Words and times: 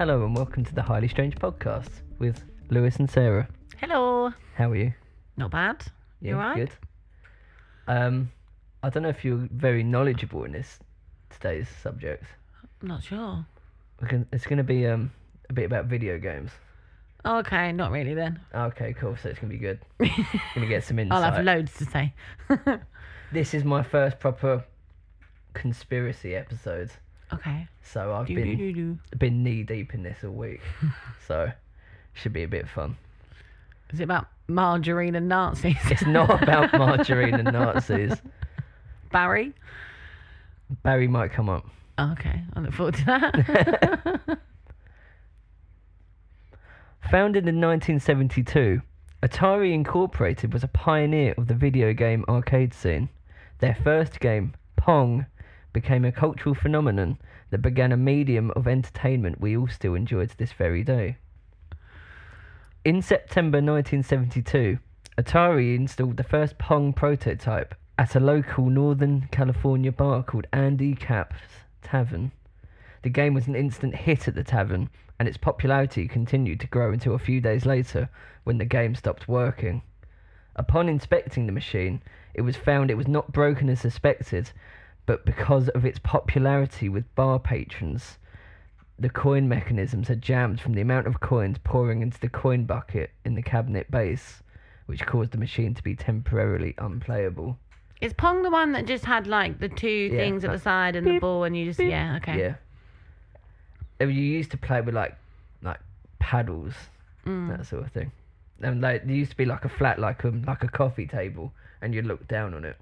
Hello 0.00 0.24
and 0.24 0.34
welcome 0.34 0.64
to 0.64 0.74
the 0.74 0.80
Highly 0.80 1.08
Strange 1.08 1.34
podcast 1.34 1.90
with 2.18 2.42
Lewis 2.70 2.96
and 2.96 3.10
Sarah. 3.10 3.46
Hello. 3.76 4.32
How 4.54 4.70
are 4.70 4.74
you? 4.76 4.94
Not 5.36 5.50
bad. 5.50 5.84
You 6.22 6.36
alright? 6.36 6.56
good. 6.56 6.70
Um, 7.86 8.32
I 8.82 8.88
don't 8.88 9.02
know 9.02 9.10
if 9.10 9.26
you're 9.26 9.46
very 9.52 9.82
knowledgeable 9.82 10.44
in 10.44 10.52
this 10.52 10.78
today's 11.28 11.68
subject. 11.82 12.24
I'm 12.80 12.88
not 12.88 13.02
sure. 13.02 13.44
We're 14.00 14.08
gon- 14.08 14.26
It's 14.32 14.46
going 14.46 14.56
to 14.56 14.64
be 14.64 14.86
um 14.86 15.12
a 15.50 15.52
bit 15.52 15.66
about 15.66 15.84
video 15.84 16.18
games. 16.18 16.50
Okay, 17.26 17.70
not 17.70 17.90
really 17.90 18.14
then. 18.14 18.40
Okay, 18.54 18.94
cool. 18.94 19.18
So 19.22 19.28
it's 19.28 19.38
going 19.38 19.52
to 19.52 19.58
be 19.58 19.60
good. 19.60 19.80
going 19.98 20.62
to 20.62 20.66
get 20.66 20.82
some 20.82 20.98
insight. 20.98 21.22
I'll 21.22 21.30
have 21.30 21.44
loads 21.44 21.74
to 21.74 21.84
say. 21.84 22.14
This 23.32 23.52
is 23.52 23.64
my 23.64 23.82
first 23.82 24.18
proper 24.18 24.64
conspiracy 25.52 26.34
episode, 26.34 26.90
okay. 27.32 27.66
so 27.82 28.12
I've 28.14 28.26
Do, 28.26 28.34
been 28.34 28.56
do, 28.56 28.72
do, 28.72 28.98
been 29.18 29.42
knee 29.42 29.62
deep 29.62 29.94
in 29.94 30.02
this 30.02 30.18
all 30.24 30.30
week. 30.30 30.60
so 31.26 31.50
should 32.12 32.32
be 32.32 32.42
a 32.42 32.48
bit 32.48 32.68
fun. 32.68 32.96
Is 33.92 34.00
it 34.00 34.04
about 34.04 34.28
margarine 34.48 35.14
and 35.16 35.28
Nazis? 35.28 35.76
It's 35.86 36.06
not 36.06 36.42
about 36.42 36.72
margarine 36.72 37.34
and 37.34 37.52
Nazis. 37.52 38.14
Barry? 39.10 39.52
Barry 40.82 41.08
might 41.08 41.32
come 41.32 41.48
up. 41.48 41.66
Okay, 41.98 42.42
I 42.54 42.60
look 42.60 42.72
forward 42.72 42.94
to 42.94 43.04
that. 43.06 44.38
Founded 47.10 47.48
in 47.48 47.60
1972, 47.60 48.80
Atari 49.22 49.72
Incorporated 49.72 50.52
was 50.52 50.62
a 50.62 50.68
pioneer 50.68 51.34
of 51.36 51.48
the 51.48 51.54
video 51.54 51.92
game 51.92 52.24
arcade 52.28 52.72
scene. 52.72 53.08
Their 53.58 53.74
first 53.74 54.20
game, 54.20 54.54
Pong, 54.76 55.26
became 55.72 56.04
a 56.04 56.12
cultural 56.12 56.54
phenomenon 56.54 57.18
that 57.50 57.62
began 57.62 57.92
a 57.92 57.96
medium 57.96 58.50
of 58.52 58.66
entertainment 58.66 59.40
we 59.40 59.56
all 59.56 59.68
still 59.68 59.94
enjoy 59.94 60.26
to 60.26 60.36
this 60.36 60.52
very 60.52 60.82
day. 60.82 61.16
In 62.84 63.02
September 63.02 63.58
1972, 63.58 64.78
Atari 65.18 65.76
installed 65.76 66.16
the 66.16 66.24
first 66.24 66.56
Pong 66.58 66.92
prototype 66.92 67.74
at 67.98 68.14
a 68.14 68.20
local 68.20 68.70
Northern 68.70 69.28
California 69.30 69.92
bar 69.92 70.22
called 70.22 70.46
Andy 70.52 70.94
Capp's 70.94 71.42
Tavern. 71.82 72.32
The 73.02 73.10
game 73.10 73.34
was 73.34 73.46
an 73.46 73.54
instant 73.54 73.94
hit 73.94 74.28
at 74.28 74.34
the 74.34 74.42
tavern, 74.42 74.88
and 75.18 75.28
its 75.28 75.36
popularity 75.36 76.08
continued 76.08 76.60
to 76.60 76.66
grow 76.66 76.92
until 76.92 77.14
a 77.14 77.18
few 77.18 77.42
days 77.42 77.66
later 77.66 78.08
when 78.44 78.56
the 78.56 78.64
game 78.64 78.94
stopped 78.94 79.28
working. 79.28 79.82
Upon 80.56 80.88
inspecting 80.88 81.46
the 81.46 81.52
machine, 81.52 82.02
it 82.32 82.40
was 82.40 82.56
found 82.56 82.90
it 82.90 82.96
was 82.96 83.08
not 83.08 83.32
broken 83.32 83.68
as 83.68 83.80
suspected, 83.80 84.50
but 85.10 85.24
because 85.26 85.68
of 85.70 85.84
its 85.84 85.98
popularity 85.98 86.88
with 86.88 87.12
bar 87.16 87.40
patrons, 87.40 88.16
the 88.96 89.10
coin 89.10 89.48
mechanisms 89.48 90.06
had 90.06 90.22
jammed 90.22 90.60
from 90.60 90.74
the 90.74 90.80
amount 90.80 91.08
of 91.08 91.18
coins 91.18 91.56
pouring 91.64 92.00
into 92.00 92.20
the 92.20 92.28
coin 92.28 92.62
bucket 92.64 93.10
in 93.24 93.34
the 93.34 93.42
cabinet 93.42 93.90
base, 93.90 94.40
which 94.86 95.04
caused 95.04 95.32
the 95.32 95.36
machine 95.38 95.74
to 95.74 95.82
be 95.82 95.96
temporarily 95.96 96.76
unplayable. 96.78 97.58
Is 98.00 98.12
Pong 98.12 98.42
the 98.42 98.50
one 98.52 98.70
that 98.70 98.86
just 98.86 99.04
had 99.04 99.26
like 99.26 99.58
the 99.58 99.68
two 99.68 99.88
Yeah, 100.12 100.18
things 100.18 100.44
at 100.44 100.52
the 100.52 100.58
side 100.60 100.94
and 100.94 101.04
the 101.04 101.18
ball 101.18 101.42
and 101.42 101.56
you 101.56 101.64
just 101.64 101.80
beep. 101.80 101.90
yeah 101.90 102.16
okay 102.22 102.38
Yeah. 102.38 104.06
You 104.06 104.12
used 104.12 104.52
to 104.52 104.56
play 104.58 104.80
with 104.80 104.94
like 104.94 105.16
like 105.60 105.80
paddles, 106.20 106.74
Mm. 107.26 107.48
that 107.48 107.66
sort 107.66 107.82
of 107.84 107.90
thing. 107.90 108.12
And 108.62 108.80
like 108.80 109.04
there 109.06 109.16
used 109.16 109.32
to 109.32 109.36
be 109.36 109.44
like 109.44 109.64
a 109.64 109.68
flat 109.68 109.98
like 109.98 110.22
a 110.22 110.28
like 110.46 110.62
a 110.62 110.68
coffee 110.68 111.08
table 111.08 111.52
and 111.82 111.92
you'd 111.96 112.06
look 112.06 112.28
down 112.28 112.54
on 112.54 112.64
it. 112.64 112.76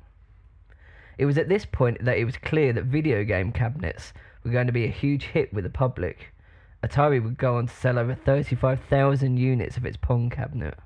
It 1.19 1.27
was 1.27 1.37
at 1.37 1.49
this 1.49 1.67
point 1.67 2.05
that 2.05 2.17
it 2.17 2.25
was 2.25 2.37
clear 2.37 2.73
that 2.73 2.85
video 2.85 3.25
game 3.25 3.51
cabinets 3.51 4.13
were 4.45 4.53
going 4.53 4.69
to 4.69 4.73
be 4.73 4.85
a 4.85 4.89
huge 4.89 5.25
hit 5.25 5.53
with 5.53 5.65
the 5.65 5.71
public. 5.71 6.33
Atari 6.85 7.21
would 7.21 7.37
go 7.37 7.57
on 7.57 7.67
to 7.67 7.75
sell 7.75 7.99
over 7.99 8.15
35,000 8.15 9.37
units 9.37 9.77
of 9.77 9.85
its 9.85 9.97
Pong 9.97 10.31
cabinet. 10.31 10.79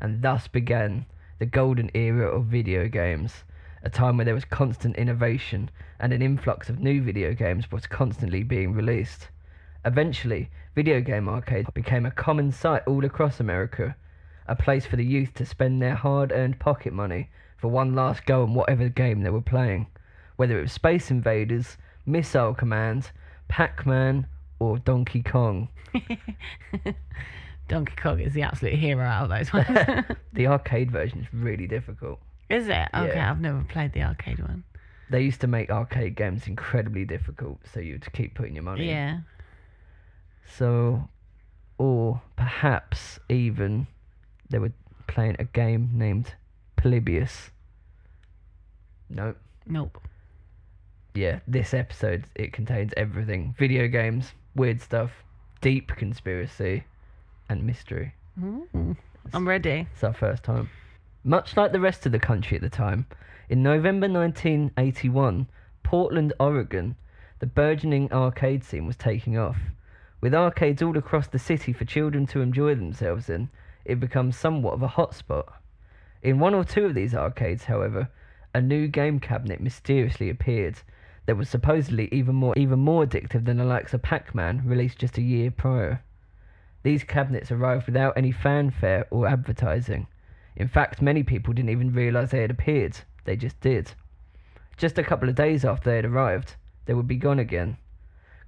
And 0.00 0.22
thus 0.22 0.46
began 0.46 1.04
the 1.40 1.46
golden 1.46 1.90
era 1.94 2.28
of 2.28 2.44
video 2.46 2.86
games, 2.86 3.42
a 3.82 3.90
time 3.90 4.16
where 4.16 4.24
there 4.24 4.34
was 4.34 4.44
constant 4.44 4.94
innovation 4.94 5.68
and 5.98 6.12
an 6.12 6.22
influx 6.22 6.68
of 6.68 6.78
new 6.78 7.02
video 7.02 7.34
games 7.34 7.72
was 7.72 7.88
constantly 7.88 8.44
being 8.44 8.72
released. 8.72 9.30
Eventually, 9.84 10.48
video 10.76 11.00
game 11.00 11.28
arcades 11.28 11.70
became 11.74 12.06
a 12.06 12.12
common 12.12 12.52
sight 12.52 12.82
all 12.86 13.04
across 13.04 13.40
America, 13.40 13.96
a 14.46 14.54
place 14.54 14.86
for 14.86 14.94
the 14.94 15.04
youth 15.04 15.34
to 15.34 15.44
spend 15.44 15.82
their 15.82 15.96
hard 15.96 16.30
earned 16.30 16.60
pocket 16.60 16.92
money 16.92 17.30
for 17.66 17.70
one 17.72 17.96
last 17.96 18.24
go 18.26 18.42
on 18.44 18.54
whatever 18.54 18.88
game 18.88 19.22
they 19.22 19.30
were 19.30 19.40
playing, 19.40 19.88
whether 20.36 20.56
it 20.56 20.62
was 20.62 20.72
Space 20.72 21.10
Invaders, 21.10 21.76
Missile 22.06 22.54
Command, 22.54 23.10
Pac 23.48 23.84
Man, 23.84 24.28
or 24.60 24.78
Donkey 24.78 25.20
Kong. 25.20 25.68
Donkey 27.68 27.94
Kong 27.96 28.20
is 28.20 28.32
the 28.34 28.42
absolute 28.42 28.74
hero 28.74 29.04
out 29.04 29.24
of 29.24 29.30
those 29.30 29.52
ones. 29.52 29.66
The 30.32 30.46
arcade 30.46 30.92
version 30.92 31.22
is 31.22 31.26
really 31.32 31.66
difficult. 31.66 32.20
is 32.48 32.68
it? 32.68 32.88
Okay, 32.94 33.16
Yeah. 33.16 33.30
I've 33.32 33.40
never 33.40 33.64
played 33.68 33.92
the 33.94 34.02
arcade 34.02 34.38
one. 34.38 34.62
They 35.10 35.22
used 35.22 35.40
to 35.40 35.48
make 35.48 35.68
arcade 35.70 36.14
games 36.14 36.46
incredibly 36.46 37.04
difficult, 37.04 37.58
so 37.72 37.80
you 37.80 37.94
had 37.94 38.02
to 38.02 38.10
keep 38.10 38.34
putting 38.36 38.54
your 38.54 38.62
money. 38.62 38.82
in. 38.82 38.88
Yeah. 38.90 39.18
So, 40.56 41.08
or 41.78 42.20
perhaps 42.36 43.18
even 43.28 43.88
they 44.50 44.58
were 44.60 44.72
playing 45.08 45.34
a 45.40 45.44
game 45.44 45.90
named 45.94 46.34
Polybius. 46.76 47.50
Nope. 49.08 49.38
Nope. 49.66 50.00
Yeah, 51.14 51.40
this 51.48 51.72
episode 51.72 52.24
it 52.34 52.52
contains 52.52 52.92
everything: 52.96 53.54
video 53.58 53.88
games, 53.88 54.32
weird 54.54 54.80
stuff, 54.80 55.10
deep 55.60 55.88
conspiracy, 55.96 56.84
and 57.48 57.64
mystery. 57.64 58.14
Mm. 58.40 58.96
I'm 59.32 59.48
ready. 59.48 59.86
It's 59.92 60.04
our 60.04 60.12
first 60.12 60.42
time. 60.42 60.68
Much 61.24 61.56
like 61.56 61.72
the 61.72 61.80
rest 61.80 62.06
of 62.06 62.12
the 62.12 62.18
country 62.18 62.56
at 62.56 62.62
the 62.62 62.68
time, 62.68 63.06
in 63.48 63.62
November 63.62 64.08
1981, 64.08 65.48
Portland, 65.82 66.32
Oregon, 66.38 66.96
the 67.38 67.46
burgeoning 67.46 68.12
arcade 68.12 68.62
scene 68.64 68.86
was 68.86 68.96
taking 68.96 69.38
off. 69.38 69.58
With 70.20 70.34
arcades 70.34 70.82
all 70.82 70.96
across 70.96 71.28
the 71.28 71.38
city 71.38 71.72
for 71.72 71.84
children 71.84 72.26
to 72.28 72.40
enjoy 72.40 72.74
themselves 72.74 73.28
in, 73.28 73.48
it 73.84 74.00
becomes 74.00 74.36
somewhat 74.36 74.74
of 74.74 74.82
a 74.82 74.88
hotspot. 74.88 75.52
In 76.22 76.38
one 76.38 76.54
or 76.54 76.64
two 76.64 76.86
of 76.86 76.94
these 76.94 77.14
arcades, 77.14 77.64
however, 77.64 78.08
a 78.56 78.62
new 78.62 78.88
game 78.88 79.20
cabinet 79.20 79.60
mysteriously 79.60 80.30
appeared 80.30 80.80
that 81.26 81.36
was 81.36 81.46
supposedly 81.46 82.08
even 82.10 82.34
more 82.34 82.56
even 82.56 82.78
more 82.78 83.04
addictive 83.04 83.44
than 83.44 83.58
the 83.58 83.64
likes 83.64 83.92
of 83.92 84.00
Pac-Man 84.00 84.62
released 84.64 84.98
just 84.98 85.18
a 85.18 85.22
year 85.22 85.50
prior. 85.50 86.00
These 86.82 87.04
cabinets 87.04 87.52
arrived 87.52 87.84
without 87.84 88.16
any 88.16 88.32
fanfare 88.32 89.06
or 89.10 89.28
advertising. 89.28 90.06
In 90.56 90.68
fact, 90.68 91.02
many 91.02 91.22
people 91.22 91.52
didn't 91.52 91.68
even 91.68 91.92
realise 91.92 92.30
they 92.30 92.40
had 92.40 92.50
appeared, 92.50 92.96
they 93.24 93.36
just 93.36 93.60
did. 93.60 93.92
Just 94.78 94.96
a 94.96 95.04
couple 95.04 95.28
of 95.28 95.34
days 95.34 95.62
after 95.62 95.90
they 95.90 95.96
had 95.96 96.06
arrived, 96.06 96.54
they 96.86 96.94
would 96.94 97.06
be 97.06 97.16
gone 97.16 97.38
again. 97.38 97.76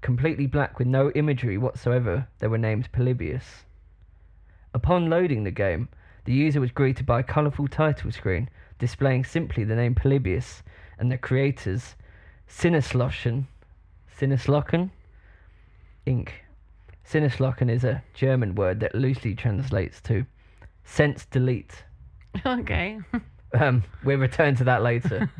Completely 0.00 0.46
black 0.46 0.78
with 0.78 0.88
no 0.88 1.10
imagery 1.10 1.58
whatsoever, 1.58 2.28
they 2.38 2.46
were 2.46 2.56
named 2.56 2.90
Polybius. 2.92 3.64
Upon 4.72 5.10
loading 5.10 5.44
the 5.44 5.50
game, 5.50 5.90
the 6.24 6.32
user 6.32 6.62
was 6.62 6.70
greeted 6.72 7.04
by 7.04 7.20
a 7.20 7.24
colourful 7.34 7.68
title 7.68 8.10
screen 8.10 8.48
displaying 8.78 9.24
simply 9.24 9.64
the 9.64 9.76
name 9.76 9.94
Polybius 9.94 10.62
and 10.98 11.10
the 11.10 11.18
creators 11.18 11.96
Sinneslochen, 12.48 13.44
Sinneslochen, 14.18 14.90
Inc. 16.06 16.30
Sinneslochen 17.06 17.70
is 17.70 17.84
a 17.84 18.02
German 18.14 18.54
word 18.54 18.80
that 18.80 18.94
loosely 18.94 19.34
translates 19.34 20.00
to 20.02 20.24
sense 20.84 21.26
delete. 21.26 21.84
Okay. 22.44 22.98
Um, 23.58 23.82
we'll 24.04 24.18
return 24.18 24.56
to 24.56 24.64
that 24.64 24.82
later. 24.82 25.30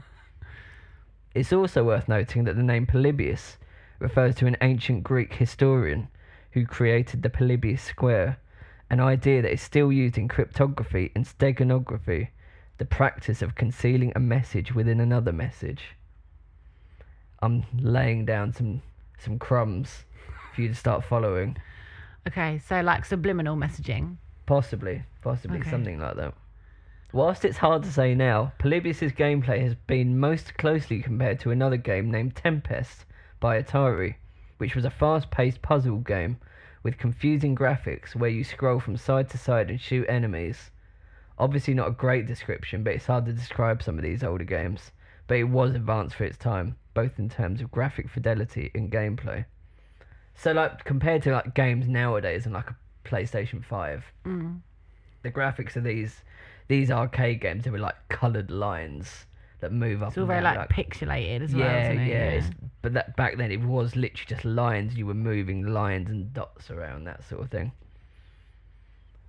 it's 1.34 1.52
also 1.52 1.84
worth 1.84 2.08
noting 2.08 2.44
that 2.44 2.56
the 2.56 2.62
name 2.62 2.86
Polybius 2.86 3.58
refers 3.98 4.34
to 4.36 4.46
an 4.46 4.56
ancient 4.62 5.04
Greek 5.04 5.34
historian 5.34 6.08
who 6.52 6.64
created 6.64 7.22
the 7.22 7.28
Polybius 7.28 7.82
square, 7.82 8.38
an 8.88 9.00
idea 9.00 9.42
that 9.42 9.52
is 9.52 9.60
still 9.60 9.92
used 9.92 10.16
in 10.16 10.26
cryptography 10.26 11.12
and 11.14 11.26
steganography, 11.26 12.28
the 12.78 12.84
practice 12.84 13.42
of 13.42 13.54
concealing 13.54 14.12
a 14.14 14.20
message 14.20 14.74
within 14.74 15.00
another 15.00 15.32
message. 15.32 15.96
I'm 17.40 17.64
laying 17.78 18.24
down 18.24 18.52
some 18.52 18.82
some 19.18 19.38
crumbs 19.38 20.04
for 20.54 20.62
you 20.62 20.68
to 20.68 20.74
start 20.74 21.04
following. 21.04 21.56
Okay, 22.26 22.58
so 22.58 22.80
like 22.80 23.04
subliminal 23.04 23.56
messaging. 23.56 24.16
Possibly, 24.46 25.02
possibly 25.22 25.58
Okay. 25.60 25.70
something 25.70 25.98
like 25.98 26.16
that. 26.16 26.34
Whilst 27.12 27.44
it's 27.44 27.58
hard 27.58 27.82
to 27.84 27.92
say 27.92 28.14
now, 28.14 28.52
Polybius' 28.58 29.12
gameplay 29.12 29.60
has 29.62 29.74
been 29.74 30.18
most 30.18 30.56
closely 30.58 31.00
compared 31.02 31.40
to 31.40 31.50
another 31.50 31.76
game 31.78 32.10
named 32.10 32.36
Tempest 32.36 33.06
by 33.40 33.60
Atari, 33.60 34.16
which 34.58 34.74
was 34.74 34.84
a 34.84 34.90
fast 34.90 35.30
paced 35.30 35.62
puzzle 35.62 35.98
game 35.98 36.36
with 36.82 36.98
confusing 36.98 37.56
graphics 37.56 38.14
where 38.14 38.30
you 38.30 38.44
scroll 38.44 38.78
from 38.78 38.96
side 38.96 39.30
to 39.30 39.38
side 39.38 39.70
and 39.70 39.80
shoot 39.80 40.06
enemies. 40.08 40.70
Obviously, 41.38 41.74
not 41.74 41.88
a 41.88 41.92
great 41.92 42.26
description, 42.26 42.82
but 42.82 42.94
it's 42.94 43.06
hard 43.06 43.24
to 43.26 43.32
describe 43.32 43.82
some 43.82 43.96
of 43.96 44.02
these 44.02 44.22
older 44.24 44.44
games. 44.44 44.90
But 45.26 45.38
it 45.38 45.44
was 45.44 45.74
advanced 45.74 46.16
for 46.16 46.24
its 46.24 46.36
time, 46.38 46.76
both 46.94 47.18
in 47.18 47.28
terms 47.28 47.60
of 47.60 47.70
graphic 47.70 48.08
fidelity 48.08 48.70
and 48.74 48.90
gameplay. 48.90 49.44
So 50.34 50.52
like 50.52 50.84
compared 50.84 51.22
to 51.24 51.32
like 51.32 51.54
games 51.54 51.86
nowadays 51.88 52.44
and 52.44 52.54
like 52.54 52.70
a 52.70 52.76
PlayStation 53.08 53.64
Five, 53.64 54.04
Mm. 54.24 54.60
the 55.22 55.30
graphics 55.30 55.76
of 55.76 55.84
these 55.84 56.22
these 56.68 56.90
arcade 56.90 57.40
games 57.40 57.64
they 57.64 57.70
were 57.70 57.78
like 57.78 57.96
coloured 58.08 58.50
lines 58.50 59.26
that 59.60 59.72
move 59.72 60.02
up. 60.02 60.08
It's 60.10 60.18
all 60.18 60.22
and 60.24 60.28
very 60.28 60.42
down, 60.42 60.56
like, 60.56 60.68
pixelated 60.70 61.42
as 61.42 61.54
well. 61.54 61.64
yeah, 61.64 61.90
it? 61.90 62.08
yeah. 62.08 62.30
it's- 62.34 62.50
But 62.82 62.92
that 62.94 63.16
back 63.16 63.36
then 63.36 63.50
it 63.50 63.60
was 63.60 63.96
literally 63.96 64.26
just 64.28 64.44
lines. 64.44 64.96
You 64.96 65.06
were 65.06 65.14
moving 65.14 65.66
lines 65.66 66.08
and 66.10 66.32
dots 66.32 66.70
around 66.70 67.04
that 67.04 67.24
sort 67.24 67.42
of 67.42 67.50
thing. 67.50 67.72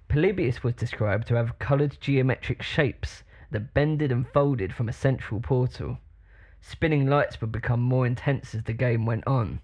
Polybius 0.09 0.63
was 0.63 0.73
described 0.73 1.27
to 1.27 1.35
have 1.35 1.59
coloured 1.59 2.01
geometric 2.01 2.63
shapes 2.63 3.21
that 3.51 3.75
bended 3.75 4.11
and 4.11 4.27
folded 4.27 4.73
from 4.73 4.89
a 4.89 4.93
central 4.93 5.39
portal. 5.39 5.99
Spinning 6.61 7.05
lights 7.05 7.39
would 7.39 7.51
become 7.51 7.79
more 7.79 8.07
intense 8.07 8.55
as 8.55 8.63
the 8.63 8.73
game 8.73 9.05
went 9.05 9.27
on. 9.27 9.59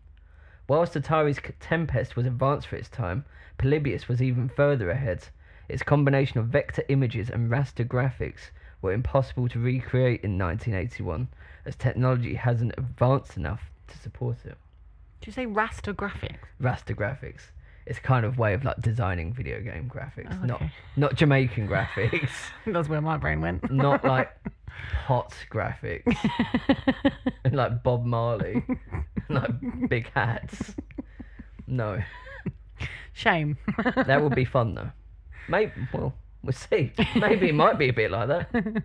Whilst 0.68 0.94
Atari's 0.94 1.40
Tempest 1.60 2.16
was 2.16 2.28
advanced 2.28 2.68
for 2.68 2.76
its 2.76 2.90
time, 2.90 3.26
Polybius 3.58 4.08
was 4.08 4.22
even 4.22 4.48
further 4.48 4.92
ahead. 4.92 5.30
Its 5.68 5.82
combination 5.82 6.40
of 6.40 6.46
vector 6.46 6.84
images 6.90 7.28
and 7.32 7.50
raster 7.50 7.84
graphics 7.84 8.52
were 8.84 8.94
impossible 8.94 9.50
to 9.50 9.60
recreate 9.60 10.24
in 10.24 10.38
1981, 10.38 11.28
as 11.66 11.76
technology 11.76 12.36
hasn't 12.36 12.76
advanced 12.78 13.36
enough 13.36 13.72
to 13.88 13.98
support 13.98 14.38
it. 14.46 14.60
Did 15.22 15.28
you 15.28 15.34
say 15.34 15.48
raster 15.48 15.92
graphics? 15.92 16.38
Raster 16.62 16.96
graphics. 16.96 17.50
It's 17.86 18.00
kind 18.00 18.26
of 18.26 18.38
way 18.40 18.54
of 18.54 18.64
like 18.64 18.82
designing 18.82 19.32
video 19.34 19.62
game 19.62 19.90
graphics, 19.94 20.36
Oh, 20.42 20.46
not 20.46 20.56
okay. 20.62 20.72
not 20.96 21.16
Jamaican 21.16 21.68
graphics, 21.68 22.30
That's 22.66 22.90
where 22.90 23.02
my 23.02 23.18
brain 23.18 23.42
went. 23.42 23.72
not 23.72 24.04
like 24.16 24.32
hot 25.06 25.34
graphics, 25.52 26.16
and 27.44 27.56
like 27.56 27.84
Bob 27.84 28.04
Marley, 28.06 28.64
like 29.30 29.52
big 29.90 30.10
hats. 30.14 30.74
No, 31.68 32.02
Shame. 33.14 33.58
that 33.96 34.22
would 34.22 34.36
be 34.36 34.46
fun 34.46 34.74
though. 34.76 34.92
Maybe 35.48 35.72
well, 35.94 36.14
we'll 36.44 36.54
see. 36.54 36.92
Maybe 37.16 37.50
it 37.50 37.56
might 37.56 37.78
be 37.78 37.90
a 37.90 37.94
bit 37.94 38.10
like 38.12 38.28
that. 38.30 38.84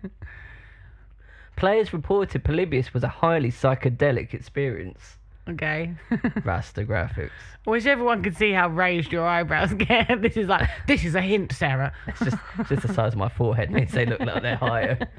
Players 1.55 1.91
reported 1.93 2.43
Polybius 2.43 2.93
was 2.93 3.03
a 3.03 3.07
highly 3.07 3.51
psychedelic 3.51 4.33
experience. 4.33 5.17
Okay. 5.53 5.93
Raster 6.11 6.85
graphics. 6.85 7.31
I 7.65 7.69
Wish 7.69 7.85
everyone 7.85 8.23
could 8.23 8.37
see 8.37 8.51
how 8.51 8.69
raised 8.69 9.11
your 9.11 9.27
eyebrows 9.27 9.73
get. 9.77 10.21
This 10.21 10.37
is 10.37 10.47
like 10.47 10.69
this 10.87 11.05
is 11.05 11.15
a 11.15 11.21
hint, 11.21 11.51
Sarah. 11.51 11.93
It's 12.07 12.19
just 12.19 12.37
just 12.67 12.87
the 12.87 12.93
size 12.93 13.13
of 13.13 13.19
my 13.19 13.29
forehead 13.29 13.71
makes 13.71 13.91
they 13.93 14.05
look 14.05 14.19
like 14.19 14.41
they're 14.41 14.55
higher. 14.55 14.97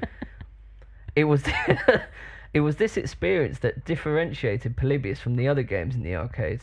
It 1.15 1.25
was 1.25 1.43
it 2.55 2.61
was 2.61 2.77
this 2.77 2.97
experience 2.97 3.59
that 3.59 3.85
differentiated 3.85 4.75
Polybius 4.75 5.19
from 5.19 5.35
the 5.35 5.47
other 5.47 5.61
games 5.61 5.93
in 5.93 6.01
the 6.01 6.15
arcade. 6.15 6.61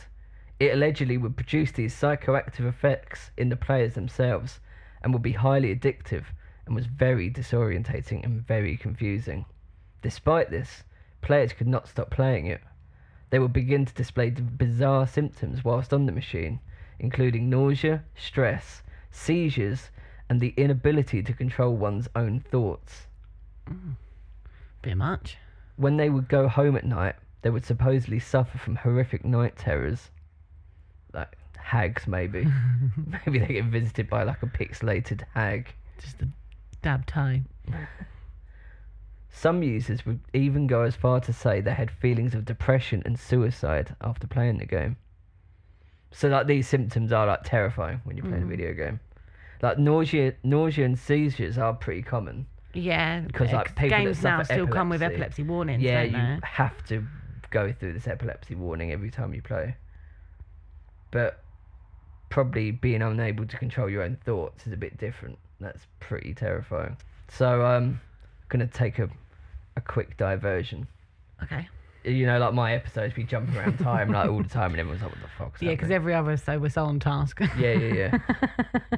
It 0.59 0.73
allegedly 0.73 1.17
would 1.17 1.37
produce 1.37 1.71
these 1.71 1.95
psychoactive 1.95 2.67
effects 2.67 3.31
in 3.37 3.47
the 3.47 3.55
players 3.55 3.93
themselves 3.93 4.59
and 5.01 5.13
would 5.13 5.21
be 5.21 5.31
highly 5.31 5.73
addictive 5.73 6.25
and 6.65 6.75
was 6.75 6.85
very 6.85 7.31
disorientating 7.31 8.25
and 8.25 8.45
very 8.45 8.75
confusing. 8.75 9.45
Despite 10.01 10.51
this, 10.51 10.83
players 11.21 11.53
could 11.53 11.67
not 11.67 11.87
stop 11.87 12.11
playing 12.11 12.47
it. 12.47 12.61
They 13.31 13.39
would 13.39 13.53
begin 13.53 13.85
to 13.85 13.93
display 13.93 14.29
bizarre 14.29 15.07
symptoms 15.07 15.63
whilst 15.63 15.93
on 15.93 16.05
the 16.05 16.11
machine, 16.11 16.59
including 16.99 17.49
nausea, 17.49 18.03
stress, 18.13 18.83
seizures, 19.09 19.89
and 20.29 20.39
the 20.39 20.53
inability 20.57 21.23
to 21.23 21.33
control 21.33 21.75
one's 21.75 22.09
own 22.15 22.41
thoughts. 22.41 23.07
Mm. 23.69 23.95
Bit 24.81 24.97
much. 24.97 25.37
When 25.77 25.97
they 25.97 26.09
would 26.09 26.27
go 26.27 26.47
home 26.49 26.75
at 26.75 26.85
night, 26.85 27.15
they 27.41 27.49
would 27.49 27.65
supposedly 27.65 28.19
suffer 28.19 28.57
from 28.57 28.75
horrific 28.75 29.23
night 29.23 29.55
terrors. 29.57 30.11
Like 31.13 31.37
hags, 31.57 32.07
maybe. 32.07 32.45
maybe 33.25 33.39
they 33.39 33.53
get 33.53 33.65
visited 33.65 34.09
by 34.09 34.23
like 34.23 34.43
a 34.43 34.47
pixelated 34.47 35.21
hag. 35.33 35.73
Just 35.99 36.21
a 36.21 36.27
dab 36.81 37.05
tie. 37.05 37.43
Some 39.31 39.63
users 39.63 40.05
would 40.05 40.19
even 40.33 40.67
go 40.67 40.81
as 40.83 40.95
far 40.95 41.19
to 41.21 41.31
say 41.33 41.61
they 41.61 41.73
had 41.73 41.89
feelings 41.89 42.35
of 42.35 42.45
depression 42.45 43.01
and 43.05 43.17
suicide 43.17 43.95
after 44.01 44.27
playing 44.27 44.57
the 44.57 44.65
game. 44.65 44.97
So 46.11 46.27
like 46.27 46.47
these 46.47 46.67
symptoms 46.67 47.11
are 47.13 47.25
like 47.25 47.43
terrifying 47.43 48.01
when 48.03 48.17
you're 48.17 48.25
playing 48.25 48.43
a 48.43 48.47
video 48.47 48.73
game. 48.73 48.99
Like 49.61 49.77
nausea, 49.79 50.33
nausea 50.43 50.85
and 50.85 50.99
seizures 50.99 51.57
are 51.57 51.73
pretty 51.73 52.01
common. 52.01 52.47
Yeah, 52.73 53.25
'Cause, 53.33 53.51
like, 53.51 53.75
people 53.75 53.89
that 53.89 54.03
games 54.05 54.23
now 54.23 54.43
still 54.43 54.67
come 54.67 54.89
with 54.89 55.01
epilepsy- 55.01 55.13
epilepsy 55.15 55.43
warnings, 55.43 55.83
yeah, 55.83 56.03
don't 56.03 56.11
you 56.11 56.17
they? 56.41 56.47
have 56.47 56.83
to 56.85 57.03
go 57.49 57.71
through 57.71 57.93
this 57.93 58.07
epilepsy 58.07 58.55
warning 58.55 58.91
every 58.91 59.11
time 59.11 59.33
you 59.33 59.41
play. 59.41 59.75
But 61.11 61.43
probably 62.29 62.71
being 62.71 63.01
unable 63.01 63.45
to 63.45 63.57
control 63.57 63.89
your 63.89 64.03
own 64.03 64.15
thoughts 64.15 64.65
is 64.67 64.73
a 64.73 64.77
bit 64.77 64.97
different. 64.97 65.37
That's 65.59 65.85
pretty 65.99 66.33
terrifying. 66.33 66.97
So 67.27 67.65
um, 67.65 67.99
gonna 68.51 68.67
take 68.67 68.99
a 68.99 69.09
a 69.75 69.81
quick 69.81 70.17
diversion. 70.17 70.87
Okay. 71.41 71.67
You 72.03 72.25
know, 72.25 72.39
like 72.39 72.53
my 72.53 72.73
episodes, 72.73 73.15
we 73.15 73.23
jump 73.23 73.55
around 73.55 73.77
time 73.79 74.11
like 74.11 74.29
all 74.29 74.41
the 74.41 74.49
time, 74.49 74.71
and 74.71 74.79
everyone's 74.79 75.01
like, 75.01 75.11
"What 75.11 75.21
the 75.21 75.29
fuck's 75.37 75.61
Yeah, 75.61 75.71
because 75.71 75.91
every 75.91 76.13
other 76.13 76.35
so 76.37 76.59
we're 76.59 76.69
so 76.69 76.85
on 76.85 76.99
task. 76.99 77.39
Yeah, 77.57 77.73
yeah, 77.73 77.93
yeah. 77.93 78.97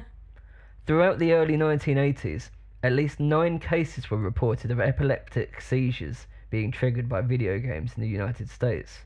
Throughout 0.86 1.18
the 1.18 1.32
early 1.32 1.56
1980s, 1.56 2.50
at 2.82 2.92
least 2.92 3.20
nine 3.20 3.58
cases 3.58 4.10
were 4.10 4.18
reported 4.18 4.70
of 4.70 4.80
epileptic 4.80 5.60
seizures 5.60 6.26
being 6.50 6.70
triggered 6.70 7.08
by 7.08 7.20
video 7.22 7.58
games 7.58 7.92
in 7.96 8.02
the 8.02 8.08
United 8.08 8.50
States. 8.50 9.00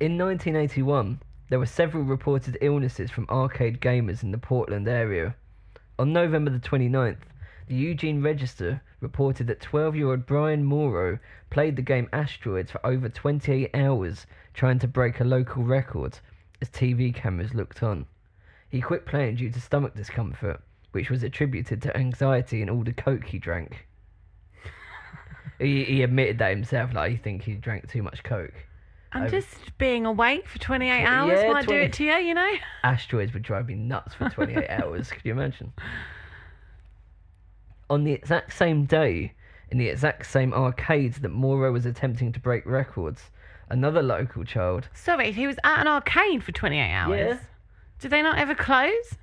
In 0.00 0.16
1981, 0.16 1.20
there 1.50 1.58
were 1.58 1.66
several 1.66 2.04
reported 2.04 2.56
illnesses 2.60 3.10
from 3.10 3.26
arcade 3.28 3.80
gamers 3.80 4.22
in 4.22 4.30
the 4.30 4.38
Portland 4.38 4.88
area. 4.88 5.34
On 5.98 6.12
November 6.12 6.50
the 6.50 6.58
29th, 6.58 7.18
the 7.70 7.76
Eugene 7.76 8.20
Register 8.20 8.82
reported 8.98 9.46
that 9.46 9.60
12 9.60 9.94
year 9.94 10.10
old 10.10 10.26
Brian 10.26 10.64
Mauro 10.64 11.20
played 11.50 11.76
the 11.76 11.82
game 11.82 12.08
Asteroids 12.12 12.72
for 12.72 12.84
over 12.84 13.08
28 13.08 13.70
hours 13.74 14.26
trying 14.54 14.80
to 14.80 14.88
break 14.88 15.20
a 15.20 15.24
local 15.24 15.62
record 15.62 16.18
as 16.60 16.68
TV 16.68 17.14
cameras 17.14 17.54
looked 17.54 17.84
on. 17.84 18.06
He 18.68 18.80
quit 18.80 19.06
playing 19.06 19.36
due 19.36 19.50
to 19.50 19.60
stomach 19.60 19.94
discomfort, 19.94 20.60
which 20.90 21.10
was 21.10 21.22
attributed 21.22 21.80
to 21.82 21.96
anxiety 21.96 22.60
and 22.60 22.68
all 22.68 22.82
the 22.82 22.92
coke 22.92 23.26
he 23.26 23.38
drank. 23.38 23.86
he, 25.60 25.84
he 25.84 26.02
admitted 26.02 26.38
that 26.38 26.50
himself, 26.50 26.92
like 26.92 27.12
he 27.12 27.16
think 27.18 27.42
he 27.42 27.54
drank 27.54 27.88
too 27.88 28.02
much 28.02 28.24
coke. 28.24 28.66
I'm 29.12 29.22
Over- 29.22 29.30
just 29.30 29.78
being 29.78 30.06
awake 30.06 30.48
for 30.48 30.58
28 30.58 31.04
hours 31.04 31.38
yeah, 31.40 31.52
might 31.52 31.64
20 31.66 31.66
do 31.66 31.84
it 31.84 31.92
to 31.92 32.04
you, 32.04 32.14
you 32.14 32.34
know? 32.34 32.52
Asteroids 32.82 33.32
would 33.32 33.44
drive 33.44 33.68
me 33.68 33.74
nuts 33.74 34.14
for 34.14 34.28
28 34.28 34.68
hours. 34.70 35.08
Could 35.12 35.24
you 35.24 35.30
imagine? 35.30 35.72
On 37.90 38.04
the 38.04 38.12
exact 38.12 38.52
same 38.56 38.86
day, 38.86 39.34
in 39.70 39.76
the 39.78 39.88
exact 39.88 40.26
same 40.26 40.54
arcades 40.54 41.18
that 41.20 41.28
Mauro 41.30 41.72
was 41.72 41.84
attempting 41.84 42.32
to 42.32 42.40
break 42.40 42.64
records, 42.64 43.30
another 43.68 44.00
local 44.02 44.44
child. 44.44 44.88
Sorry, 44.94 45.32
he 45.32 45.46
was 45.46 45.56
at 45.64 45.80
an 45.80 45.88
arcade 45.88 46.42
for 46.42 46.52
28 46.52 46.92
hours. 46.92 47.18
Yeah. 47.18 47.38
Did 47.98 48.10
they 48.12 48.22
not 48.22 48.38
ever 48.38 48.54
close? 48.54 49.14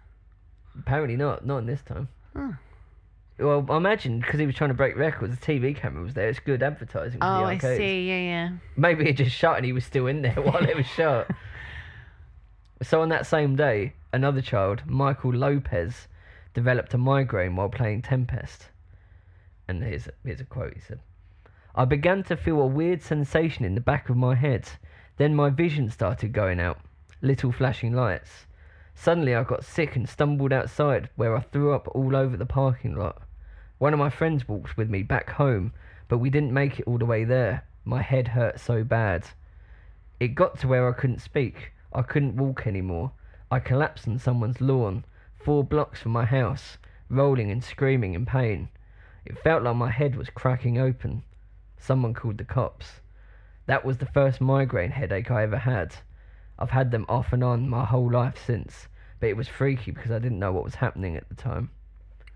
Apparently 0.78 1.16
not, 1.18 1.46
not 1.46 1.60
in 1.60 1.66
this 1.66 1.82
time. 1.82 2.10
Hmm. 2.34 2.52
Well, 3.40 3.66
I 3.70 3.78
imagine 3.78 4.20
because 4.20 4.40
he 4.40 4.46
was 4.46 4.56
trying 4.56 4.70
to 4.72 4.74
break 4.76 4.96
records, 4.96 5.38
the 5.38 5.46
TV 5.46 5.76
camera 5.76 6.04
was 6.04 6.14
there. 6.14 6.28
It's 6.30 6.40
good 6.40 6.62
advertising 6.64 7.20
for 7.20 7.26
Oh, 7.26 7.38
the 7.40 7.44
I 7.46 7.54
arcades. 7.56 7.78
see. 7.78 8.08
Yeah, 8.08 8.18
yeah. 8.20 8.50
Maybe 8.76 9.08
it 9.10 9.14
just 9.14 9.36
shut 9.36 9.58
and 9.58 9.66
he 9.66 9.74
was 9.74 9.86
still 9.86 10.08
in 10.08 10.22
there 10.24 10.34
while 10.42 10.64
it 10.64 10.76
was 10.76 10.86
shut. 10.88 11.30
So 12.84 13.02
on 13.02 13.10
that 13.10 13.26
same 13.26 13.56
day, 13.56 13.94
another 14.14 14.40
child, 14.40 14.84
Michael 14.86 15.34
Lopez, 15.34 16.08
developed 16.58 16.92
a 16.96 16.98
migraine 16.98 17.56
while 17.56 17.70
playing 17.70 18.02
Tempest. 18.02 18.70
And 19.68 19.84
here's 19.84 20.08
a, 20.08 20.12
here's 20.26 20.42
a 20.42 20.44
quote 20.44 20.74
he 20.74 20.80
said 20.80 21.00
I 21.76 21.86
began 21.86 22.24
to 22.24 22.36
feel 22.36 22.60
a 22.60 22.66
weird 22.66 23.04
sensation 23.04 23.64
in 23.64 23.76
the 23.76 23.80
back 23.80 24.10
of 24.10 24.18
my 24.18 24.34
head. 24.34 24.68
Then 25.18 25.36
my 25.36 25.52
vision 25.52 25.92
started 25.92 26.34
going 26.34 26.60
out, 26.60 26.80
little 27.22 27.52
flashing 27.52 27.94
lights. 27.94 28.48
Suddenly 28.96 29.36
I 29.36 29.44
got 29.44 29.66
sick 29.66 29.96
and 29.96 30.10
stumbled 30.10 30.52
outside, 30.52 31.10
where 31.16 31.38
I 31.38 31.42
threw 31.42 31.76
up 31.76 31.88
all 31.94 32.16
over 32.16 32.36
the 32.36 32.48
parking 32.48 32.96
lot. 32.96 33.22
One 33.78 33.94
of 33.94 34.00
my 34.00 34.10
friends 34.10 34.48
walked 34.48 34.78
with 34.78 34.90
me 34.90 35.04
back 35.04 35.30
home, 35.30 35.74
but 36.08 36.18
we 36.18 36.32
didn't 36.32 36.54
make 36.54 36.80
it 36.80 36.88
all 36.88 36.98
the 36.98 37.06
way 37.06 37.24
there. 37.24 37.66
My 37.86 38.02
head 38.02 38.30
hurt 38.30 38.60
so 38.60 38.84
bad. 38.84 39.28
It 40.20 40.30
got 40.30 40.58
to 40.62 40.68
where 40.68 40.90
I 40.90 41.00
couldn't 41.00 41.22
speak. 41.22 41.74
I 41.94 42.02
couldn't 42.02 42.36
walk 42.36 42.66
anymore. 42.66 43.12
I 43.52 43.60
collapsed 43.60 44.08
on 44.08 44.18
someone's 44.18 44.60
lawn, 44.60 45.06
four 45.40 45.64
blocks 45.64 46.00
from 46.00 46.12
my 46.12 46.26
house, 46.26 46.78
rolling 47.10 47.52
and 47.52 47.64
screaming 47.64 48.14
in 48.14 48.26
pain. 48.26 48.70
It 49.26 49.38
felt 49.40 49.64
like 49.64 49.76
my 49.76 49.92
head 49.92 50.16
was 50.16 50.30
cracking 50.30 50.78
open. 50.78 51.24
Someone 51.80 52.14
called 52.14 52.38
the 52.38 52.46
cops. 52.46 53.02
That 53.66 53.84
was 53.84 53.98
the 53.98 54.06
first 54.06 54.40
migraine 54.40 54.92
headache 54.92 55.30
I 55.30 55.44
ever 55.44 55.58
had. 55.58 55.96
I've 56.60 56.70
had 56.70 56.92
them 56.92 57.06
off 57.10 57.34
and 57.34 57.44
on 57.44 57.70
my 57.70 57.86
whole 57.86 58.12
life 58.12 58.42
since, 58.44 58.88
but 59.20 59.30
it 59.30 59.38
was 59.38 59.48
freaky 59.48 59.92
because 59.92 60.12
I 60.12 60.20
didn't 60.20 60.40
know 60.40 60.52
what 60.52 60.64
was 60.64 60.76
happening 60.76 61.16
at 61.18 61.28
the 61.30 61.36
time. 61.36 61.70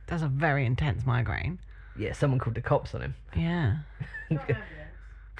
That's 0.07 0.23
a 0.23 0.27
very 0.27 0.65
intense 0.65 1.05
migraine. 1.05 1.59
Yeah, 1.97 2.13
someone 2.13 2.39
called 2.39 2.55
the 2.55 2.61
cops 2.61 2.93
on 2.93 3.01
him. 3.01 3.15
Yeah. 3.35 3.77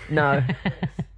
No. 0.09 0.43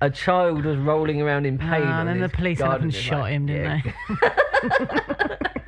a 0.02 0.10
child 0.10 0.66
was 0.66 0.78
rolling 0.78 1.22
around 1.22 1.46
in 1.46 1.58
pain. 1.58 1.84
Ah, 1.86 2.00
on 2.00 2.08
and 2.08 2.10
then 2.10 2.20
the 2.20 2.36
police 2.36 2.60
went 2.60 2.74
up 2.74 2.82
and 2.82 2.94
shot 2.94 3.22
like, 3.22 3.34
him, 3.34 3.46
didn't 3.46 3.86
yeah. 3.86 5.48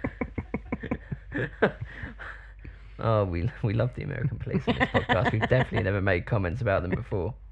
oh, 2.99 3.25
we 3.25 3.49
we 3.63 3.73
love 3.73 3.93
the 3.95 4.03
American 4.03 4.37
police 4.37 4.63
on 4.67 4.75
this 4.75 4.89
podcast. 4.89 5.31
We've 5.31 5.41
definitely 5.41 5.83
never 5.83 6.01
made 6.01 6.25
comments 6.25 6.61
about 6.61 6.81
them 6.81 6.91
before. 6.91 7.33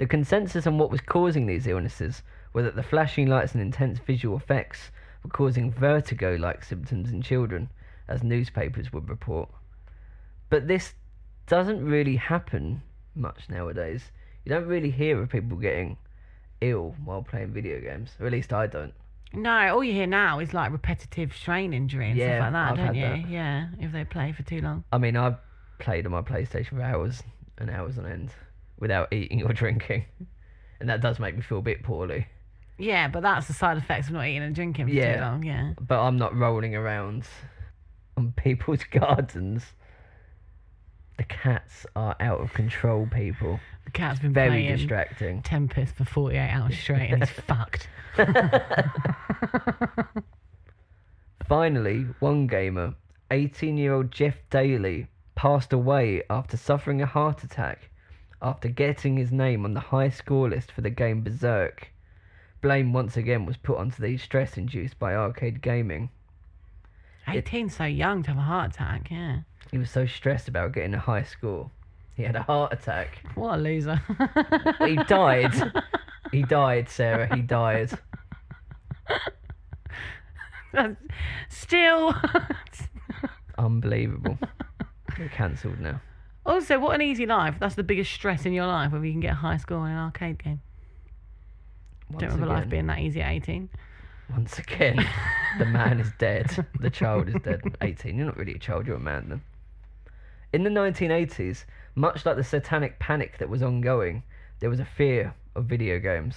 The 0.00 0.06
consensus 0.06 0.66
on 0.66 0.78
what 0.78 0.90
was 0.90 1.02
causing 1.02 1.44
these 1.44 1.66
illnesses 1.66 2.22
were 2.54 2.62
that 2.62 2.74
the 2.74 2.82
flashing 2.82 3.26
lights 3.26 3.52
and 3.52 3.60
intense 3.60 3.98
visual 3.98 4.34
effects 4.34 4.90
were 5.22 5.28
causing 5.28 5.70
vertigo 5.70 6.36
like 6.40 6.64
symptoms 6.64 7.12
in 7.12 7.20
children, 7.20 7.68
as 8.08 8.22
newspapers 8.22 8.94
would 8.94 9.10
report. 9.10 9.50
But 10.48 10.68
this 10.68 10.94
doesn't 11.46 11.84
really 11.84 12.16
happen 12.16 12.80
much 13.14 13.50
nowadays. 13.50 14.10
You 14.46 14.48
don't 14.54 14.66
really 14.66 14.90
hear 14.90 15.20
of 15.20 15.28
people 15.28 15.58
getting 15.58 15.98
ill 16.62 16.96
while 17.04 17.22
playing 17.22 17.52
video 17.52 17.78
games, 17.78 18.12
or 18.18 18.24
at 18.24 18.32
least 18.32 18.54
I 18.54 18.66
don't. 18.68 18.94
No, 19.32 19.74
all 19.74 19.84
you 19.84 19.92
hear 19.92 20.06
now 20.06 20.40
is 20.40 20.52
like 20.52 20.72
repetitive 20.72 21.34
strain 21.34 21.72
injury 21.72 22.10
and 22.10 22.18
Yeah, 22.18 22.36
stuff 22.36 22.40
like 22.40 22.52
that, 22.52 22.70
I've 22.72 22.76
don't 22.76 22.86
had 22.86 22.96
you? 22.96 23.22
that. 23.22 23.28
Yeah, 23.30 23.66
if 23.78 23.92
they 23.92 24.04
play 24.04 24.32
for 24.32 24.42
too 24.42 24.60
long. 24.60 24.84
I 24.92 24.98
mean, 24.98 25.16
I've 25.16 25.36
played 25.78 26.04
on 26.06 26.12
my 26.12 26.22
PlayStation 26.22 26.70
for 26.70 26.82
hours 26.82 27.22
and 27.58 27.70
hours 27.70 27.96
on 27.98 28.06
end 28.06 28.30
without 28.78 29.12
eating 29.12 29.42
or 29.44 29.52
drinking, 29.52 30.04
and 30.80 30.88
that 30.88 31.00
does 31.00 31.18
make 31.20 31.36
me 31.36 31.42
feel 31.42 31.58
a 31.58 31.62
bit 31.62 31.82
poorly. 31.84 32.26
Yeah, 32.76 33.08
but 33.08 33.22
that's 33.22 33.46
the 33.46 33.52
side 33.52 33.76
effects 33.76 34.08
of 34.08 34.14
not 34.14 34.26
eating 34.26 34.42
and 34.42 34.54
drinking 34.54 34.86
for 34.86 34.92
too 34.92 34.98
Yeah. 34.98 35.20
long. 35.20 35.44
Yeah. 35.44 35.74
But 35.80 36.00
I'm 36.00 36.16
not 36.16 36.34
rolling 36.34 36.74
around 36.74 37.24
on 38.16 38.32
people's 38.32 38.84
gardens. 38.90 39.64
The 41.20 41.24
cats 41.24 41.84
are 41.94 42.16
out 42.18 42.40
of 42.40 42.54
control, 42.54 43.06
people. 43.06 43.60
The 43.84 43.90
cat's 43.90 44.20
been 44.20 44.32
Very 44.32 44.48
playing 44.48 44.76
distracting. 44.78 45.42
Tempest 45.42 45.94
for 45.94 46.06
48 46.06 46.48
hours 46.48 46.78
straight 46.78 47.10
and 47.10 47.22
he's 47.22 47.30
fucked. 47.46 47.90
Finally, 51.46 52.06
one 52.20 52.46
gamer, 52.46 52.94
18 53.30 53.76
year 53.76 53.92
old 53.92 54.10
Jeff 54.10 54.36
Dailey, 54.50 55.08
passed 55.34 55.74
away 55.74 56.22
after 56.30 56.56
suffering 56.56 57.02
a 57.02 57.06
heart 57.06 57.44
attack 57.44 57.90
after 58.40 58.70
getting 58.70 59.18
his 59.18 59.30
name 59.30 59.66
on 59.66 59.74
the 59.74 59.80
high 59.80 60.08
score 60.08 60.48
list 60.48 60.72
for 60.72 60.80
the 60.80 60.88
game 60.88 61.22
Berserk. 61.22 61.92
Blame 62.62 62.94
once 62.94 63.18
again 63.18 63.44
was 63.44 63.58
put 63.58 63.76
onto 63.76 64.00
the 64.00 64.16
stress 64.16 64.56
induced 64.56 64.98
by 64.98 65.14
arcade 65.14 65.60
gaming. 65.60 66.08
18 67.28 67.68
so 67.68 67.84
young 67.84 68.22
to 68.22 68.30
have 68.30 68.38
a 68.38 68.40
heart 68.40 68.70
attack, 68.70 69.10
yeah. 69.10 69.40
He 69.70 69.78
was 69.78 69.90
so 69.90 70.06
stressed 70.06 70.48
about 70.48 70.72
getting 70.72 70.94
a 70.94 70.98
high 70.98 71.22
score. 71.22 71.70
He 72.16 72.24
had 72.24 72.36
a 72.36 72.42
heart 72.42 72.72
attack. 72.72 73.22
What 73.34 73.54
a 73.54 73.62
loser. 73.62 74.00
He 74.84 74.96
died. 75.08 75.54
he 76.32 76.42
died, 76.42 76.88
Sarah. 76.88 77.34
He 77.34 77.40
died. 77.42 77.90
Still. 81.48 82.14
Unbelievable. 83.58 84.38
Cancelled 85.32 85.80
now. 85.80 86.00
also, 86.46 86.78
what 86.78 86.94
an 86.94 87.02
easy 87.02 87.26
life. 87.26 87.56
That's 87.60 87.74
the 87.74 87.82
biggest 87.82 88.12
stress 88.12 88.46
in 88.46 88.52
your 88.52 88.66
life, 88.66 88.92
whether 88.92 89.04
you 89.04 89.12
can 89.12 89.20
get 89.20 89.32
a 89.32 89.36
high 89.36 89.56
score 89.58 89.86
in 89.86 89.92
an 89.92 89.98
arcade 89.98 90.42
game. 90.42 90.60
Once 92.10 92.20
Don't 92.22 92.30
remember 92.32 92.54
life 92.54 92.68
being 92.68 92.86
that 92.86 92.98
easy 92.98 93.20
at 93.20 93.30
18. 93.30 93.68
Once 94.30 94.58
again, 94.58 95.06
the 95.58 95.66
man 95.66 96.00
is 96.00 96.10
dead. 96.18 96.66
The 96.80 96.90
child 96.90 97.28
is 97.28 97.34
dead. 97.42 97.60
18. 97.82 98.16
You're 98.16 98.26
not 98.26 98.36
really 98.36 98.54
a 98.54 98.58
child, 98.58 98.86
you're 98.86 98.96
a 98.96 99.00
man 99.00 99.28
then. 99.28 99.42
In 100.52 100.64
the 100.64 100.70
1980s, 100.70 101.64
much 101.94 102.26
like 102.26 102.36
the 102.36 102.44
satanic 102.44 102.98
panic 102.98 103.38
that 103.38 103.48
was 103.48 103.62
ongoing, 103.62 104.22
there 104.58 104.70
was 104.70 104.80
a 104.80 104.84
fear 104.84 105.34
of 105.54 105.66
video 105.66 105.98
games. 105.98 106.36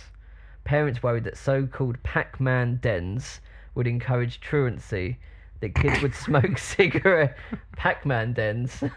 Parents 0.63 1.03
worried 1.03 1.25
that 1.25 1.38
so 1.38 1.65
called 1.65 2.01
Pac 2.03 2.39
Man 2.39 2.79
dens 2.82 3.41
would 3.75 3.88
encourage 3.88 4.39
truancy, 4.39 5.17
that 5.62 5.75
kids 5.75 6.01
would 6.01 6.15
smoke 6.15 6.58
cigarette 6.58 7.38
Pac 7.75 8.05
Man 8.05 8.34
dens. 8.34 8.84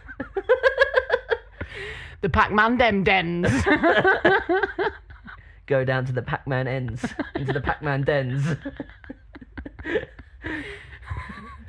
The 2.22 2.30
Pac 2.30 2.50
Man 2.50 2.76
Dem 2.76 3.04
Dens. 3.04 3.48
go 5.66 5.84
down 5.84 6.06
to 6.06 6.12
the 6.12 6.22
Pac 6.22 6.46
Man 6.46 6.66
ends, 6.66 7.04
into 7.34 7.52
the 7.52 7.60
Pac 7.60 7.82
Man 7.82 8.02
dens. 8.02 8.56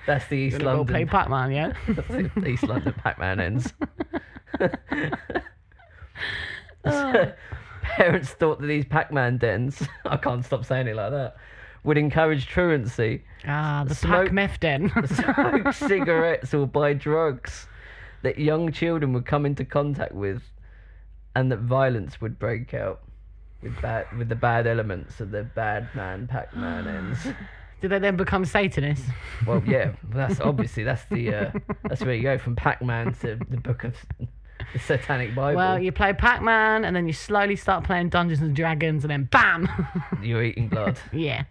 That's 0.08 0.26
the 0.28 0.36
East 0.36 0.58
Gonna 0.60 0.78
go 0.78 0.86
play 0.86 0.94
London. 1.06 1.08
Pac 1.10 1.30
Man, 1.30 1.52
yeah? 1.52 1.74
That's 1.90 2.08
the 2.34 2.48
East 2.48 2.64
London 2.64 2.94
Pac 2.94 3.20
Man 3.20 3.40
ends. 3.40 3.74
Oh. 6.86 7.32
Parents 7.84 8.30
thought 8.30 8.60
that 8.62 8.68
these 8.68 8.86
Pac 8.86 9.12
Man 9.12 9.38
dens, 9.38 9.82
I 10.06 10.18
can't 10.18 10.44
stop 10.46 10.64
saying 10.66 10.88
it 10.88 10.96
like 10.96 11.12
that, 11.12 11.36
would 11.84 11.98
encourage 11.98 12.46
truancy, 12.48 13.24
Ah, 13.46 13.84
the 13.88 13.96
Smoke- 13.96 14.26
Pac 14.28 14.34
Meth 14.34 14.60
Den. 14.60 14.90
smoke 15.08 15.74
cigarettes, 15.74 16.54
or 16.54 16.66
buy 16.68 16.94
drugs 16.94 17.68
that 18.24 18.40
young 18.40 18.72
children 18.72 19.14
would 19.14 19.26
come 19.26 19.46
into 19.46 19.66
contact 19.66 20.14
with, 20.14 20.44
and 21.36 21.52
that 21.52 21.60
violence 21.60 22.22
would 22.22 22.40
break 22.40 22.74
out. 22.74 23.02
With 23.62 23.82
bad, 23.82 24.06
with 24.18 24.30
the 24.30 24.36
bad 24.36 24.68
elements 24.68 25.20
of 25.20 25.32
the 25.32 25.44
bad 25.44 25.90
man 25.96 26.28
Pac-Man 26.28 26.88
ends. 27.24 27.28
Did 27.82 27.92
they 27.92 28.00
then 28.00 28.16
become 28.16 28.44
Satanists? 28.46 29.08
Well, 29.46 29.62
yeah, 29.66 29.94
that's 30.10 30.40
obviously 30.40 30.84
that's 30.84 31.06
the 31.06 31.34
uh, 31.34 31.52
that's 31.84 32.02
where 32.02 32.16
you 32.16 32.24
go 32.24 32.38
from 32.38 32.56
Pac-Man 32.56 33.14
to 33.22 33.36
the 33.50 33.58
book 33.58 33.84
of 33.84 33.96
the 34.74 34.80
Satanic 34.80 35.36
Bible. 35.36 35.58
Well, 35.58 35.80
you 35.80 35.92
play 35.92 36.14
Pac 36.14 36.42
Man 36.42 36.84
and 36.84 36.96
then 36.96 37.08
you 37.08 37.14
slowly 37.14 37.56
start 37.56 37.84
playing 37.84 38.10
Dungeons 38.10 38.42
and 38.42 38.56
Dragons 38.56 39.04
and 39.04 39.12
then 39.12 39.26
BAM! 39.32 39.70
You're 40.22 40.44
eating 40.44 40.70
blood. 40.70 40.98
yeah. 41.14 41.44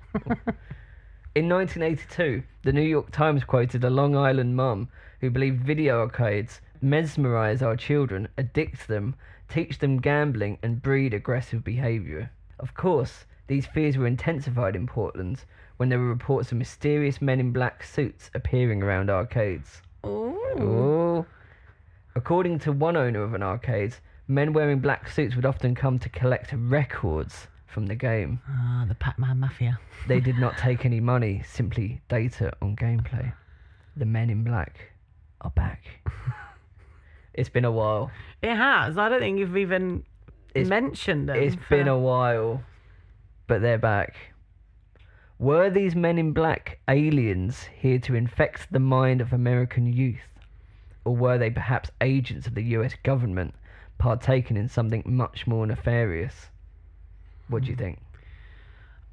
In 1.35 1.49
1982, 1.49 2.43
the 2.65 2.73
New 2.73 2.81
York 2.83 3.11
Times 3.11 3.45
quoted 3.45 3.85
a 3.85 3.91
Long 3.91 4.17
Island 4.17 4.57
mum 4.57 4.89
who 5.21 5.31
believed 5.31 5.63
video 5.65 6.01
arcades 6.01 6.61
mesmerize 6.81 7.63
our 7.63 7.77
children, 7.77 8.29
addict 8.39 8.89
them, 8.89 9.15
teach 9.49 9.79
them 9.79 9.99
gambling, 9.99 10.59
and 10.63 10.83
breed 10.83 11.15
aggressive 11.15 11.63
behavior. 11.63 12.31
Of 12.59 12.75
course, 12.75 13.27
these 13.47 13.67
fears 13.67 13.97
were 13.97 14.07
intensified 14.07 14.75
in 14.77 14.87
Portland 14.87 15.45
when 15.77 15.89
there 15.89 15.99
were 15.99 16.09
reports 16.09 16.51
of 16.53 16.59
mysterious 16.59 17.21
men 17.21 17.39
in 17.41 17.53
black 17.53 17.83
suits 17.85 18.31
appearing 18.35 18.83
around 18.83 19.11
arcades. 19.11 19.83
Ooh. 20.05 20.39
Oh. 20.59 21.27
According 22.15 22.61
to 22.61 22.73
one 22.73 22.97
owner 22.97 23.23
of 23.23 23.35
an 23.35 23.43
arcade, 23.43 23.95
men 24.27 24.53
wearing 24.53 24.79
black 24.81 25.11
suits 25.11 25.37
would 25.37 25.45
often 25.47 25.75
come 25.75 25.99
to 25.99 26.09
collect 26.09 26.53
records 26.57 27.47
from 27.67 27.87
the 27.87 27.95
game. 27.95 28.41
Ah, 28.49 28.87
the 28.89 28.95
Pac 28.95 29.19
Man 29.19 29.39
Mafia. 29.41 29.79
They 30.09 30.21
did 30.21 30.39
not 30.39 30.57
take 30.59 30.87
any 30.87 31.01
money, 31.01 31.43
simply 31.47 32.01
data 32.09 32.53
on 32.63 32.75
gameplay. 32.75 33.33
The 33.97 34.07
men 34.07 34.31
in 34.31 34.45
black 34.45 34.93
are 35.43 35.51
back. 35.51 35.85
it's 37.35 37.51
been 37.51 37.65
a 37.67 37.71
while. 37.73 38.11
It 38.43 38.55
has. 38.55 38.97
I 38.97 39.09
don't 39.11 39.21
think 39.21 39.39
you've 39.39 39.57
even 39.57 40.05
It's- 40.55 40.69
mentioned 40.69 41.29
them. 41.29 41.37
It's 41.37 41.55
for- 41.57 41.77
been 41.77 41.89
a 41.89 41.99
while, 41.99 42.63
but 43.47 43.63
they're 43.63 43.79
back. 43.79 44.17
Were 45.39 45.69
these 45.69 45.95
men 45.95 46.19
in 46.19 46.33
black 46.33 46.79
aliens 46.89 47.69
here 47.77 47.99
to 48.01 48.15
infect 48.15 48.73
the 48.73 48.79
mind 48.79 49.21
of 49.21 49.33
American 49.33 49.93
youth? 49.93 50.29
Or 51.05 51.15
were 51.15 51.39
they 51.39 51.51
perhaps 51.51 51.91
agents 52.01 52.47
of 52.47 52.55
the 52.55 52.63
US 52.63 52.95
government 53.03 53.55
partaking 53.99 54.57
in 54.57 54.69
something 54.69 55.03
much 55.05 55.47
more 55.47 55.67
nefarious? 55.67 56.47
What 57.49 57.63
do 57.63 57.69
you 57.69 57.75
hmm. 57.75 57.83
think? 57.83 57.99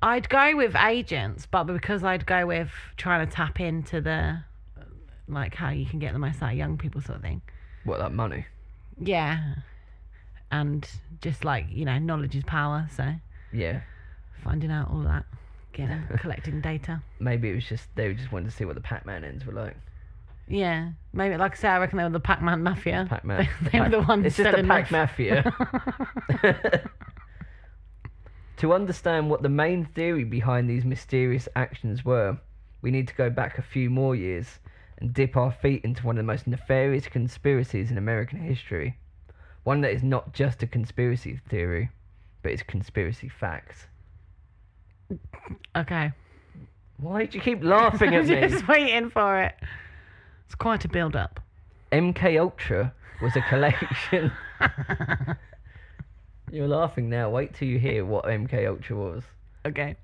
I'd 0.02 0.28
go 0.28 0.56
with 0.56 0.76
agents, 0.76 1.46
but 1.46 1.64
because 1.64 2.04
I'd 2.04 2.26
go 2.26 2.46
with 2.48 2.72
trying 2.98 3.26
to 3.26 3.34
tap 3.34 3.62
into 3.62 4.02
the, 4.02 4.44
like, 5.30 5.56
how 5.56 5.70
you 5.70 5.86
can 5.86 6.00
get 6.00 6.12
the 6.12 6.20
most 6.20 6.42
out 6.42 6.52
of 6.52 6.58
young 6.58 6.78
people 6.78 7.00
sort 7.00 7.18
of 7.18 7.22
thing. 7.22 7.42
What, 7.86 8.00
that 8.00 8.12
money? 8.12 8.46
Yeah. 9.00 9.56
And 10.52 10.88
just 11.22 11.46
like, 11.46 11.68
you 11.70 11.86
know, 11.86 11.98
knowledge 12.00 12.36
is 12.36 12.44
power. 12.44 12.88
So 12.96 13.14
Yeah. 13.54 13.82
Finding 14.44 14.72
out 14.72 14.90
all 14.90 15.02
that, 15.02 15.26
getting, 15.72 16.04
collecting 16.20 16.62
data. 16.62 17.02
Maybe 17.20 17.50
it 17.50 17.56
was 17.56 17.66
just, 17.66 17.88
they 17.96 18.14
just 18.14 18.32
wanted 18.32 18.50
to 18.50 18.56
see 18.56 18.66
what 18.66 18.76
the 18.76 18.82
Pac 18.82 19.06
Man 19.06 19.24
ends 19.24 19.46
were 19.46 19.54
like. 19.54 19.76
Yeah. 20.48 20.90
Maybe, 21.14 21.38
like 21.38 21.54
I 21.54 21.56
say, 21.56 21.68
I 21.70 21.78
reckon 21.80 21.98
they 21.98 22.04
were 22.04 22.10
the 22.10 22.20
Pac 22.20 22.42
Man 22.42 22.64
Mafia. 22.64 23.08
Pac 23.10 23.24
Man. 23.24 23.48
They, 23.62 23.70
they 23.72 23.80
were 23.80 23.90
the 23.90 24.02
ones 24.02 24.26
It's 24.26 24.38
just 24.38 24.56
the 24.56 24.64
Pac. 24.64 24.92
Mafia. 24.92 25.54
to 28.58 28.74
understand 28.74 29.30
what 29.30 29.42
the 29.42 29.50
main 29.50 29.86
theory 29.86 30.24
behind 30.24 30.70
these 30.70 30.86
mysterious 30.86 31.48
actions 31.56 32.04
were, 32.04 32.38
we 32.82 32.92
need 32.92 33.08
to 33.08 33.16
go 33.16 33.30
back 33.30 33.58
a 33.58 33.62
few 33.62 33.90
more 33.90 34.16
years 34.16 34.60
and 34.98 35.14
dip 35.14 35.38
our 35.38 35.52
feet 35.52 35.84
into 35.84 36.06
one 36.06 36.18
of 36.18 36.26
the 36.26 36.32
most 36.32 36.46
nefarious 36.48 37.08
conspiracies 37.08 37.90
in 37.90 37.98
American 37.98 38.40
history. 38.40 38.98
One 39.64 39.82
that 39.82 39.94
is 39.94 40.04
not 40.04 40.34
just 40.34 40.62
a 40.62 40.68
conspiracy 40.68 41.40
theory, 41.50 41.90
but 42.42 42.52
is 42.52 42.64
conspiracy 42.64 43.30
facts. 43.30 43.88
Okay. 45.76 46.12
Why 46.98 47.26
do 47.26 47.38
you 47.38 47.44
keep 47.44 47.64
laughing 47.64 48.16
at 48.16 48.24
I'm 48.24 48.30
me? 48.42 48.48
just 48.48 48.68
waiting 48.68 49.10
for 49.10 49.42
it. 49.42 49.56
It's 50.46 50.56
quite 50.56 50.86
a 50.86 50.88
build 50.88 51.16
up. 51.16 51.40
MK 51.92 52.40
Ultra 52.40 52.94
was 53.22 53.36
a 53.36 53.42
collection. 53.42 54.32
You're 56.52 56.68
laughing 56.68 57.10
now. 57.10 57.30
Wait 57.30 57.54
till 57.54 57.68
you 57.68 57.80
hear 57.80 58.06
what 58.06 58.26
MK 58.26 58.68
Ultra 58.68 58.96
was. 58.96 59.24
Okay. 59.66 59.96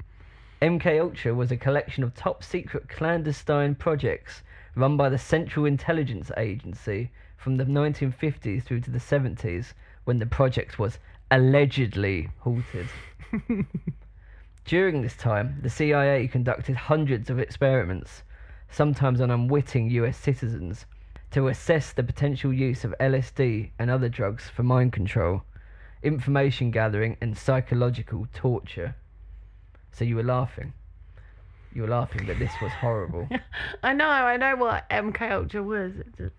MK 0.62 1.00
Ultra 1.00 1.34
was 1.34 1.52
a 1.52 1.58
collection 1.58 2.04
of 2.04 2.14
top 2.16 2.44
secret 2.44 2.90
clandestine 2.90 3.76
projects 3.76 4.42
run 4.76 4.98
by 4.98 5.10
the 5.10 5.18
Central 5.18 5.66
Intelligence 5.66 6.32
Agency 6.38 7.12
from 7.38 7.58
the 7.58 7.64
1950s 7.64 8.64
through 8.64 8.82
to 8.82 8.92
the 8.92 9.00
70s 9.00 9.74
when 10.04 10.20
the 10.20 10.26
project 10.26 10.80
was 10.80 11.00
allegedly 11.32 12.30
halted. 12.40 12.88
During 14.70 15.02
this 15.02 15.16
time, 15.16 15.58
the 15.64 15.70
CIA 15.72 16.28
conducted 16.28 16.76
hundreds 16.76 17.32
of 17.32 17.40
experiments, 17.40 18.22
sometimes 18.70 19.20
on 19.20 19.32
unwitting 19.32 19.90
US 19.90 20.16
citizens, 20.16 20.86
to 21.32 21.48
assess 21.48 21.92
the 21.92 22.04
potential 22.04 22.54
use 22.54 22.86
of 22.86 22.94
LSD 23.00 23.72
and 23.80 23.90
other 23.90 24.10
drugs 24.10 24.48
for 24.48 24.62
mind 24.62 24.94
control, 24.94 25.42
information 26.04 26.70
gathering, 26.70 27.18
and 27.20 27.36
psychological 27.36 28.28
torture. 28.32 28.94
So 29.92 30.06
you 30.06 30.16
were 30.16 30.22
laughing. 30.22 30.74
You 31.74 31.82
were 31.82 31.88
laughing, 31.88 32.28
but 32.28 32.38
this 32.38 32.54
was 32.62 32.72
horrible. 32.74 33.28
I 33.82 33.94
know, 33.94 34.08
I 34.08 34.38
know 34.38 34.56
what 34.56 34.88
MK 34.92 35.32
Ultra 35.32 35.64
was. 35.64 35.94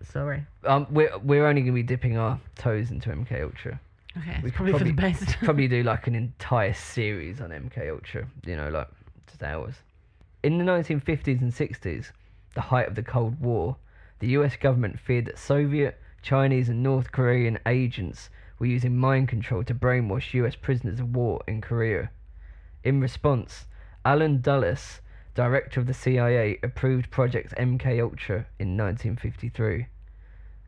Sorry. 0.09 0.45
um, 0.63 0.87
we're 0.89 1.17
we're 1.17 1.47
only 1.47 1.63
going 1.63 1.73
to 1.73 1.75
be 1.75 1.83
dipping 1.83 2.15
our 2.15 2.39
toes 2.55 2.91
into 2.91 3.09
MK 3.09 3.43
Ultra. 3.43 3.81
Okay, 4.17 4.39
We 4.41 4.49
it's 4.49 4.57
could 4.57 4.71
probably, 4.71 4.79
for 4.79 4.83
the 4.83 4.91
best. 4.91 5.37
Probably 5.39 5.67
do 5.67 5.83
like 5.83 6.07
an 6.07 6.15
entire 6.25 6.73
series 6.73 7.39
on 7.39 7.49
MK 7.49 7.89
Ultra. 7.91 8.27
You 8.45 8.57
know, 8.57 8.69
like 8.69 8.89
just 9.27 9.41
hours. 9.41 9.75
In 10.43 10.57
the 10.57 10.65
1950s 10.65 11.41
and 11.41 11.53
60s, 11.53 12.11
the 12.55 12.61
height 12.61 12.87
of 12.87 12.95
the 12.95 13.03
Cold 13.03 13.39
War, 13.39 13.77
the 14.19 14.27
U.S. 14.29 14.55
government 14.55 14.99
feared 14.99 15.25
that 15.25 15.37
Soviet, 15.37 15.99
Chinese, 16.21 16.67
and 16.67 16.83
North 16.83 17.11
Korean 17.11 17.59
agents 17.65 18.29
were 18.59 18.65
using 18.65 18.97
mind 18.97 19.29
control 19.29 19.63
to 19.63 19.73
brainwash 19.73 20.33
U.S. 20.33 20.55
prisoners 20.55 20.99
of 20.99 21.15
war 21.15 21.41
in 21.47 21.61
Korea. 21.61 22.11
In 22.83 22.99
response, 22.99 23.65
Allen 24.03 24.41
Dulles, 24.41 24.99
director 25.35 25.79
of 25.79 25.87
the 25.87 25.93
CIA, 25.93 26.59
approved 26.63 27.09
Project 27.11 27.53
MK 27.55 28.01
Ultra 28.01 28.45
in 28.59 28.75
1953. 28.75 29.87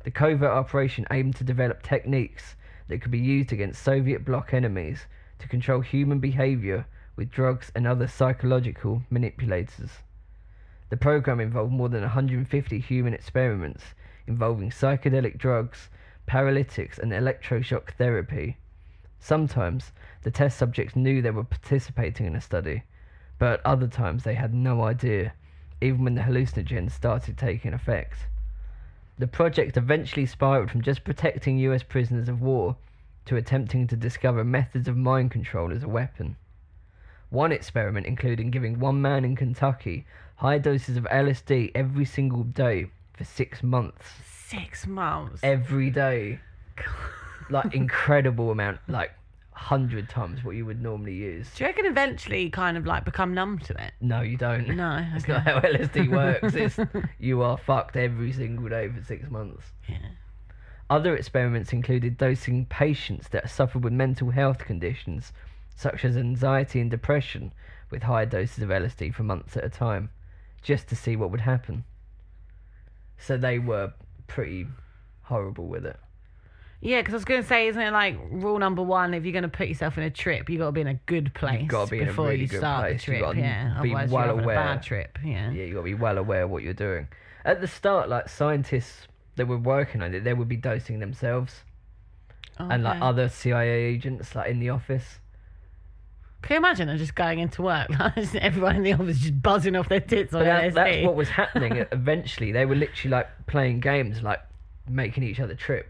The 0.04 0.12
covert 0.12 0.50
operation 0.50 1.06
aimed 1.12 1.36
to 1.38 1.44
develop 1.44 1.84
techniques 1.84 2.56
that 2.94 3.02
could 3.02 3.10
be 3.10 3.18
used 3.18 3.52
against 3.52 3.82
Soviet 3.82 4.24
bloc 4.24 4.54
enemies 4.54 5.08
to 5.40 5.48
control 5.48 5.82
human 5.82 6.20
behavior 6.20 6.86
with 7.16 7.32
drugs 7.32 7.72
and 7.74 7.88
other 7.88 8.08
psychological 8.08 9.02
manipulators. 9.10 9.90
The 10.92 10.98
program 10.98 11.40
involved 11.40 11.72
more 11.74 11.90
than 11.90 12.02
150 12.02 12.80
human 12.80 13.16
experiments 13.16 13.96
involving 14.28 14.70
psychedelic 14.70 15.40
drugs, 15.40 15.90
paralytics, 16.28 17.00
and 17.00 17.12
electroshock 17.12 17.96
therapy. 17.98 18.58
Sometimes 19.18 19.92
the 20.22 20.30
test 20.30 20.60
subjects 20.60 20.96
knew 20.96 21.20
they 21.20 21.32
were 21.32 21.44
participating 21.44 22.28
in 22.28 22.36
a 22.36 22.42
study, 22.42 22.84
but 23.40 23.54
at 23.54 23.66
other 23.66 23.88
times 23.88 24.24
they 24.24 24.36
had 24.36 24.54
no 24.54 24.84
idea, 24.84 25.34
even 25.82 26.04
when 26.04 26.14
the 26.14 26.22
hallucinogens 26.22 26.92
started 26.92 27.40
taking 27.40 27.74
effect. 27.74 28.28
The 29.18 29.28
project 29.28 29.78
eventually 29.78 30.26
spiraled 30.26 30.72
from 30.72 30.82
just 30.82 31.04
protecting 31.04 31.58
US 31.60 31.84
prisoners 31.84 32.30
of 32.30 32.42
war 32.42 32.76
to 33.26 33.36
attempting 33.36 33.88
to 33.88 33.96
discover 33.96 34.44
methods 34.44 34.88
of 34.88 34.98
mind 34.98 35.32
control 35.32 35.72
as 35.72 35.84
a 35.84 35.88
weapon. 35.88 36.36
One 37.30 37.52
experiment 37.52 38.06
including 38.06 38.52
giving 38.52 38.80
one 38.80 39.02
man 39.02 39.24
in 39.24 39.36
Kentucky 39.36 40.06
high 40.38 40.58
doses 40.58 40.98
of 40.98 41.06
LSD 41.06 41.72
every 41.74 42.06
single 42.06 42.44
day 42.44 42.88
for 43.14 43.24
six 43.24 43.64
months. 43.64 44.06
Six 44.48 44.86
months. 44.88 45.40
Every 45.44 45.90
day. 45.90 46.40
Like 47.50 47.76
incredible 47.76 48.52
amount, 48.52 48.80
like 48.88 49.12
hundred 49.56 50.10
times 50.10 50.44
what 50.44 50.56
you 50.56 50.66
would 50.66 50.82
normally 50.82 51.14
use. 51.14 51.48
Do 51.56 51.64
you 51.64 51.68
reckon 51.68 51.86
eventually 51.86 52.44
you 52.44 52.52
kind 52.52 52.78
of 52.78 52.86
like 52.86 53.06
become 53.06 53.34
numb 53.34 53.60
to 53.60 53.74
it? 53.84 53.94
No, 54.02 54.22
you 54.22 54.38
don't. 54.38 54.68
No. 54.68 55.06
That's 55.14 55.24
okay. 55.24 55.34
not 55.34 55.44
how 55.44 55.60
LSD 55.60 56.10
works. 56.10 56.54
It's 56.56 56.80
you 57.20 57.42
are 57.42 57.58
fucked 57.58 57.96
every 57.96 58.32
single 58.32 58.70
day 58.70 58.90
for 58.90 59.04
six 59.04 59.30
months. 59.30 59.66
Yeah. 59.88 59.98
Other 60.90 61.16
experiments 61.16 61.74
included 61.74 62.18
dosing 62.18 62.66
patients 62.66 63.30
that 63.30 63.50
suffered 63.50 63.84
with 63.84 63.94
mental 63.94 64.32
health 64.32 64.60
conditions, 64.60 65.32
such 65.76 66.04
as 66.06 66.18
anxiety 66.18 66.80
and 66.80 66.92
depression, 66.92 67.54
with 67.90 68.04
high 68.04 68.26
doses 68.26 68.64
of 68.64 68.70
LSD 68.70 69.14
for 69.14 69.24
months 69.24 69.56
at 69.58 69.64
a 69.64 69.70
time, 69.70 70.10
just 70.62 70.88
to 70.90 70.96
see 70.96 71.16
what 71.16 71.32
would 71.32 71.42
happen. 71.42 71.84
So 73.18 73.38
they 73.38 73.60
were 73.60 73.94
pretty 74.28 74.68
horrible 75.24 75.68
with 75.68 75.86
it. 75.86 76.00
Yeah, 76.86 77.00
because 77.00 77.14
I 77.14 77.18
was 77.18 77.26
going 77.26 77.42
to 77.42 77.48
say, 77.48 77.68
isn't 77.70 77.82
it 77.82 77.92
like 77.92 78.18
rule 78.30 78.60
number 78.60 78.82
one? 78.84 79.14
If 79.14 79.24
you're 79.24 79.32
going 79.32 79.44
to 79.44 79.48
put 79.50 79.70
yourself 79.70 79.98
in 79.98 80.04
a 80.04 80.10
trip, 80.10 80.50
you 80.50 80.58
got 80.58 80.66
to 80.66 80.72
be 80.74 80.82
in 80.82 80.88
a 80.88 80.96
good 81.06 81.34
place 81.34 81.66
gotta 81.70 81.90
be 81.90 82.00
in 82.00 82.04
a 82.04 82.08
before 82.08 82.28
really 82.28 82.42
you 82.42 82.48
good 82.48 82.60
start 82.60 82.82
place. 82.90 83.06
the 83.06 83.12
You 83.14 83.18
trip. 83.20 83.22
gotta 83.30 83.40
Yeah, 83.40 83.82
be 83.82 83.90
otherwise 83.90 84.12
well 84.12 84.26
you're 84.26 84.28
having 84.36 84.44
aware. 84.44 84.56
a 84.56 84.60
bad 84.76 84.84
trip. 84.84 85.20
Yeah. 85.24 85.52
Yeah, 85.52 85.64
you 85.64 85.74
got 85.74 85.80
to 85.80 85.84
be 85.86 85.94
well 85.94 86.18
aware 86.18 86.44
of 86.44 86.50
what 86.50 86.62
you're 86.64 86.74
doing. 86.74 87.08
At 87.46 87.62
the 87.62 87.68
start, 87.68 88.10
like 88.10 88.28
scientists 88.28 89.08
that 89.38 89.48
were 89.48 89.58
working 89.58 90.02
on 90.02 90.14
it, 90.14 90.24
they 90.26 90.34
would 90.34 90.50
be 90.50 90.58
dosing 90.58 91.00
themselves 91.00 91.64
oh, 92.60 92.68
and 92.70 92.84
like 92.84 92.98
Okay. 92.98 93.06
other 93.06 93.30
CIA 93.30 93.70
agents, 93.86 94.36
like 94.36 94.50
in 94.52 94.60
the 94.60 94.70
office. 94.70 95.20
Can 96.42 96.56
you 96.56 96.58
imagine 96.58 96.88
them 96.88 96.98
just 96.98 97.16
going 97.16 97.40
into 97.40 97.62
work? 97.62 97.88
Like, 97.98 98.16
just 98.16 98.36
everyone 98.36 98.76
in 98.76 98.84
the 98.84 98.92
office 98.94 99.20
just 99.20 99.42
buzzing 99.42 99.78
off 99.78 99.88
their 99.88 100.02
tits 100.02 100.34
on 100.34 100.42
But 100.42 100.46
that, 100.46 100.64
LSD. 100.72 100.74
that's 100.74 101.06
what 101.06 101.16
was 101.16 101.30
happening. 101.30 101.86
Eventually, 101.94 102.52
they 102.52 102.66
were 102.66 102.76
literally 102.76 103.12
like 103.12 103.30
playing 103.48 103.80
games, 103.80 104.22
like 104.22 104.42
making 104.90 105.24
each 105.24 105.40
other 105.40 105.56
trip, 105.56 105.90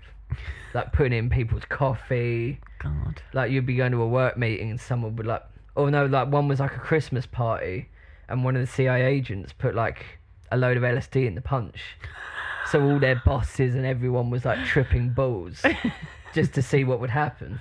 like 0.74 0.92
putting 0.94 1.14
in 1.14 1.30
people's 1.30 1.66
coffee. 1.66 2.60
God. 2.80 3.22
Like 3.34 3.52
you'd 3.52 3.66
be 3.66 3.76
going 3.76 3.92
to 3.92 4.02
a 4.02 4.08
work 4.08 4.38
meeting 4.38 4.72
and 4.72 4.80
someone 4.80 5.16
would 5.16 5.26
like, 5.26 5.44
oh 5.76 5.90
no, 5.90 6.06
like 6.06 6.30
one 6.30 6.48
was 6.48 6.60
like 6.60 6.76
a 6.76 6.80
Christmas 6.80 7.26
party, 7.26 7.90
and 8.28 8.44
one 8.44 8.56
of 8.56 8.62
the 8.62 8.68
CIA 8.68 9.06
agents 9.06 9.54
put 9.54 9.76
like 9.76 10.06
a 10.52 10.58
load 10.58 10.78
of 10.78 10.84
LSD 10.84 11.26
in 11.26 11.36
the 11.36 11.42
punch, 11.42 11.80
so 12.70 12.82
all 12.84 13.00
their 13.00 13.22
bosses 13.26 13.76
and 13.76 13.86
everyone 13.86 14.30
was 14.30 14.46
like 14.46 14.64
tripping 14.66 15.10
balls, 15.10 15.64
just 16.34 16.54
to 16.54 16.62
see 16.62 16.84
what 16.84 17.00
would 17.00 17.10
happen. 17.10 17.60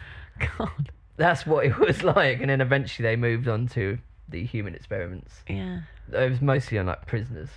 God. 0.59 0.91
That's 1.17 1.47
what 1.47 1.67
it 1.67 1.79
was 1.79 2.03
like, 2.03 2.41
and 2.41 2.51
then 2.51 2.61
eventually 2.61 3.09
they 3.09 3.17
moved 3.17 3.49
on 3.49 3.69
to 3.69 3.99
the 4.29 4.45
human 4.45 4.75
experiments. 4.75 5.43
Yeah. 5.49 5.81
It 6.13 6.31
was 6.31 6.41
mostly 6.41 6.79
on 6.79 6.87
like 6.87 7.07
prisoners, 7.07 7.51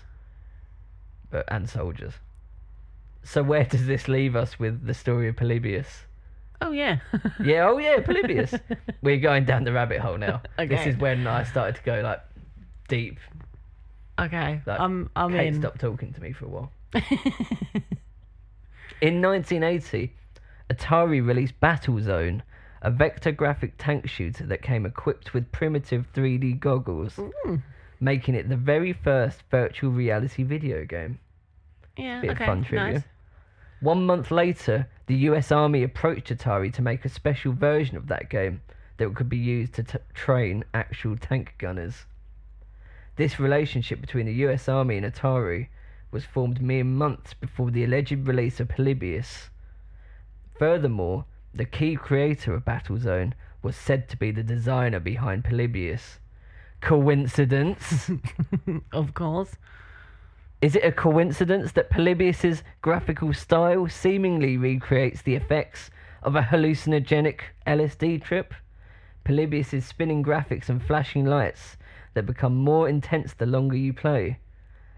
but 1.31 1.45
and 1.49 1.69
soldiers. 1.69 2.13
So 3.25 3.41
where 3.43 3.63
does 3.65 3.87
this 3.87 4.07
leave 4.07 4.35
us 4.35 4.59
with 4.59 4.85
the 4.85 4.93
story 4.93 5.27
of 5.27 5.35
Polybius? 5.35 6.03
Oh 6.61 6.71
yeah. 6.71 6.99
Yeah, 7.43 7.67
oh 7.67 7.77
yeah, 7.79 7.97
Polybius. 7.99 8.53
We're 9.01 9.17
going 9.17 9.45
down 9.45 9.63
the 9.65 9.73
rabbit 9.73 9.99
hole 9.99 10.17
now. 10.17 10.41
Okay. 10.59 10.67
This 10.75 10.85
is 10.87 10.97
when 10.97 11.25
I 11.27 11.43
started 11.43 11.75
to 11.75 11.81
go 11.83 12.01
like 12.01 12.21
deep. 12.87 13.17
okay. 14.19 14.61
Like, 14.65 14.79
I'm. 14.79 15.09
I'm 15.15 15.31
Kate 15.31 15.47
in. 15.47 15.59
stopped 15.59 15.81
talking 15.81 16.13
to 16.13 16.21
me 16.21 16.31
for 16.33 16.45
a 16.45 16.49
while. 16.49 16.71
In 19.01 19.21
1980, 19.21 20.13
Atari 20.71 21.25
released 21.25 21.59
Battlezone, 21.59 22.41
a 22.81 22.89
vector 22.91 23.31
graphic 23.31 23.73
tank 23.77 24.07
shooter 24.07 24.45
that 24.45 24.61
came 24.61 24.85
equipped 24.85 25.33
with 25.33 25.51
primitive 25.51 26.07
3D 26.13 26.59
goggles, 26.59 27.15
Mm. 27.45 27.61
making 27.99 28.35
it 28.35 28.47
the 28.47 28.55
very 28.55 28.93
first 28.93 29.41
virtual 29.51 29.91
reality 29.91 30.43
video 30.43 30.85
game. 30.85 31.19
Yeah. 31.97 32.21
Bit 32.21 32.29
of 32.31 32.35
okay. 32.37 32.45
fun 32.45 32.63
trivia. 32.63 32.93
Nice. 32.93 33.03
One 33.81 34.05
month 34.05 34.31
later, 34.31 34.87
the 35.07 35.15
US 35.29 35.51
Army 35.51 35.83
approached 35.83 36.29
Atari 36.29 36.71
to 36.73 36.81
make 36.81 37.05
a 37.05 37.09
special 37.09 37.53
version 37.53 37.97
of 37.97 38.07
that 38.07 38.29
game 38.29 38.61
that 38.97 39.13
could 39.13 39.29
be 39.29 39.37
used 39.37 39.73
to 39.73 39.83
t- 39.83 39.97
train 40.13 40.63
actual 40.73 41.17
tank 41.17 41.55
gunners. 41.57 42.05
This 43.17 43.39
relationship 43.39 44.01
between 44.01 44.25
the 44.25 44.45
US 44.45 44.67
Army 44.69 44.97
and 44.97 45.05
Atari 45.05 45.67
was 46.11 46.23
formed 46.23 46.61
mere 46.61 46.83
months 46.83 47.33
before 47.33 47.71
the 47.71 47.83
alleged 47.83 48.27
release 48.27 48.59
of 48.59 48.69
Polybius. 48.69 49.49
Furthermore, 50.57 51.25
the 51.53 51.65
key 51.65 51.95
creator 51.95 52.53
of 52.53 52.65
Battlezone 52.65 53.33
was 53.61 53.75
said 53.75 54.07
to 54.09 54.17
be 54.17 54.31
the 54.31 54.43
designer 54.43 54.99
behind 54.99 55.43
Polybius. 55.43 56.19
Coincidence? 56.81 58.09
of 58.91 59.13
course. 59.13 59.55
Is 60.65 60.75
it 60.75 60.83
a 60.83 60.91
coincidence 60.91 61.73
that 61.73 61.91
Polybius's 61.91 62.63
graphical 62.81 63.33
style 63.33 63.87
seemingly 63.87 64.57
recreates 64.57 65.21
the 65.21 65.35
effects 65.35 65.91
of 66.23 66.35
a 66.35 66.41
hallucinogenic 66.41 67.41
LSD 67.67 68.23
trip? 68.23 68.51
Polybius's 69.23 69.85
spinning 69.85 70.23
graphics 70.23 70.67
and 70.67 70.81
flashing 70.81 71.23
lights 71.23 71.77
that 72.15 72.25
become 72.25 72.55
more 72.55 72.89
intense 72.89 73.31
the 73.31 73.45
longer 73.45 73.77
you 73.77 73.93
play. 73.93 74.39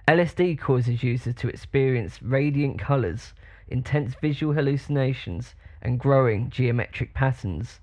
LSD 0.08 0.58
causes 0.58 1.04
users 1.04 1.36
to 1.36 1.50
experience 1.50 2.24
radiant 2.24 2.80
colors, 2.80 3.34
intense 3.68 4.16
visual 4.22 4.54
hallucinations, 4.54 5.54
and 5.82 6.00
growing 6.00 6.50
geometric 6.50 7.14
patterns. 7.14 7.82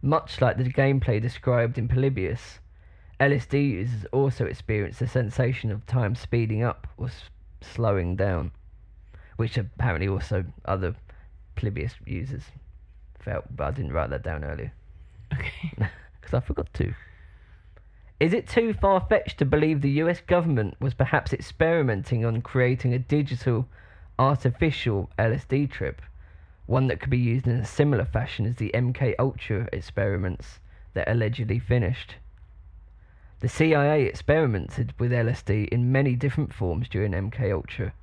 Much 0.00 0.40
like 0.40 0.56
the 0.56 0.72
gameplay 0.72 1.20
described 1.20 1.76
in 1.76 1.86
Polybius, 1.86 2.60
LSD 3.20 3.70
users 3.70 4.06
also 4.12 4.46
experience 4.46 4.98
the 4.98 5.06
sensation 5.06 5.70
of 5.70 5.84
time 5.86 6.14
speeding 6.14 6.62
up 6.62 6.86
or 6.96 7.08
s- 7.08 7.28
slowing 7.60 8.16
down, 8.16 8.50
which 9.36 9.58
apparently 9.58 10.08
also 10.08 10.44
other 10.64 10.94
Polybius 11.54 11.94
users 12.06 12.44
felt, 13.18 13.44
but 13.54 13.68
I 13.68 13.70
didn't 13.72 13.92
write 13.92 14.10
that 14.10 14.22
down 14.22 14.42
earlier. 14.42 14.72
Okay. 15.32 15.72
because 16.20 16.34
I 16.34 16.40
forgot 16.40 16.72
to. 16.74 16.94
Is 18.18 18.32
it 18.32 18.48
too 18.48 18.74
far 18.74 19.00
fetched 19.00 19.38
to 19.38 19.44
believe 19.44 19.80
the 19.80 20.02
US 20.02 20.20
government 20.20 20.76
was 20.80 20.94
perhaps 20.94 21.32
experimenting 21.32 22.24
on 22.24 22.42
creating 22.42 22.92
a 22.92 22.98
digital, 22.98 23.66
artificial 24.18 25.10
LSD 25.18 25.70
trip? 25.70 26.02
One 26.66 26.86
that 26.88 27.00
could 27.00 27.10
be 27.10 27.18
used 27.18 27.46
in 27.46 27.56
a 27.56 27.64
similar 27.64 28.04
fashion 28.04 28.46
as 28.46 28.56
the 28.56 28.70
MK 28.74 29.14
Ultra 29.18 29.68
experiments 29.72 30.60
that 30.94 31.10
allegedly 31.10 31.58
finished. 31.58 32.16
The 33.40 33.48
CIA 33.48 34.04
experimented 34.04 34.92
with 34.98 35.12
LSD 35.12 35.68
in 35.68 35.90
many 35.90 36.14
different 36.14 36.52
forms 36.52 36.88
during 36.88 37.12
MK 37.12 37.52
Ultra, 37.52 37.94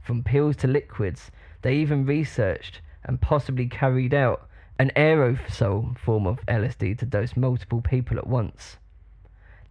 from 0.00 0.24
pills 0.24 0.56
to 0.56 0.66
liquids. 0.66 1.30
They 1.62 1.76
even 1.76 2.06
researched 2.06 2.80
and 3.04 3.20
possibly 3.20 3.66
carried 3.66 4.12
out 4.12 4.48
an 4.80 4.90
aerosol 4.96 5.96
form 5.96 6.26
of 6.26 6.44
LSD 6.46 6.98
to 6.98 7.06
dose 7.06 7.36
multiple 7.36 7.80
people 7.80 8.18
at 8.18 8.26
once. 8.26 8.78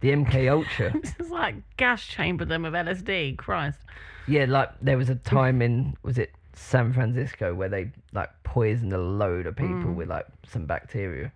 The 0.00 0.10
MK 0.10 0.50
Ultra, 0.52 0.98
this 0.98 1.14
is 1.18 1.30
like 1.30 1.56
gas 1.76 2.06
chamber 2.06 2.46
them 2.46 2.64
of 2.64 2.72
LSD. 2.72 3.36
Christ. 3.36 3.80
yeah, 4.26 4.46
like 4.46 4.70
there 4.80 4.96
was 4.96 5.10
a 5.10 5.16
time 5.16 5.60
in 5.60 5.96
was 6.02 6.16
it 6.16 6.32
San 6.54 6.94
Francisco 6.94 7.54
where 7.54 7.68
they 7.68 7.90
like 8.14 8.30
poisoned 8.42 8.94
a 8.94 8.98
load 8.98 9.46
of 9.46 9.56
people 9.56 9.74
mm. 9.74 9.94
with 9.96 10.08
like 10.08 10.26
some 10.48 10.64
bacteria. 10.64 11.30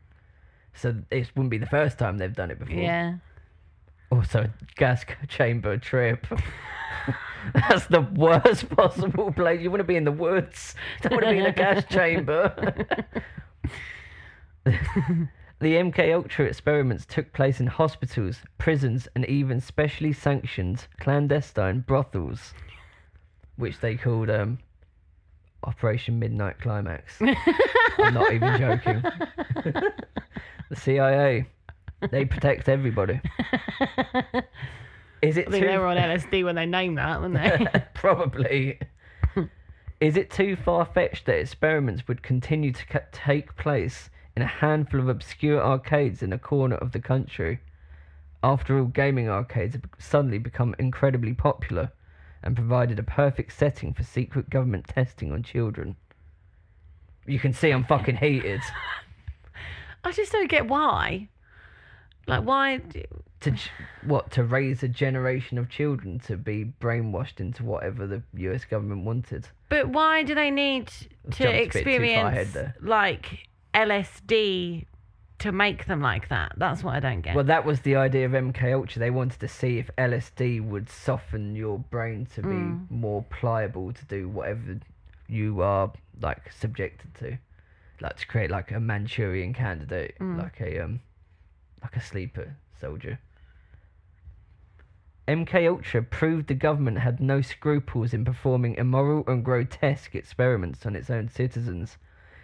So 0.73 0.95
it 1.11 1.31
wouldn't 1.37 1.51
be 1.51 1.59
the 1.59 1.67
first 1.67 1.99
time 1.99 2.17
they've 2.17 2.35
done 2.35 2.51
it 2.51 2.59
before. 2.59 2.75
Yeah. 2.75 3.17
Also, 4.15 4.43
a 4.43 4.51
gas 4.77 5.05
chamber 5.29 5.77
trip. 5.77 6.27
That's 7.55 7.87
the 7.87 8.01
worst 8.01 8.69
possible 8.77 9.33
place. 9.33 9.61
You 9.61 9.71
want 9.71 9.81
to 9.81 9.85
be 9.85 9.97
in 9.97 10.05
the 10.05 10.13
woods. 10.13 10.77
Don't 11.03 11.15
want 11.15 11.25
to 11.25 11.33
be 11.33 11.39
in 11.39 11.47
a 11.47 11.53
gas 11.53 11.85
chamber. 11.87 12.55
the 14.65 14.73
MK 15.61 16.15
Ultra 16.15 16.47
experiments 16.47 17.05
took 17.05 17.33
place 17.33 17.59
in 17.59 17.67
hospitals, 17.67 18.39
prisons, 18.57 19.09
and 19.17 19.27
even 19.27 19.61
specially 19.61 20.13
sanctioned 20.13 20.87
clandestine 21.01 21.81
brothels, 21.81 22.55
which 23.57 23.81
they 23.81 23.97
called 23.97 24.31
um, 24.31 24.59
Operation 25.65 26.21
Midnight 26.21 26.61
Climax. 26.61 27.21
I'm 27.99 28.15
not 28.15 28.33
even 28.33 28.59
joking. 28.59 29.03
the 30.71 30.77
CIA, 30.77 31.47
they 32.11 32.25
protect 32.25 32.69
everybody. 32.69 33.21
Is 35.23 35.39
it 35.39 35.49
I 35.49 35.51
think 35.51 35.65
too 35.65 35.69
they 35.71 35.79
were 35.79 35.87
on 35.87 35.97
LSD 35.99 36.45
when 36.45 36.55
they 36.55 36.67
named 36.67 36.99
that, 36.99 37.21
weren't 37.21 37.35
they? 37.35 37.85
Probably. 37.95 38.79
Is 40.01 40.17
it 40.17 40.31
too 40.31 40.55
far 40.57 40.85
fetched 40.85 41.27
that 41.27 41.39
experiments 41.39 42.07
would 42.09 42.23
continue 42.23 42.73
to 42.73 42.87
ca- 42.87 43.01
take 43.13 43.57
place 43.57 44.11
in 44.37 44.43
a 44.43 44.47
handful 44.47 45.01
of 45.01 45.09
obscure 45.09 45.63
arcades 45.63 46.23
in 46.23 46.33
a 46.33 46.39
corner 46.39 46.77
of 46.77 46.93
the 46.93 46.99
country? 46.99 47.61
After 48.43 48.79
all, 48.79 48.85
gaming 48.85 49.31
arcades 49.31 49.75
have 49.75 49.85
suddenly 49.99 50.37
become 50.37 50.75
incredibly 50.79 51.33
popular 51.33 51.91
and 52.43 52.55
provided 52.55 52.99
a 52.99 53.03
perfect 53.03 53.55
setting 53.55 53.95
for 53.95 54.03
secret 54.03 54.51
government 54.51 54.87
testing 54.89 55.33
on 55.33 55.43
children. 55.43 55.97
You 57.25 57.39
can 57.39 57.55
see 57.55 57.71
I'm 57.71 57.85
fucking 57.85 58.17
heated. 58.17 58.61
I 60.05 60.13
just 60.13 60.33
don't 60.33 60.51
get 60.51 60.69
why. 60.69 61.31
Like, 62.27 62.45
why? 62.45 62.81
to 63.41 63.55
what 64.07 64.31
to 64.31 64.43
raise 64.45 64.83
a 64.83 64.89
generation 64.89 65.59
of 65.59 65.69
children 65.69 66.19
to 66.21 66.37
be 66.39 66.73
brainwashed 66.81 67.41
into 67.41 67.63
whatever 67.63 68.07
the 68.07 68.23
U.S. 68.37 68.65
government 68.65 69.05
wanted. 69.05 69.47
But 69.69 69.89
why 69.91 70.23
do 70.23 70.35
they 70.35 70.51
need 70.51 70.87
to 70.87 71.05
jumped 71.31 71.41
a 71.41 71.53
bit 71.65 71.73
too 71.73 71.83
far 71.85 72.29
ahead 72.29 72.47
experience 72.47 72.73
like 72.81 73.49
LSD 73.75 74.87
to 75.41 75.53
make 75.53 75.87
them 75.87 76.01
like 76.01 76.29
that? 76.29 76.53
That's 76.57 76.83
what 76.83 76.95
I 76.95 77.01
don't 77.01 77.21
get. 77.21 77.35
Well, 77.35 77.45
that 77.45 77.65
was 77.67 77.81
the 77.81 77.97
idea 77.97 78.25
of 78.27 78.33
MK 78.33 78.73
Ultra. 78.73 78.99
They 79.01 79.11
wanted 79.11 79.41
to 79.41 79.49
see 79.49 79.79
if 79.79 79.91
LSD 79.99 80.65
would 80.67 80.89
soften 80.89 81.55
your 81.55 81.79
brain 81.79 82.27
to 82.35 82.43
be 82.43 82.49
Mm. 82.49 82.91
more 82.91 83.25
pliable 83.25 83.93
to 83.93 84.05
do 84.07 84.29
whatever 84.29 84.79
you 85.29 85.61
are 85.61 85.93
like 86.21 86.51
subjected 86.53 87.15
to, 87.17 87.37
like 88.01 88.17
to 88.17 88.27
create 88.27 88.51
like 88.51 88.71
a 88.71 88.81
Manchurian 88.81 89.53
candidate, 89.53 90.15
Mm. 90.21 90.39
like 90.39 90.61
a 90.61 90.79
um, 90.81 91.01
like 91.85 91.97
a 91.97 92.01
sleeper 92.01 92.57
soldier. 92.81 93.21
MK 95.29 95.69
Ultra 95.69 96.03
proved 96.03 96.49
the 96.49 96.55
government 96.55 96.99
had 96.99 97.21
no 97.21 97.41
scruples 97.41 98.13
in 98.13 98.25
performing 98.25 98.75
immoral 98.75 99.25
and 99.27 99.45
grotesque 99.45 100.15
experiments 100.15 100.85
on 100.85 100.97
its 100.97 101.09
own 101.09 101.29
citizens. 101.29 101.97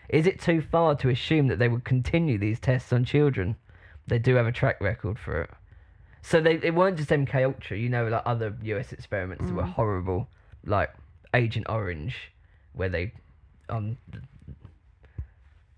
Is 0.09 0.27
it 0.27 0.41
too 0.41 0.63
far 0.63 0.95
to 0.97 1.09
assume 1.09 1.49
that 1.49 1.59
they 1.59 1.69
would 1.69 1.85
continue 1.85 2.39
these 2.39 2.59
tests 2.59 2.93
on 2.93 3.05
children? 3.05 3.57
They 4.07 4.19
do 4.19 4.35
have 4.37 4.47
a 4.47 4.53
track 4.53 4.81
record 4.81 5.19
for 5.19 5.43
it. 5.43 5.51
So 6.23 6.41
they 6.41 6.55
it 6.63 6.75
weren't 6.75 6.97
just 6.97 7.11
MK 7.11 7.45
Ultra, 7.45 7.77
you 7.77 7.89
know, 7.89 8.07
like 8.09 8.23
other 8.27 8.55
US 8.63 8.93
experiments 8.93 9.47
that 9.47 9.55
were 9.55 9.63
mm. 9.63 9.73
horrible, 9.73 10.29
like 10.65 10.91
Agent 11.33 11.67
Orange, 11.69 12.33
where 12.73 12.89
they 12.89 13.13
on 13.69 13.97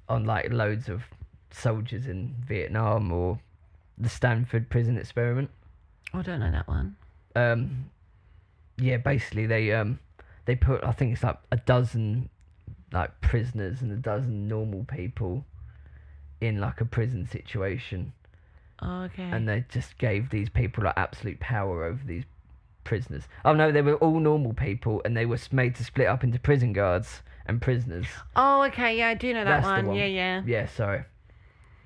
on 0.09 0.25
like 0.25 0.53
loads 0.53 0.89
of 0.89 1.03
soldiers 1.51 2.07
in 2.07 2.35
Vietnam 2.47 3.13
or 3.13 3.39
the 3.99 4.09
Stanford 4.09 4.69
prison 4.71 4.97
experiment. 4.99 5.51
I 6.15 6.23
don't 6.23 6.41
know 6.41 6.51
that 6.51 6.69
one. 6.69 6.97
Um 7.37 7.91
yeah, 8.79 8.97
basically 8.97 9.47
they 9.47 9.73
um 9.73 9.99
they 10.45 10.57
put 10.57 10.83
I 10.85 10.93
think 10.93 11.13
it's 11.13 11.23
like 11.23 11.39
a 11.51 11.57
dozen 11.57 12.29
like 12.93 13.21
prisoners 13.21 13.81
and 13.81 13.91
a 13.93 13.97
dozen 13.97 14.49
normal 14.49 14.85
people 14.85 15.45
in 16.41 16.61
like 16.61 16.81
a 16.81 16.85
prison 16.85 17.27
situation 17.27 18.13
Oh, 18.85 19.03
okay. 19.05 19.23
and 19.23 19.49
they 19.49 19.65
just 19.69 19.97
gave 19.99 20.31
these 20.31 20.49
people 20.49 20.83
like 20.85 20.95
absolute 20.97 21.39
power 21.39 21.85
over 21.85 22.01
these 22.05 22.25
prisoners. 22.83 23.23
Oh 23.45 23.53
no, 23.53 23.71
they 23.71 23.81
were 23.81 23.95
all 23.95 24.19
normal 24.19 24.55
people, 24.55 25.01
and 25.05 25.17
they 25.17 25.25
were 25.25 25.39
made 25.53 25.77
to 25.77 25.85
split 25.85 26.09
up 26.09 26.25
into 26.25 26.41
prison 26.41 26.73
guards 26.73 27.23
and 27.47 27.63
prisoners. 27.63 28.07
oh, 28.35 28.63
okay. 28.65 28.99
Yeah, 28.99 29.09
I 29.09 29.15
do 29.15 29.33
know 29.33 29.45
that 29.45 29.63
That's 29.63 29.65
one. 29.67 29.87
one. 29.87 29.97
Yeah, 29.97 30.07
yeah. 30.07 30.43
Yeah, 30.45 30.67
sorry, 30.67 31.05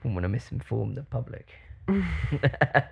wouldn't 0.03 0.23
want 0.23 0.33
to 0.33 0.57
misinform 0.57 0.95
the 0.95 1.03
public. 1.03 1.49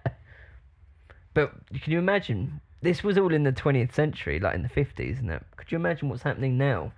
but 1.35 1.53
can 1.83 1.93
you 1.93 1.99
imagine? 1.99 2.61
This 2.83 3.03
was 3.03 3.17
all 3.19 3.33
in 3.33 3.45
the 3.45 3.53
20th 3.53 3.93
century, 3.93 4.39
like 4.39 4.55
in 4.55 4.63
the 4.63 4.69
50s, 4.69 5.19
and 5.19 5.29
that. 5.31 5.43
Could 5.57 5.73
you 5.73 5.77
imagine 5.79 6.09
what's 6.09 6.23
happening 6.23 6.59
now? 6.59 6.93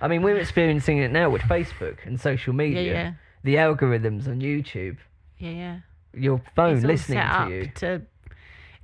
I 0.00 0.08
mean, 0.08 0.22
we're 0.22 0.36
experiencing 0.38 0.98
it 0.98 1.12
now 1.12 1.30
with 1.30 1.42
Facebook 1.42 1.98
and 2.04 2.20
social 2.20 2.52
media. 2.52 2.82
yeah. 2.92 3.12
The 3.44 3.54
algorithms 3.56 4.26
on 4.28 4.40
YouTube, 4.40 4.98
Yeah, 5.38 5.50
yeah. 5.50 5.78
your 6.14 6.40
phone 6.54 6.76
It's 6.76 6.84
listening 6.84 7.18
to 7.18 7.48
you. 7.50 7.70
to 7.76 8.02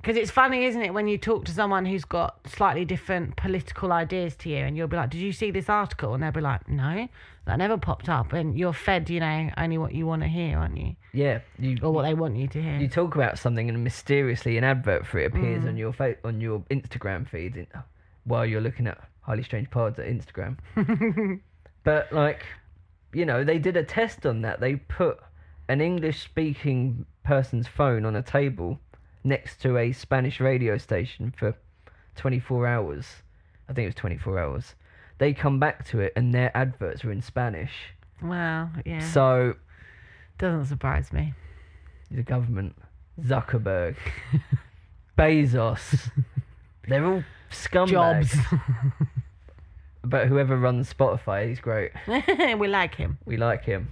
because 0.00 0.16
it's 0.16 0.30
funny, 0.30 0.64
isn't 0.64 0.80
it, 0.82 0.94
when 0.94 1.08
you 1.08 1.18
talk 1.18 1.44
to 1.46 1.52
someone 1.52 1.84
who's 1.84 2.04
got 2.04 2.38
slightly 2.46 2.84
different 2.84 3.36
political 3.36 3.92
ideas 3.92 4.36
to 4.36 4.48
you, 4.48 4.56
and 4.58 4.76
you'll 4.76 4.88
be 4.88 4.96
like, 4.96 5.10
"Did 5.10 5.20
you 5.20 5.32
see 5.32 5.50
this 5.50 5.68
article?" 5.68 6.14
And 6.14 6.22
they'll 6.22 6.30
be 6.32 6.40
like, 6.40 6.68
"No, 6.68 7.08
that 7.46 7.56
never 7.56 7.76
popped 7.76 8.08
up." 8.08 8.32
And 8.32 8.56
you're 8.58 8.72
fed, 8.72 9.10
you 9.10 9.20
know, 9.20 9.50
only 9.56 9.76
what 9.78 9.92
you 9.94 10.06
want 10.06 10.22
to 10.22 10.28
hear, 10.28 10.56
aren't 10.58 10.76
you, 10.78 10.94
Yeah, 11.12 11.40
you 11.58 11.78
or 11.82 11.92
what 11.92 12.02
they 12.02 12.14
want 12.14 12.36
you 12.36 12.46
to 12.48 12.62
hear. 12.62 12.78
you 12.78 12.88
talk 12.88 13.14
about 13.16 13.38
something 13.38 13.68
and 13.68 13.82
mysteriously 13.82 14.56
an 14.56 14.64
advert 14.64 15.06
for 15.06 15.18
it 15.18 15.26
appears 15.34 15.64
Mm. 15.64 15.68
on 15.68 15.76
your 15.76 15.92
fa- 15.92 16.16
on 16.24 16.40
your 16.40 16.60
Instagram 16.70 17.28
feed 17.28 17.56
in, 17.56 17.66
while 18.24 18.46
you're 18.46 18.60
looking 18.60 18.86
at 18.86 18.98
highly 19.22 19.42
strange 19.42 19.68
pods 19.70 19.98
at 19.98 20.06
Instagram. 20.06 20.56
but 21.84 22.12
like, 22.12 22.44
you 23.12 23.24
know, 23.26 23.42
they 23.44 23.58
did 23.58 23.76
a 23.76 23.82
test 23.84 24.24
on 24.26 24.42
that. 24.42 24.60
They 24.60 24.76
put 24.76 25.18
an 25.68 25.80
English 25.80 26.22
speaking 26.22 27.04
person's 27.24 27.66
phone 27.66 28.04
on 28.06 28.16
a 28.16 28.22
table 28.22 28.78
next 29.24 29.60
to 29.62 29.76
a 29.76 29.92
Spanish 29.92 30.40
radio 30.40 30.78
station 30.78 31.32
for 31.36 31.54
24 32.16 32.66
hours. 32.66 33.06
I 33.68 33.72
think 33.72 33.84
it 33.84 33.88
was 33.88 33.94
24 33.96 34.38
hours. 34.38 34.74
They 35.18 35.32
come 35.34 35.58
back 35.58 35.84
to 35.88 36.00
it 36.00 36.12
and 36.16 36.32
their 36.34 36.56
adverts 36.56 37.04
were 37.04 37.12
in 37.12 37.22
Spanish. 37.22 37.72
Wow, 38.22 38.70
yeah, 38.84 39.00
So 39.00 39.54
doesn't 40.38 40.66
surprise 40.66 41.12
me. 41.12 41.34
the 42.10 42.22
government, 42.22 42.74
Zuckerberg, 43.20 43.96
Bezos, 45.18 46.10
they're 46.88 47.04
all 47.04 47.24
scumbags. 47.50 48.30
Jobs, 48.32 48.36
But 50.04 50.28
whoever 50.28 50.56
runs 50.56 50.92
Spotify, 50.92 51.48
he's 51.48 51.60
great. 51.60 51.90
we 52.58 52.68
like 52.68 52.94
him. 52.94 53.18
We 53.26 53.36
like 53.36 53.64
him 53.64 53.90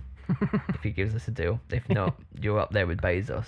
if 0.70 0.82
he 0.82 0.90
gives 0.90 1.14
us 1.14 1.28
a 1.28 1.30
deal. 1.30 1.60
If 1.70 1.86
not, 1.90 2.16
you're 2.40 2.58
up 2.58 2.70
there 2.72 2.86
with 2.86 3.00
Bezos. 3.00 3.46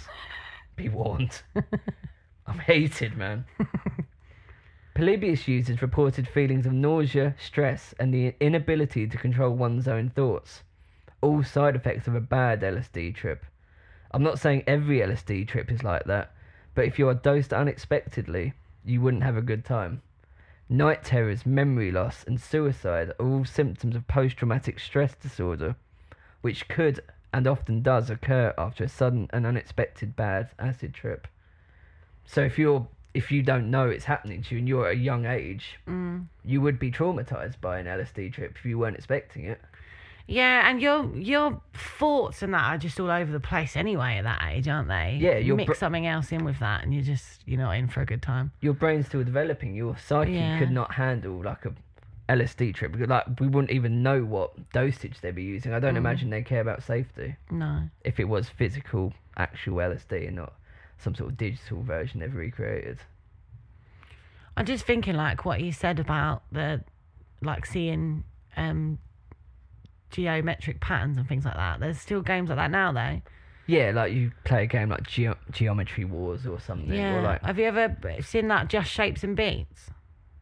Be 0.78 0.88
warned. 0.88 1.42
I'm 2.46 2.60
hated, 2.60 3.16
man. 3.16 3.44
Polybius 4.94 5.48
users 5.48 5.82
reported 5.82 6.28
feelings 6.28 6.66
of 6.66 6.72
nausea, 6.72 7.34
stress, 7.36 7.94
and 7.98 8.14
the 8.14 8.36
inability 8.38 9.08
to 9.08 9.18
control 9.18 9.56
one's 9.56 9.88
own 9.88 10.10
thoughts. 10.10 10.62
All 11.20 11.42
side 11.42 11.74
effects 11.74 12.06
of 12.06 12.14
a 12.14 12.20
bad 12.20 12.60
LSD 12.60 13.16
trip. 13.16 13.44
I'm 14.12 14.22
not 14.22 14.38
saying 14.38 14.62
every 14.68 15.00
LSD 15.00 15.48
trip 15.48 15.72
is 15.72 15.82
like 15.82 16.04
that, 16.04 16.32
but 16.76 16.84
if 16.84 16.96
you 16.96 17.08
are 17.08 17.14
dosed 17.14 17.52
unexpectedly, 17.52 18.52
you 18.84 19.00
wouldn't 19.00 19.24
have 19.24 19.36
a 19.36 19.42
good 19.42 19.64
time. 19.64 20.00
Night 20.68 21.02
terrors, 21.02 21.44
memory 21.44 21.90
loss, 21.90 22.22
and 22.22 22.40
suicide 22.40 23.12
are 23.18 23.26
all 23.26 23.44
symptoms 23.44 23.96
of 23.96 24.06
post 24.06 24.36
traumatic 24.36 24.78
stress 24.78 25.16
disorder, 25.16 25.74
which 26.40 26.68
could 26.68 27.00
and 27.32 27.46
often 27.46 27.82
does 27.82 28.10
occur 28.10 28.54
after 28.58 28.84
a 28.84 28.88
sudden 28.88 29.28
and 29.32 29.46
unexpected 29.46 30.16
bad 30.16 30.48
acid 30.58 30.94
trip. 30.94 31.26
So 32.24 32.42
if 32.42 32.58
you're 32.58 32.86
if 33.14 33.32
you 33.32 33.42
don't 33.42 33.70
know 33.70 33.88
it's 33.88 34.04
happening 34.04 34.42
to 34.42 34.54
you 34.54 34.58
and 34.58 34.68
you're 34.68 34.86
at 34.88 34.92
a 34.94 34.98
young 34.98 35.24
age, 35.24 35.78
Mm. 35.88 36.26
you 36.44 36.60
would 36.60 36.78
be 36.78 36.90
traumatized 36.90 37.60
by 37.60 37.78
an 37.78 37.86
LSD 37.86 38.32
trip 38.32 38.56
if 38.58 38.64
you 38.64 38.78
weren't 38.78 38.96
expecting 38.96 39.44
it. 39.44 39.60
Yeah, 40.30 40.68
and 40.68 40.82
your 40.82 41.10
your 41.16 41.62
thoughts 41.72 42.42
and 42.42 42.52
that 42.52 42.62
are 42.64 42.76
just 42.76 43.00
all 43.00 43.10
over 43.10 43.32
the 43.32 43.40
place 43.40 43.76
anyway 43.76 44.18
at 44.18 44.24
that 44.24 44.42
age, 44.52 44.68
aren't 44.68 44.88
they? 44.88 45.16
Yeah, 45.20 45.38
you 45.38 45.56
mix 45.56 45.68
br- 45.68 45.74
something 45.74 46.06
else 46.06 46.30
in 46.32 46.44
with 46.44 46.58
that, 46.58 46.84
and 46.84 46.92
you're 46.92 47.02
just 47.02 47.40
you're 47.46 47.58
not 47.60 47.72
in 47.72 47.88
for 47.88 48.02
a 48.02 48.06
good 48.06 48.20
time. 48.20 48.52
Your 48.60 48.74
brain's 48.74 49.06
still 49.06 49.24
developing. 49.24 49.74
Your 49.74 49.96
psyche 49.96 50.32
Yeah. 50.32 50.58
could 50.58 50.70
not 50.70 50.92
handle 50.94 51.42
like 51.42 51.64
a 51.64 51.72
LSD 52.28 52.74
trip 52.74 52.92
because 52.92 53.08
like 53.08 53.24
we 53.40 53.46
wouldn't 53.48 53.70
even 53.70 54.02
know 54.02 54.22
what 54.24 54.52
dosage 54.72 55.20
they'd 55.20 55.34
be 55.34 55.42
using. 55.44 55.72
I 55.72 55.80
don't 55.80 55.94
Mm. 55.94 55.98
imagine 55.98 56.30
they 56.30 56.42
care 56.42 56.60
about 56.60 56.82
safety 56.82 57.36
No. 57.50 57.88
if 58.04 58.20
it 58.20 58.24
was 58.28 58.48
physical, 58.48 59.14
actual 59.36 59.76
LSD 59.80 60.26
and 60.26 60.36
not 60.36 60.52
some 60.98 61.14
sort 61.14 61.30
of 61.30 61.36
digital 61.38 61.82
version 61.82 62.20
they've 62.20 62.34
recreated. 62.34 62.98
I'm 64.56 64.66
just 64.66 64.84
thinking 64.84 65.14
like 65.14 65.44
what 65.44 65.60
you 65.60 65.72
said 65.72 65.98
about 66.00 66.42
the 66.52 66.82
like 67.40 67.64
seeing 67.64 68.24
um 68.56 68.98
geometric 70.10 70.80
patterns 70.80 71.16
and 71.16 71.28
things 71.28 71.44
like 71.44 71.54
that. 71.56 71.80
There's 71.80 72.00
still 72.00 72.22
games 72.22 72.48
like 72.48 72.58
that 72.58 72.70
now 72.70 72.92
though. 72.92 73.20
Yeah, 73.66 73.92
like 73.94 74.12
you 74.12 74.32
play 74.44 74.64
a 74.64 74.66
game 74.66 74.88
like 74.88 75.06
Geo- 75.06 75.36
Geometry 75.50 76.04
Wars 76.06 76.46
or 76.46 76.58
something, 76.58 76.92
Yeah. 76.94 77.16
or 77.18 77.22
like 77.22 77.42
Have 77.42 77.58
you 77.58 77.66
ever 77.66 77.96
seen 78.22 78.48
that 78.48 78.68
Just 78.68 78.90
Shapes 78.90 79.22
and 79.22 79.36
Beats? 79.36 79.90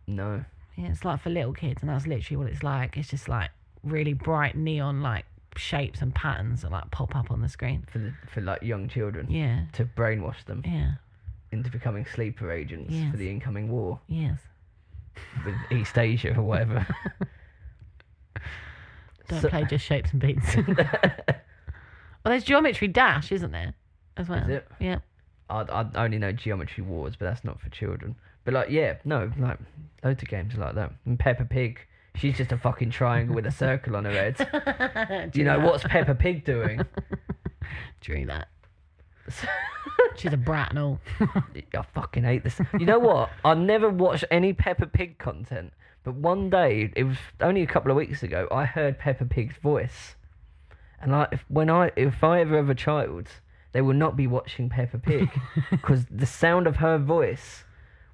no, 0.07 0.45
it's 0.77 1.05
like 1.05 1.21
for 1.23 1.31
little 1.31 1.53
kids, 1.53 1.83
and 1.83 1.91
that's 1.91 2.07
literally 2.07 2.37
what 2.37 2.53
it's 2.53 2.63
like. 2.63 2.97
It's 2.97 3.09
just 3.09 3.29
like 3.29 3.51
really 3.83 4.13
bright 4.15 4.57
neon 4.57 5.01
like 5.03 5.25
shapes 5.57 6.03
and 6.03 6.15
patterns 6.15 6.63
that 6.63 6.71
like 6.71 6.91
pop 6.91 7.17
up 7.17 7.31
on 7.31 7.41
the 7.41 7.49
screen. 7.49 7.85
for 7.91 7.99
the, 7.99 8.13
for 8.33 8.41
like 8.43 8.63
young 8.63 8.89
children 8.89 9.31
Yeah. 9.31 9.63
to 9.75 9.85
brainwash 9.87 10.45
them 10.45 10.63
Yeah. 10.67 10.93
into 11.53 11.71
becoming 11.71 12.05
sleeper 12.05 12.51
agents 12.53 12.93
Yes. 12.93 13.11
for 13.11 13.17
the 13.17 13.31
incoming 13.31 13.71
war 13.71 14.01
Yes. 14.07 14.39
with 15.47 15.55
East 15.71 15.97
Asia 15.97 16.37
or 16.37 16.43
whatever. 16.43 16.87
Don't 19.29 19.41
So- 19.41 19.49
play 19.49 19.65
just 19.65 19.85
shapes 19.85 20.13
and 20.13 20.21
beats. 20.21 20.57
well, 20.67 20.77
there's 22.25 22.45
Geometry 22.45 22.89
Dash, 22.89 23.33
isn't 23.33 23.51
there? 23.51 23.75
As 24.17 24.29
well. 24.29 24.43
Is 24.45 24.49
it? 24.49 24.69
Yeah. 24.79 24.99
I 25.51 25.61
I 25.63 26.05
only 26.05 26.19
know 26.19 26.33
Geometry 26.33 26.83
Wars, 26.85 27.17
but 27.17 27.27
that's 27.27 27.45
not 27.45 27.61
for 27.61 27.69
children. 27.71 28.15
But 28.47 28.55
like, 28.55 28.71
yeah, 28.71 28.95
no, 29.05 29.31
like 29.39 29.59
loads 30.05 30.23
of 30.23 30.29
games 30.29 30.55
are 30.55 30.59
like 30.59 30.77
that. 30.77 30.93
And 31.05 31.19
Peppa 31.19 31.45
Pig, 31.45 31.81
she's 32.15 32.37
just 32.37 32.53
a 32.53 32.57
fucking 32.57 32.91
triangle 32.91 33.35
with 33.35 33.45
a 33.45 33.51
circle 33.51 33.97
on 33.97 34.05
her 34.05 34.13
head. 34.13 35.31
Do 35.33 35.39
you 35.39 35.45
know 35.45 35.59
what's 35.59 35.83
Peppa 35.83 36.15
Pig 36.15 36.45
doing? 36.45 36.81
Drew 38.01 38.25
that. 38.27 38.49
She's 40.15 40.33
a 40.33 40.37
brat 40.37 40.71
and 40.71 40.79
all. 40.79 41.01
I 41.21 41.83
fucking 41.93 42.23
hate 42.23 42.45
this. 42.45 42.61
You 42.79 42.87
know 42.87 43.01
what? 43.01 43.31
I 43.45 43.55
never 43.55 43.91
watched 43.91 44.25
any 44.31 44.53
Peppa 44.53 44.87
Pig 44.87 45.19
content, 45.19 45.73
but 46.05 46.15
one 46.15 46.49
day, 46.49 46.93
it 46.95 47.03
was 47.03 47.17
only 47.41 47.63
a 47.63 47.67
couple 47.67 47.91
of 47.91 47.97
weeks 47.97 48.23
ago, 48.23 48.47
I 48.53 48.65
heard 48.65 49.01
Peppa 49.01 49.25
Pig's 49.25 49.57
voice, 49.57 50.15
and 51.01 51.11
like, 51.11 51.31
if, 51.33 51.45
when 51.49 51.69
I 51.69 51.91
if 51.97 52.23
I 52.23 52.41
ever 52.41 52.57
have 52.57 52.71
a 52.71 52.77
child, 52.77 53.27
they 53.73 53.81
will 53.81 53.95
not 53.95 54.17
be 54.17 54.29
watching 54.29 54.69
Peppa 54.71 54.99
Pig 54.99 55.29
because 55.73 56.07
the 56.09 56.25
sound 56.25 56.69
of 56.69 56.77
her 56.77 56.97
voice 56.97 57.65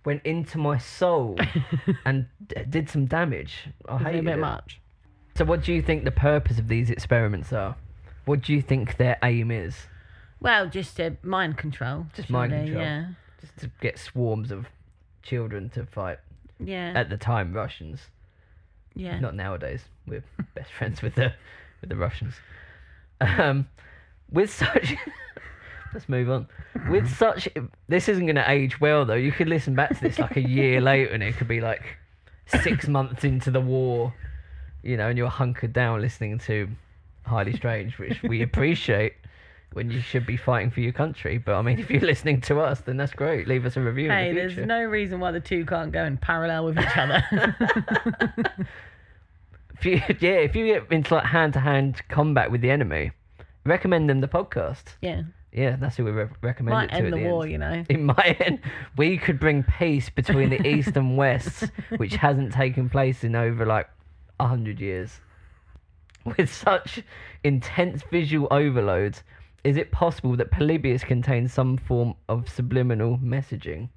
went 0.05 0.23
into 0.25 0.59
my 0.59 0.79
soul 0.79 1.37
and 2.05 2.27
d- 2.47 2.57
did 2.69 2.89
some 2.89 3.07
damage. 3.07 3.69
I 3.89 3.99
hate 3.99 4.19
a 4.21 4.23
bit 4.23 4.35
it. 4.35 4.41
much. 4.41 4.81
So, 5.37 5.45
what 5.45 5.63
do 5.63 5.73
you 5.73 5.81
think 5.83 6.05
the 6.05 6.11
purpose 6.11 6.59
of 6.59 6.69
these 6.69 6.91
experiments 6.91 7.53
are? 7.53 7.77
What 8.25 8.43
do 8.43 8.53
you 8.53 8.63
think 8.63 8.97
their 8.99 9.19
aim 9.23 9.51
is? 9.51 9.75
Well, 10.41 10.69
just 10.69 11.01
uh, 11.01 11.11
mind 11.23 11.57
control. 11.57 12.07
Just 12.15 12.31
mind 12.31 12.53
control. 12.53 12.83
Yeah. 12.83 13.07
Just 13.41 13.57
to 13.59 13.71
get 13.81 13.99
swarms 13.99 14.51
of 14.51 14.67
children 15.23 15.71
to 15.71 15.87
fight. 15.87 16.19
Yeah. 16.59 16.93
At 16.95 17.11
the 17.11 17.17
time, 17.17 17.53
Russians. 17.53 18.01
yeah. 18.95 19.19
Not 19.21 19.35
nowadays. 19.35 19.83
We're 20.07 20.25
best 20.55 20.73
friends 20.73 21.01
with 21.03 21.15
the 21.15 21.33
with 21.81 21.91
the 21.91 21.97
Russians. 21.97 22.35
Um, 23.21 23.69
with 24.31 24.53
such, 24.53 24.95
let's 25.93 26.09
move 26.09 26.31
on. 26.31 26.47
With 26.91 27.09
such, 27.17 27.49
this 27.89 28.09
isn't 28.09 28.27
going 28.27 28.37
to 28.37 28.51
age 28.51 28.81
well 28.81 29.05
though. 29.05 29.15
You 29.15 29.33
could 29.33 29.49
listen 29.49 29.75
back 29.75 29.91
to 29.97 30.01
this 30.01 30.19
like 30.19 30.37
a 30.37 30.41
year 30.49 30.81
later, 30.91 31.13
and 31.13 31.23
it 31.23 31.37
could 31.37 31.49
be 31.49 31.61
like 31.61 31.83
six 32.63 32.89
months 32.89 33.25
into 33.25 33.51
the 33.51 33.61
war, 33.61 34.15
you 34.83 34.97
know, 34.97 35.09
and 35.09 35.17
you're 35.19 35.29
hunkered 35.29 35.73
down 35.73 36.01
listening 36.01 36.39
to 36.41 36.69
Highly 37.27 37.55
Strange, 37.55 37.99
which 37.99 38.23
we 38.23 38.43
appreciate. 38.49 39.15
When 39.75 39.91
you 39.91 40.03
should 40.03 40.27
be 40.27 40.37
fighting 40.37 40.71
for 40.71 40.81
your 40.81 40.93
country, 40.93 41.39
but 41.39 41.55
I 41.55 41.63
mean, 41.63 41.79
if 41.79 41.89
you're 41.89 42.03
listening 42.03 42.43
to 42.43 42.61
us, 42.61 42.83
then 42.83 42.99
that's 42.99 43.15
great. 43.15 43.49
Leave 43.49 43.65
us 43.65 43.75
a 43.75 43.81
review. 43.81 44.11
Hey, 44.11 44.29
in 44.29 44.35
the 44.35 44.41
there's 44.43 44.57
no 44.59 44.85
reason 44.85 45.19
why 45.19 45.31
the 45.31 45.41
two 45.41 45.65
can't 45.65 45.91
go 45.93 46.05
in 46.05 46.19
parallel 46.19 46.67
with 46.67 46.79
each 46.79 46.95
other. 46.95 47.25
if 49.79 49.87
you, 49.87 50.03
yeah, 50.21 50.41
if 50.41 50.55
you 50.55 50.67
get 50.67 50.93
into 50.93 51.15
like 51.15 51.25
hand 51.25 51.55
to 51.55 51.61
hand 51.61 52.03
combat 52.11 52.51
with 52.51 52.61
the 52.61 52.71
enemy, 52.71 53.13
recommend 53.65 54.11
them 54.11 54.21
the 54.21 54.29
podcast. 54.29 54.83
yeah. 55.01 55.23
Yeah, 55.53 55.77
that's 55.77 55.97
who 55.97 56.05
we 56.05 56.13
re- 56.13 56.29
recommend 56.41 56.75
Might 56.75 56.85
it 56.85 56.89
to 56.89 56.95
end 56.97 57.13
the, 57.13 57.17
the 57.19 57.25
war, 57.29 57.43
end. 57.43 57.53
you 57.53 57.59
know. 57.59 57.85
It 57.91 58.01
might 58.01 58.41
end. 58.41 58.61
We 58.97 59.19
could 59.19 59.39
bring 59.39 59.63
peace 59.63 60.09
between 60.09 60.49
the 60.49 60.67
East 60.67 60.97
and 60.97 61.17
West, 61.17 61.65
which 61.99 62.15
hasn't 62.17 62.53
taken 62.55 62.89
place 62.89 63.23
in 63.23 63.37
over 63.37 63.67
like 63.67 63.89
a 64.41 64.47
hundred 64.47 64.81
years. 64.81 65.21
With 66.25 66.53
such 66.53 67.03
intense 67.45 68.03
visual 68.11 68.49
overload, 68.51 69.19
is 69.65 69.77
it 69.77 69.91
possible 69.93 70.37
that 70.37 70.51
Polybius 70.51 71.05
contains 71.05 71.53
some 71.53 71.77
form 71.77 72.15
of 72.29 72.49
subliminal 72.49 73.19
messaging? 73.19 73.91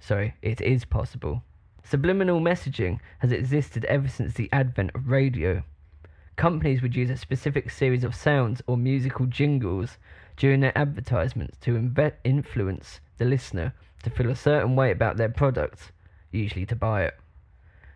Sorry, 0.00 0.34
it 0.42 0.60
is 0.60 0.84
possible. 0.84 1.42
Subliminal 1.84 2.40
messaging 2.40 2.98
has 3.18 3.30
existed 3.30 3.84
ever 3.84 4.08
since 4.08 4.34
the 4.34 4.48
advent 4.52 4.90
of 4.94 5.08
radio. 5.08 5.62
Companies 6.36 6.82
would 6.82 6.96
use 6.96 7.10
a 7.10 7.16
specific 7.16 7.70
series 7.70 8.04
of 8.04 8.14
sounds 8.14 8.60
or 8.66 8.76
musical 8.76 9.26
jingles 9.26 9.98
during 10.36 10.60
their 10.60 10.76
advertisements 10.76 11.56
to 11.58 11.74
inve- 11.74 12.12
influence 12.24 13.00
the 13.18 13.24
listener 13.24 13.72
to 14.02 14.10
feel 14.10 14.30
a 14.30 14.36
certain 14.36 14.76
way 14.76 14.90
about 14.90 15.16
their 15.16 15.28
product, 15.28 15.92
usually 16.30 16.66
to 16.66 16.76
buy 16.76 17.04
it. 17.04 17.14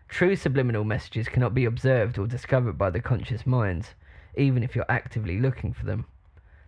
True 0.07 0.35
subliminal 0.35 0.83
messages 0.83 1.29
cannot 1.29 1.53
be 1.53 1.65
observed 1.65 2.17
or 2.17 2.25
discovered 2.25 2.77
by 2.77 2.89
the 2.89 3.01
conscious 3.01 3.45
mind, 3.45 3.89
even 4.35 4.63
if 4.63 4.75
you're 4.75 4.85
actively 4.89 5.39
looking 5.39 5.73
for 5.73 5.85
them. 5.85 6.05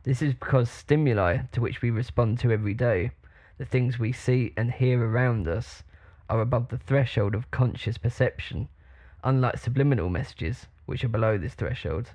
This 0.04 0.22
is 0.22 0.34
because 0.34 0.70
stimuli 0.70 1.40
to 1.52 1.62
which 1.62 1.82
we 1.82 1.90
respond 1.90 2.40
to 2.40 2.52
every 2.52 2.74
day, 2.74 3.12
the 3.58 3.66
things 3.66 3.98
we 3.98 4.12
see 4.12 4.54
and 4.58 4.72
hear 4.72 5.04
around 5.04 5.48
us, 5.48 5.84
are 6.30 6.42
above 6.42 6.70
the 6.70 6.78
threshold 6.78 7.36
of 7.36 7.52
conscious 7.52 7.98
perception, 7.98 8.68
unlike 9.24 9.58
subliminal 9.58 10.10
messages, 10.10 10.68
which 10.86 11.04
are 11.04 11.10
below 11.10 11.38
this 11.38 11.54
threshold. 11.54 12.12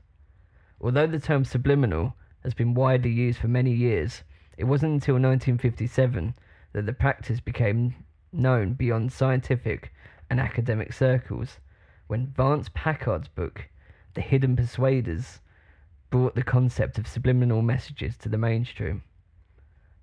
Although 0.80 1.06
the 1.06 1.18
term 1.18 1.44
subliminal 1.44 2.14
has 2.46 2.54
been 2.54 2.74
widely 2.74 3.10
used 3.10 3.40
for 3.40 3.48
many 3.48 3.72
years, 3.72 4.22
it 4.56 4.62
wasn't 4.62 4.92
until 4.92 5.14
1957 5.14 6.32
that 6.74 6.86
the 6.86 6.92
practice 6.92 7.40
became 7.40 7.92
known 8.32 8.72
beyond 8.72 9.12
scientific 9.12 9.92
and 10.30 10.38
academic 10.38 10.92
circles, 10.92 11.58
when 12.06 12.28
Vance 12.28 12.70
Packard's 12.72 13.26
book, 13.26 13.68
The 14.14 14.20
Hidden 14.20 14.54
Persuaders, 14.54 15.40
brought 16.08 16.36
the 16.36 16.44
concept 16.44 16.98
of 16.98 17.08
subliminal 17.08 17.62
messages 17.62 18.16
to 18.18 18.28
the 18.28 18.38
mainstream. 18.38 19.02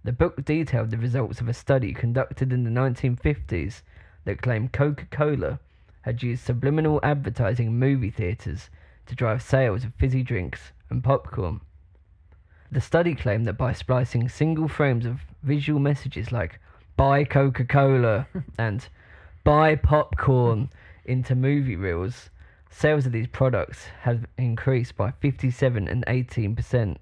The 0.04 0.12
book 0.12 0.44
detailed 0.44 0.92
the 0.92 0.98
results 0.98 1.40
of 1.40 1.48
a 1.48 1.54
study 1.54 1.94
conducted 1.94 2.52
in 2.52 2.66
the 2.66 2.70
1950s 2.70 3.84
that 4.26 4.42
claimed 4.42 4.74
Coca 4.74 5.06
Cola 5.06 5.62
had 6.02 6.22
used 6.22 6.44
subliminal 6.44 7.00
advertising 7.04 7.68
in 7.68 7.80
movie 7.80 8.12
theatres 8.12 8.70
to 9.06 9.16
drive 9.16 9.42
sales 9.42 9.86
of 9.86 9.96
fizzy 9.96 10.24
drinks 10.24 10.74
and 10.90 11.02
popcorn. 11.02 11.62
The 12.74 12.82
study 12.82 13.14
claimed 13.14 13.46
that 13.46 13.54
by 13.54 13.72
splicing 13.72 14.30
single 14.30 14.68
frames 14.68 15.06
of 15.06 15.20
visual 15.44 15.80
messages 15.80 16.32
like 16.32 16.60
buy 16.98 17.24
Coca 17.24 17.66
Cola 17.66 18.26
and 18.58 18.88
buy 19.44 19.76
popcorn 19.76 20.72
into 21.06 21.36
movie 21.36 21.76
reels, 21.76 22.32
sales 22.72 23.06
of 23.06 23.12
these 23.12 23.28
products 23.28 23.86
have 24.02 24.26
increased 24.40 24.98
by 24.98 25.12
57 25.12 25.88
and 25.88 26.04
18%, 26.08 26.98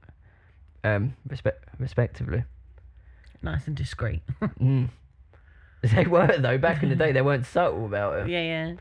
um, 0.84 1.14
respect- 1.26 1.64
respectively. 1.80 2.44
Nice 3.42 3.66
and 3.66 3.76
discreet. 3.76 4.24
Mm. 4.62 4.90
They 5.84 6.06
were, 6.06 6.38
though, 6.38 6.58
back 6.58 6.84
in 6.84 6.90
the 6.90 6.96
day, 6.96 7.14
they 7.14 7.22
weren't 7.22 7.46
subtle 7.46 7.86
about 7.86 8.20
it. 8.20 8.28
yeah, 8.30 8.42
yeah. 8.42 8.74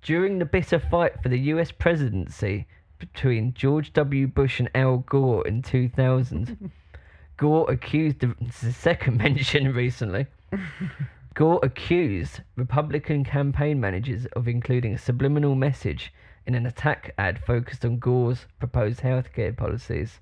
During 0.00 0.38
the 0.38 0.46
bitter 0.46 0.78
fight 0.78 1.22
for 1.22 1.28
the 1.28 1.38
US 1.52 1.70
presidency 1.70 2.66
between 2.98 3.54
George 3.54 3.92
W. 3.92 4.26
Bush 4.26 4.60
and 4.60 4.70
Al 4.74 4.98
Gore 4.98 5.46
in 5.46 5.62
2000, 5.62 6.70
Gore 7.36 7.70
accused 7.70 8.20
the, 8.20 8.34
this 8.40 8.62
is 8.62 8.74
the 8.74 8.80
second 8.80 9.16
mention 9.18 9.72
recently. 9.72 10.26
Gore 11.34 11.60
accused 11.62 12.40
Republican 12.56 13.24
campaign 13.24 13.78
managers 13.78 14.24
of 14.26 14.48
including 14.48 14.94
a 14.94 14.98
subliminal 14.98 15.54
message 15.54 16.12
in 16.46 16.54
an 16.54 16.64
attack 16.64 17.12
ad 17.18 17.38
focused 17.44 17.84
on 17.84 17.98
Gore's 17.98 18.46
proposed 18.58 19.00
healthcare 19.00 19.54
policies. 19.54 20.20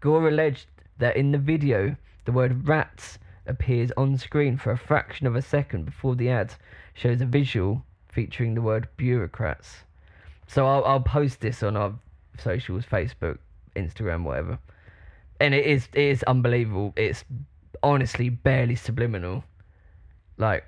Gore 0.00 0.28
alleged 0.28 0.66
that 0.96 1.16
in 1.16 1.32
the 1.32 1.38
video, 1.38 1.96
the 2.24 2.32
word 2.32 2.66
rats 2.66 3.18
appears 3.46 3.90
on 3.96 4.16
screen 4.16 4.56
for 4.56 4.70
a 4.70 4.78
fraction 4.78 5.26
of 5.26 5.36
a 5.36 5.42
second 5.42 5.84
before 5.84 6.14
the 6.14 6.30
ad 6.30 6.54
shows 6.94 7.20
a 7.20 7.26
visual 7.26 7.84
featuring 8.08 8.54
the 8.54 8.62
word 8.62 8.88
bureaucrats. 8.96 9.84
So 10.50 10.66
I'll, 10.66 10.84
I'll 10.84 11.00
post 11.00 11.40
this 11.40 11.62
on 11.62 11.76
our 11.76 11.94
socials, 12.38 12.84
Facebook, 12.84 13.38
Instagram, 13.76 14.24
whatever. 14.24 14.58
And 15.38 15.54
it 15.54 15.64
is 15.64 15.88
it 15.92 16.02
is 16.02 16.22
unbelievable. 16.24 16.92
It's 16.96 17.24
honestly 17.84 18.30
barely 18.30 18.74
subliminal. 18.74 19.44
Like 20.38 20.64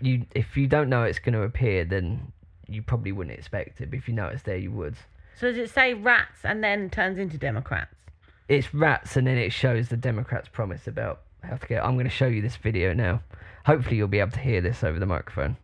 you, 0.00 0.24
if 0.34 0.56
you 0.56 0.66
don't 0.66 0.88
know 0.88 1.02
it's 1.02 1.18
going 1.18 1.34
to 1.34 1.42
appear, 1.42 1.84
then 1.84 2.32
you 2.68 2.80
probably 2.82 3.12
wouldn't 3.12 3.38
expect 3.38 3.82
it. 3.82 3.90
But 3.90 3.98
if 3.98 4.08
you 4.08 4.14
know 4.14 4.28
it's 4.28 4.44
there, 4.44 4.56
you 4.56 4.72
would. 4.72 4.96
So 5.38 5.48
does 5.48 5.58
it 5.58 5.70
say 5.70 5.92
rats 5.92 6.40
and 6.44 6.64
then 6.64 6.88
turns 6.88 7.18
into 7.18 7.36
Democrats? 7.36 7.94
It's 8.48 8.72
rats, 8.72 9.16
and 9.16 9.26
then 9.26 9.36
it 9.36 9.52
shows 9.52 9.88
the 9.88 9.96
Democrats' 9.98 10.48
promise 10.48 10.86
about 10.86 11.20
healthcare. 11.44 11.84
I'm 11.84 11.94
going 11.94 12.06
to 12.06 12.10
show 12.10 12.26
you 12.26 12.40
this 12.40 12.56
video 12.56 12.94
now. 12.94 13.20
Hopefully, 13.68 13.96
you'll 14.00 14.08
be 14.08 14.18
able 14.18 14.32
to 14.32 14.40
hear 14.40 14.62
this 14.62 14.82
over 14.82 14.98
the 14.98 15.04
microphone. 15.04 15.54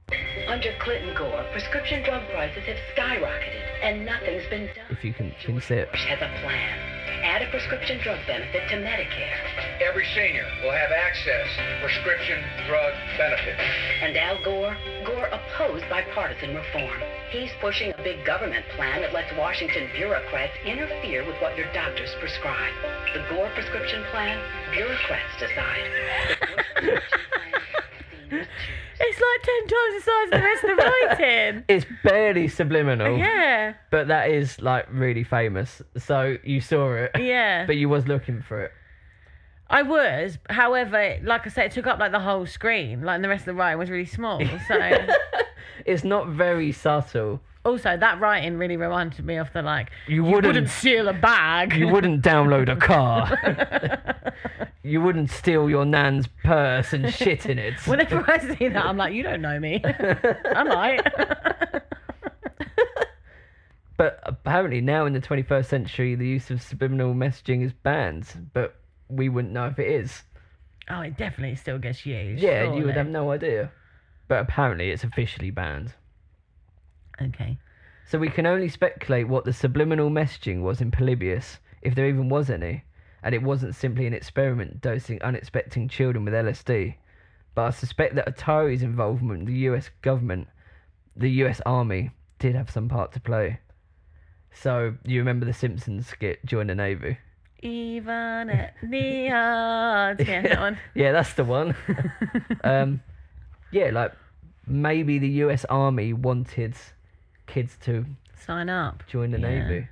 Under 0.46 0.76
Clinton 0.78 1.16
Gore, 1.16 1.42
prescription 1.52 2.04
drug 2.04 2.20
prices 2.28 2.62
have 2.68 2.76
skyrocketed, 2.92 3.64
and 3.80 4.04
nothing's 4.04 4.44
been 4.50 4.66
done. 4.76 4.84
If 4.90 5.02
you 5.02 5.14
can, 5.14 5.32
can 5.40 5.54
you 5.54 5.60
see 5.62 5.80
it? 5.80 5.90
Bush 5.90 6.04
has 6.04 6.20
a 6.20 6.28
plan. 6.44 7.24
Add 7.24 7.40
a 7.40 7.48
prescription 7.48 7.96
drug 8.04 8.20
benefit 8.26 8.68
to 8.68 8.76
Medicare. 8.76 9.40
Every 9.80 10.04
senior 10.14 10.44
will 10.62 10.76
have 10.76 10.92
access 10.92 11.48
to 11.56 11.80
prescription 11.80 12.44
drug 12.68 12.92
benefits. 13.16 13.64
And 14.02 14.14
Al 14.18 14.36
Gore? 14.44 14.76
Gore 15.06 15.32
opposed 15.32 15.88
bipartisan 15.88 16.54
reform. 16.54 17.00
He's 17.30 17.56
pushing 17.62 17.90
a 17.94 18.02
big 18.04 18.22
government 18.26 18.66
plan 18.76 19.00
that 19.00 19.14
lets 19.14 19.32
Washington 19.32 19.88
bureaucrats 19.96 20.52
interfere 20.66 21.24
with 21.24 21.40
what 21.40 21.56
your 21.56 21.72
doctors 21.72 22.12
prescribe. 22.20 22.74
The 23.16 23.24
Gore 23.32 23.48
prescription 23.54 24.04
plan, 24.12 24.36
bureaucrats 24.76 25.40
decide. 25.40 25.88
The 26.84 26.90
Bush 26.90 27.00
prescription 27.00 27.30
plan, 27.30 27.52
seniors 27.52 27.52
choose. 27.64 28.23
It's 28.96 29.20
like 29.20 29.42
ten 29.42 29.66
times 29.66 29.94
the 29.94 30.00
size 30.00 30.24
of 30.26 30.30
the 30.30 30.46
rest 30.46 30.64
of 30.64 30.70
the 30.70 31.26
writing. 31.26 31.64
It's 31.68 31.86
barely 32.04 32.46
subliminal, 32.46 33.18
Yeah, 33.18 33.74
but 33.90 34.06
that 34.08 34.30
is 34.30 34.60
like 34.60 34.86
really 34.90 35.24
famous. 35.24 35.82
So 35.98 36.36
you 36.44 36.60
saw 36.60 36.92
it, 36.94 37.10
yeah. 37.18 37.66
but 37.66 37.76
you 37.76 37.88
was 37.88 38.06
looking 38.06 38.40
for 38.40 38.62
it. 38.62 38.72
I 39.68 39.82
was, 39.82 40.38
however, 40.48 41.16
like 41.24 41.44
I 41.46 41.50
said, 41.50 41.66
it 41.66 41.72
took 41.72 41.86
up 41.88 41.98
like 41.98 42.12
the 42.12 42.20
whole 42.20 42.46
screen. 42.46 43.02
Like, 43.02 43.16
and 43.16 43.24
the 43.24 43.28
rest 43.28 43.42
of 43.42 43.46
the 43.46 43.54
writing 43.54 43.78
was 43.78 43.90
really 43.90 44.04
small. 44.06 44.40
So, 44.68 44.78
It's 45.86 46.04
not 46.04 46.28
very 46.28 46.70
subtle. 46.70 47.40
also 47.64 47.96
that 47.96 48.20
writing 48.20 48.58
really 48.58 48.76
reminded 48.76 49.24
me 49.24 49.36
of 49.38 49.52
the 49.52 49.62
like, 49.62 49.90
You 50.06 50.16
you 50.16 50.22
wouldn't- 50.22 50.46
wouldn't 50.46 50.68
steal 50.68 51.08
a 51.08 51.12
bag. 51.14 51.72
You 51.74 51.88
wouldn't 51.88 52.22
download 52.22 52.68
a 52.70 52.76
car. 52.76 53.22
You 54.84 55.00
wouldn't 55.00 55.30
steal 55.30 55.68
your 55.70 55.84
nan's 55.86 56.28
purse 56.44 56.92
and 56.92 57.12
shit 57.12 57.46
in 57.46 57.58
it. 57.58 57.74
Whenever 57.86 58.24
I 58.30 58.38
see 58.38 58.68
that, 58.68 58.84
I'm 58.84 58.98
like, 58.98 59.14
you 59.14 59.22
don't 59.22 59.40
know 59.40 59.58
me. 59.58 59.80
I 59.84 60.62
might. 60.62 61.82
But 63.96 64.18
apparently 64.24 64.80
now 64.80 65.06
in 65.06 65.12
the 65.12 65.20
21st 65.20 65.66
century, 65.66 66.16
the 66.16 66.26
use 66.26 66.50
of 66.50 66.60
subliminal 66.60 67.14
messaging 67.14 67.64
is 67.64 67.72
banned, 67.72 68.50
but 68.52 68.74
we 69.08 69.28
wouldn't 69.28 69.54
know 69.54 69.66
if 69.66 69.78
it 69.78 69.86
is. 69.86 70.24
oh, 70.90 71.00
it 71.02 71.16
definitely 71.16 71.54
still 71.54 71.78
gets 71.78 72.04
used. 72.04 72.42
Yeah, 72.42 72.74
you 72.74 72.84
would 72.86 72.96
have 72.96 73.06
no 73.06 73.30
idea. 73.30 73.70
But 74.26 74.40
apparently 74.40 74.90
it's 74.90 75.04
officially 75.04 75.52
banned. 75.52 75.94
Okay. 77.22 77.56
So 78.08 78.18
we 78.18 78.28
can 78.28 78.46
only 78.46 78.68
speculate 78.68 79.28
what 79.28 79.44
the 79.44 79.52
subliminal 79.52 80.10
messaging 80.10 80.62
was 80.62 80.80
in 80.80 80.90
Polybius, 80.90 81.58
if 81.80 81.94
there 81.94 82.08
even 82.08 82.28
was 82.28 82.50
any, 82.50 82.82
and 83.24 83.34
it 83.34 83.42
wasn't 83.42 83.74
simply 83.74 84.06
an 84.06 84.14
experiment 84.14 84.80
dosing 84.80 85.18
unexpecting 85.22 85.88
children 85.88 86.24
with 86.24 86.34
LSD. 86.34 86.94
But 87.56 87.62
I 87.66 87.70
suspect 87.70 88.14
that 88.16 88.26
Atari's 88.28 88.82
involvement 88.82 89.40
in 89.40 89.46
the 89.46 89.58
US 89.70 89.90
government, 90.02 90.46
the 91.16 91.30
US 91.42 91.60
Army, 91.66 92.10
did 92.38 92.54
have 92.54 92.70
some 92.70 92.88
part 92.88 93.10
to 93.12 93.20
play. 93.20 93.58
So 94.52 94.94
you 95.04 95.18
remember 95.18 95.46
the 95.46 95.52
Simpsons 95.52 96.06
skit 96.06 96.44
Join 96.44 96.68
the 96.68 96.74
Navy? 96.74 97.18
Even 97.62 98.50
at 98.50 98.74
the 98.82 99.30
odds. 99.32 100.20
Yeah, 100.28 100.42
that 100.42 100.60
one. 100.60 100.78
yeah, 100.94 101.12
that's 101.12 101.32
the 101.32 101.44
one. 101.44 101.74
um, 102.64 103.00
yeah, 103.72 103.90
like 103.90 104.12
maybe 104.66 105.18
the 105.18 105.28
US 105.44 105.64
Army 105.66 106.12
wanted 106.12 106.74
kids 107.46 107.76
to 107.84 108.04
Sign 108.36 108.68
up. 108.68 109.02
join 109.06 109.30
the 109.30 109.40
Yeah. 109.40 109.48
Navy. 109.68 109.88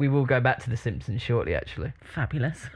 We 0.00 0.08
will 0.08 0.24
go 0.24 0.40
back 0.40 0.60
to 0.60 0.70
the 0.70 0.78
Simpsons 0.78 1.20
shortly, 1.20 1.54
actually. 1.54 1.92
Fabulous. 2.00 2.70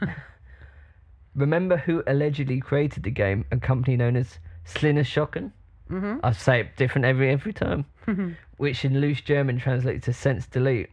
Remember 1.34 1.78
who 1.78 2.02
allegedly 2.06 2.60
created 2.60 3.02
the 3.02 3.10
game? 3.10 3.46
A 3.50 3.56
company 3.56 3.96
known 3.96 4.14
as 4.14 4.38
Sliner 4.66 5.06
Shocken? 5.06 5.50
Mhm. 5.90 6.20
I 6.22 6.32
say 6.32 6.60
it 6.60 6.76
different 6.76 7.06
every 7.06 7.30
every 7.30 7.54
time, 7.54 7.86
which 8.58 8.84
in 8.84 9.00
loose 9.00 9.22
German 9.22 9.58
translates 9.58 10.04
to 10.04 10.12
sense 10.12 10.46
delete. 10.46 10.90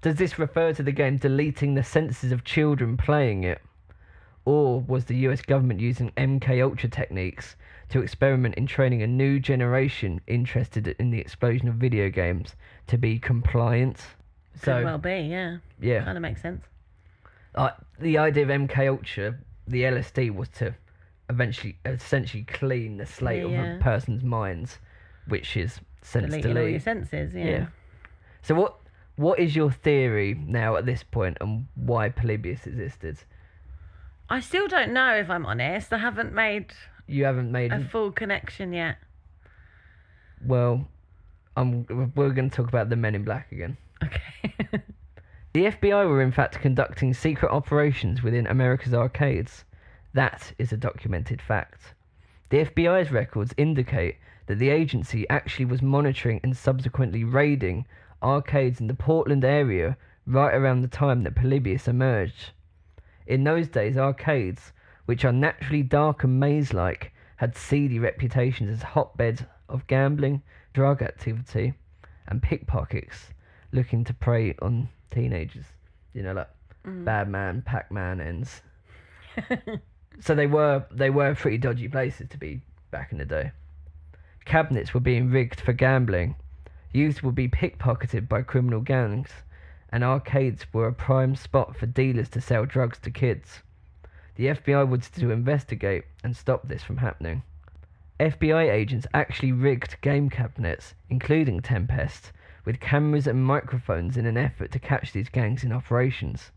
Does 0.00 0.16
this 0.16 0.38
refer 0.38 0.72
to 0.72 0.82
the 0.82 0.92
game 0.92 1.18
deleting 1.18 1.74
the 1.74 1.84
senses 1.84 2.32
of 2.32 2.42
children 2.42 2.96
playing 2.96 3.44
it, 3.44 3.60
or 4.46 4.80
was 4.80 5.04
the 5.04 5.16
U.S. 5.28 5.42
government 5.42 5.78
using 5.78 6.10
MK 6.12 6.62
Ultra 6.64 6.88
techniques 6.88 7.54
to 7.90 8.00
experiment 8.00 8.54
in 8.54 8.66
training 8.66 9.02
a 9.02 9.06
new 9.06 9.38
generation 9.38 10.22
interested 10.26 10.88
in 10.98 11.10
the 11.10 11.20
explosion 11.20 11.68
of 11.68 11.74
video 11.74 12.08
games 12.08 12.56
to 12.86 12.96
be 12.96 13.18
compliant? 13.18 14.06
Could 14.62 14.64
So 14.64 14.84
well 14.84 14.98
be, 14.98 15.20
yeah. 15.30 15.58
yeah, 15.80 16.04
Kind 16.04 16.16
of 16.18 16.22
makes 16.22 16.42
sense. 16.42 16.64
uh, 17.54 17.70
the 17.98 18.18
idea 18.18 18.44
of 18.44 18.48
MK 18.50 18.88
Ultra, 18.88 19.36
the 19.66 19.82
LSD, 19.82 20.34
was 20.34 20.48
to 20.50 20.74
eventually, 21.28 21.76
essentially 21.84 22.44
clean 22.44 22.96
the 22.98 23.06
slate 23.06 23.38
Yeah, 23.40 23.44
of 23.46 23.50
yeah. 23.52 23.76
a 23.76 23.80
person's 23.80 24.22
minds, 24.22 24.78
which 25.26 25.56
is 25.56 25.80
sense 26.02 26.26
Deleting 26.26 26.50
all 26.50 26.56
your 26.62 26.66
delete. 26.70 26.82
senses, 26.82 27.34
yeah. 27.34 27.44
Yeah. 27.44 27.66
So 28.42 28.54
what 28.54 28.76
what 29.16 29.38
is 29.38 29.54
your 29.54 29.70
theory 29.70 30.34
now 30.34 30.76
at 30.76 30.86
this 30.86 31.04
and 31.40 31.66
why 31.74 32.08
Polybius 32.08 32.66
existed? 32.66 33.18
I 34.30 34.40
still 34.40 34.66
don't 34.66 34.92
know 34.92 35.14
if 35.14 35.28
I'm 35.28 35.44
honest. 35.44 35.92
I 35.92 35.98
haven't 35.98 36.32
made 36.32 36.72
You 37.06 37.24
haven't 37.26 37.52
made 37.52 37.70
a 37.72 37.84
full 37.84 38.12
connection 38.12 38.72
yet. 38.72 38.96
well. 40.44 40.86
I'm, 41.56 41.84
we're 42.14 42.30
going 42.30 42.48
to 42.48 42.56
talk 42.56 42.68
about 42.68 42.88
the 42.88 42.96
Men 42.96 43.14
in 43.16 43.24
Black 43.24 43.50
again. 43.52 43.76
Okay. 44.02 44.82
The 45.52 45.64
FBI 45.64 46.08
were 46.08 46.22
in 46.22 46.30
fact 46.30 46.60
conducting 46.60 47.12
secret 47.12 47.50
operations 47.50 48.22
within 48.22 48.46
America's 48.46 48.94
arcades. 48.94 49.64
That 50.12 50.52
is 50.58 50.72
a 50.72 50.76
documented 50.76 51.42
fact. 51.42 51.94
The 52.50 52.64
FBI's 52.66 53.10
records 53.10 53.52
indicate 53.56 54.18
that 54.46 54.60
the 54.60 54.68
agency 54.68 55.28
actually 55.28 55.64
was 55.64 55.82
monitoring 55.82 56.38
and 56.44 56.56
subsequently 56.56 57.24
raiding 57.24 57.84
arcades 58.22 58.80
in 58.80 58.86
the 58.86 58.94
Portland 58.94 59.44
area 59.44 59.96
right 60.24 60.54
around 60.54 60.82
the 60.82 60.88
time 60.88 61.24
that 61.24 61.34
Polybius 61.34 61.88
emerged. 61.88 62.52
In 63.26 63.42
those 63.42 63.66
days, 63.66 63.98
arcades, 63.98 64.72
which 65.06 65.24
are 65.24 65.32
naturally 65.32 65.82
dark 65.82 66.22
and 66.22 66.38
maze 66.38 66.72
like, 66.72 67.12
had 67.38 67.56
seedy 67.56 67.98
reputations 67.98 68.70
as 68.70 68.82
hotbeds 68.84 69.42
of 69.68 69.88
gambling, 69.88 70.42
drug 70.72 71.02
activity, 71.02 71.74
and 72.28 72.40
pickpockets 72.40 73.32
looking 73.72 74.04
to 74.04 74.14
prey 74.14 74.54
on 74.62 74.88
teenagers. 75.10 75.66
You 76.12 76.22
know, 76.22 76.32
like 76.32 76.50
mm. 76.86 77.04
Bad 77.04 77.28
Man, 77.28 77.62
Pac 77.62 77.90
Man 77.90 78.20
ends. 78.20 78.62
so 80.20 80.34
they 80.34 80.46
were 80.46 80.84
they 80.90 81.10
were 81.10 81.34
pretty 81.34 81.58
dodgy 81.58 81.88
places 81.88 82.28
to 82.30 82.38
be 82.38 82.60
back 82.90 83.12
in 83.12 83.18
the 83.18 83.24
day. 83.24 83.52
Cabinets 84.44 84.92
were 84.94 85.00
being 85.00 85.30
rigged 85.30 85.60
for 85.60 85.72
gambling. 85.72 86.34
Youths 86.92 87.22
would 87.22 87.34
be 87.34 87.48
pickpocketed 87.48 88.28
by 88.28 88.42
criminal 88.42 88.80
gangs, 88.80 89.30
and 89.90 90.02
arcades 90.02 90.66
were 90.72 90.88
a 90.88 90.92
prime 90.92 91.36
spot 91.36 91.76
for 91.76 91.86
dealers 91.86 92.28
to 92.30 92.40
sell 92.40 92.66
drugs 92.66 92.98
to 93.00 93.10
kids. 93.10 93.60
The 94.34 94.46
FBI 94.46 94.88
wanted 94.88 95.14
to 95.14 95.30
investigate 95.30 96.04
and 96.24 96.36
stop 96.36 96.66
this 96.66 96.82
from 96.82 96.96
happening. 96.96 97.42
FBI 98.18 98.70
agents 98.70 99.06
actually 99.14 99.52
rigged 99.52 100.00
game 100.00 100.28
cabinets, 100.28 100.94
including 101.08 101.60
Tempest, 101.60 102.32
with 102.64 102.80
cameras 102.80 103.26
and 103.26 103.44
microphones 103.44 104.16
in 104.16 104.26
an 104.26 104.36
effort 104.36 104.70
to 104.72 104.78
catch 104.78 105.12
these 105.12 105.28
gangs 105.28 105.64
in 105.64 105.72
operations. 105.72 106.50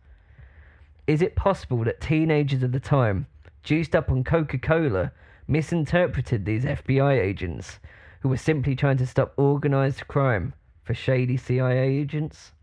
Is 1.08 1.22
it 1.22 1.36
possible 1.36 1.84
that 1.84 2.02
teenagers 2.02 2.64
of 2.64 2.72
the 2.72 2.80
time, 2.80 3.28
juiced 3.62 3.96
up 3.96 4.10
on 4.10 4.24
Coca 4.24 4.58
Cola, 4.58 5.12
misinterpreted 5.48 6.46
these 6.46 6.66
FBI 6.66 7.20
agents 7.20 7.80
who 8.22 8.30
were 8.30 8.38
simply 8.38 8.76
trying 8.76 8.98
to 8.98 9.08
stop 9.08 9.34
organized 9.38 10.08
crime 10.08 10.54
for 10.84 10.94
shady 10.94 11.38
CIA 11.38 11.90
agents? 11.90 12.54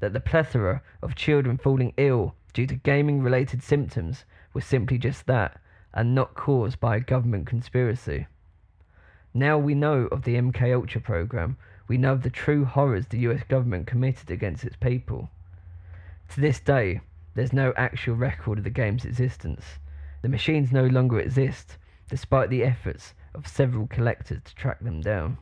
That 0.00 0.12
the 0.12 0.20
plethora 0.20 0.82
of 1.02 1.14
children 1.14 1.56
falling 1.56 1.92
ill 1.96 2.34
due 2.52 2.66
to 2.66 2.74
gaming 2.74 3.22
related 3.22 3.62
symptoms 3.62 4.24
was 4.54 4.64
simply 4.64 4.98
just 4.98 5.26
that 5.26 5.60
and 5.94 6.14
not 6.14 6.34
caused 6.34 6.80
by 6.80 6.96
a 6.96 7.00
government 7.00 7.46
conspiracy? 7.46 8.26
Now 9.34 9.58
we 9.58 9.74
know 9.74 10.06
of 10.06 10.22
the 10.22 10.34
MK 10.34 10.74
Ultra 10.74 11.00
program, 11.00 11.56
we 11.88 11.98
know 11.98 12.12
of 12.12 12.22
the 12.22 12.30
true 12.30 12.64
horrors 12.64 13.06
the 13.06 13.18
US 13.20 13.42
government 13.48 13.86
committed 13.86 14.30
against 14.30 14.64
its 14.64 14.76
people. 14.76 15.30
To 16.30 16.40
this 16.40 16.60
day, 16.60 17.00
there's 17.34 17.52
no 17.52 17.72
actual 17.76 18.14
record 18.14 18.58
of 18.58 18.64
the 18.64 18.70
game's 18.70 19.04
existence. 19.04 19.64
The 20.22 20.28
machines 20.28 20.70
no 20.70 20.86
longer 20.86 21.18
exist, 21.18 21.78
despite 22.08 22.50
the 22.50 22.62
efforts 22.62 23.14
of 23.34 23.46
several 23.46 23.86
collectors 23.86 24.42
to 24.44 24.54
track 24.54 24.80
them 24.80 25.00
down. 25.00 25.38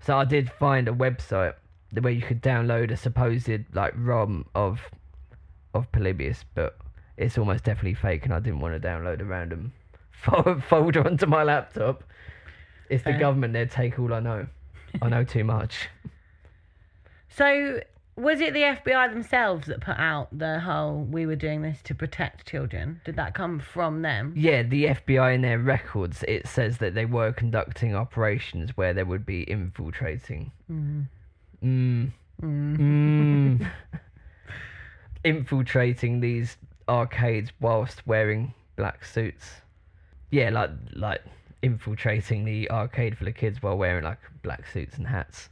So 0.00 0.16
I 0.16 0.24
did 0.24 0.50
find 0.50 0.88
a 0.88 0.92
website 0.92 1.54
where 2.00 2.12
you 2.12 2.22
could 2.22 2.42
download 2.42 2.90
a 2.90 2.96
supposed 2.96 3.50
like 3.74 3.92
ROM 3.96 4.46
of 4.54 4.90
of 5.74 5.90
Polybius, 5.92 6.44
but 6.54 6.78
it's 7.16 7.36
almost 7.36 7.64
definitely 7.64 7.94
fake, 7.94 8.24
and 8.24 8.32
I 8.32 8.38
didn't 8.38 8.60
want 8.60 8.80
to 8.80 8.88
download 8.88 9.20
a 9.20 9.24
random 9.24 9.72
folder 10.62 11.06
onto 11.06 11.26
my 11.26 11.42
laptop. 11.42 12.04
It's 12.88 13.02
the 13.02 13.10
Fair. 13.10 13.20
government; 13.20 13.52
they 13.52 13.66
take 13.66 13.98
all 13.98 14.14
I 14.14 14.20
know. 14.20 14.46
I 15.02 15.08
know 15.08 15.24
too 15.24 15.44
much. 15.44 15.88
So, 17.28 17.80
was 18.16 18.40
it 18.40 18.54
the 18.54 18.60
FBI 18.60 19.12
themselves 19.12 19.66
that 19.66 19.80
put 19.80 19.98
out 19.98 20.28
the 20.36 20.60
whole 20.60 21.02
"we 21.02 21.26
were 21.26 21.36
doing 21.36 21.62
this 21.62 21.82
to 21.82 21.94
protect 21.94 22.46
children"? 22.46 23.00
Did 23.04 23.16
that 23.16 23.34
come 23.34 23.58
from 23.58 24.02
them? 24.02 24.32
Yeah, 24.36 24.62
the 24.62 24.86
FBI 24.86 25.34
in 25.34 25.42
their 25.42 25.58
records 25.58 26.24
it 26.28 26.46
says 26.46 26.78
that 26.78 26.94
they 26.94 27.06
were 27.06 27.32
conducting 27.32 27.94
operations 27.94 28.76
where 28.76 28.94
they 28.94 29.02
would 29.02 29.26
be 29.26 29.48
infiltrating. 29.50 30.52
Mm. 30.70 31.06
Mm. 32.42 33.70
infiltrating 35.24 36.20
these 36.20 36.56
arcades 36.88 37.50
whilst 37.60 38.06
wearing 38.06 38.54
black 38.76 39.04
suits. 39.04 39.50
Yeah, 40.30 40.50
like 40.50 40.70
like 40.92 41.22
infiltrating 41.64 42.44
the 42.44 42.70
arcade 42.70 43.16
full 43.18 43.28
of 43.28 43.34
kids 43.34 43.62
while 43.62 43.76
wearing 43.76 44.04
like 44.04 44.18
black 44.42 44.66
suits 44.72 44.96
and 44.96 45.06
hats. 45.06 45.48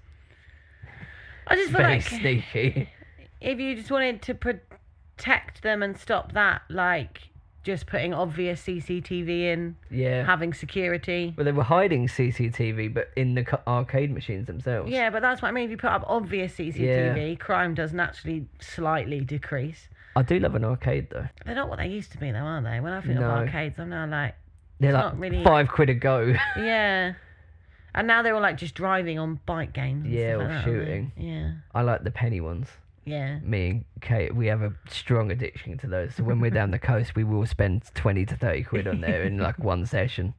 I 1.47 1.57
just 1.57 1.71
feel 1.71 1.79
Very 1.81 1.95
like 1.95 2.03
sneaky. 2.03 2.89
if 3.41 3.59
you 3.59 3.75
just 3.75 3.91
wanted 3.91 4.23
to 4.23 4.35
protect 4.35 5.63
them 5.63 5.83
and 5.83 5.97
stop 5.99 6.33
that, 6.33 6.63
like 6.69 7.29
just 7.65 7.87
putting 7.87 8.13
obvious 8.13 8.63
CCTV 8.65 9.29
in, 9.53 9.77
Yeah. 9.91 10.25
having 10.25 10.53
security. 10.53 11.33
Well, 11.37 11.45
they 11.45 11.53
were 11.53 11.63
hiding 11.63 12.09
CCTV, 12.09 12.93
but 12.93 13.11
in 13.17 13.35
the 13.35 13.61
arcade 13.69 14.11
machines 14.13 14.47
themselves. 14.47 14.91
Yeah, 14.91 15.11
but 15.11 15.23
that's 15.23 15.41
what 15.43 15.49
I 15.49 15.53
mean. 15.53 15.65
If 15.67 15.71
you 15.71 15.77
put 15.77 15.91
up 15.91 16.05
obvious 16.07 16.55
CCTV, 16.57 17.39
crime 17.39 17.75
does 17.75 17.93
naturally 17.93 18.47
slightly 18.61 19.21
decrease. 19.21 19.89
I 20.15 20.23
do 20.23 20.39
love 20.41 20.55
an 20.57 20.65
arcade 20.65 21.09
though. 21.11 21.27
They're 21.47 21.55
not 21.55 21.69
what 21.71 21.79
they 21.79 21.87
used 21.89 22.13
to 22.13 22.19
be, 22.19 22.31
though, 22.33 22.39
are 22.41 22.61
they? 22.61 22.81
When 22.81 22.93
I 22.93 23.01
think 23.01 23.19
No. 23.19 23.31
of 23.31 23.39
arcades, 23.49 23.79
I'm 23.79 23.89
now 23.91 24.07
like, 24.07 24.35
They're 24.83 24.93
like 24.93 25.13
really- 25.17 25.43
five 25.45 25.69
quid 25.69 25.89
a 25.91 25.95
go. 25.95 26.35
yeah. 26.59 27.15
And 27.95 28.07
now 28.07 28.23
they're 28.23 28.35
all 28.35 28.41
like 28.41 28.57
just 28.57 28.75
driving 28.75 29.19
on 29.19 29.39
bike 29.47 29.73
games. 29.75 30.05
and 30.05 30.13
Yeah, 30.15 30.37
stuff 30.37 30.41
or 30.41 30.45
like 30.45 30.49
that, 30.49 30.55
aren't 30.55 30.65
they? 30.67 30.73
shooting. 30.87 31.13
Yeah, 31.17 31.53
I 31.75 31.83
like 31.83 32.05
the 32.05 32.11
penny 32.11 32.41
ones. 32.41 32.69
yeah. 33.05 33.39
Me 33.41 33.69
and 33.71 33.85
Kate, 34.01 34.35
we 34.35 34.47
have 34.47 34.63
a 34.63 34.73
strong 34.89 35.31
addiction 35.31 35.77
to 35.79 35.87
those. 35.87 36.15
So 36.15 36.23
when 36.25 36.41
we're 36.41 36.51
down 36.51 36.71
the 36.71 36.79
coast, 36.91 37.15
we 37.15 37.25
will 37.25 37.45
spend 37.47 37.83
twenty 37.95 38.25
to 38.27 38.37
thirty 38.37 38.63
quid 38.63 38.87
on 38.87 39.01
there 39.03 39.23
in 39.25 39.39
like 39.39 39.59
one 39.73 39.85
session. 39.87 40.33